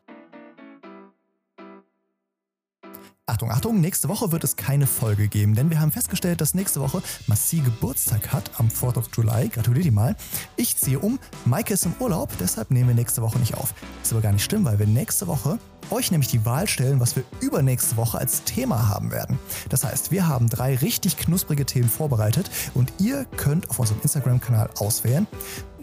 Achtung, 3.26 3.52
Achtung, 3.52 3.80
nächste 3.80 4.08
Woche 4.08 4.32
wird 4.32 4.42
es 4.42 4.56
keine 4.56 4.88
Folge 4.88 5.28
geben, 5.28 5.54
denn 5.54 5.70
wir 5.70 5.80
haben 5.80 5.92
festgestellt, 5.92 6.40
dass 6.40 6.54
nächste 6.54 6.80
Woche 6.80 7.00
Massi 7.28 7.60
Geburtstag 7.60 8.32
hat 8.32 8.50
am 8.58 8.66
4th 8.66 8.98
of 8.98 9.10
July. 9.14 9.48
Gratuliere 9.48 9.84
dir 9.84 9.92
mal. 9.92 10.16
Ich 10.56 10.76
ziehe 10.76 10.98
um, 10.98 11.20
Maike 11.44 11.74
ist 11.74 11.86
im 11.86 11.94
Urlaub, 12.00 12.30
deshalb 12.40 12.72
nehmen 12.72 12.88
wir 12.88 12.96
nächste 12.96 13.22
Woche 13.22 13.38
nicht 13.38 13.54
auf. 13.54 13.74
Ist 14.02 14.12
aber 14.12 14.22
gar 14.22 14.32
nicht 14.32 14.42
schlimm, 14.42 14.64
weil 14.64 14.80
wir 14.80 14.88
nächste 14.88 15.28
Woche 15.28 15.60
euch 15.90 16.10
nämlich 16.10 16.30
die 16.30 16.44
Wahl 16.44 16.66
stellen, 16.66 16.98
was 16.98 17.14
wir 17.14 17.22
übernächste 17.38 17.96
Woche 17.96 18.18
als 18.18 18.42
Thema 18.42 18.88
haben 18.88 19.12
werden. 19.12 19.38
Das 19.68 19.84
heißt, 19.84 20.10
wir 20.10 20.26
haben 20.26 20.48
drei 20.48 20.74
richtig 20.74 21.16
knusprige 21.16 21.64
Themen 21.64 21.88
vorbereitet 21.88 22.50
und 22.74 22.92
ihr 22.98 23.24
könnt 23.36 23.70
auf 23.70 23.78
unserem 23.78 24.00
Instagram-Kanal 24.02 24.70
auswählen. 24.78 25.28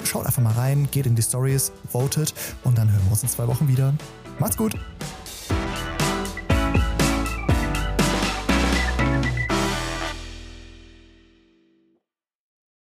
Schaut 0.04 0.26
einfach 0.26 0.44
mal 0.44 0.54
rein, 0.56 0.90
geht 0.92 1.06
in 1.06 1.16
die 1.16 1.22
Stories, 1.22 1.72
votet 1.90 2.34
und 2.66 2.78
dann 2.78 2.92
hören 2.92 3.04
wir 3.06 3.12
uns 3.12 3.24
in 3.24 3.30
zwei 3.30 3.48
Wochen 3.48 3.70
wieder. 3.70 3.94
Macht's 4.40 4.58
gut! 4.58 4.76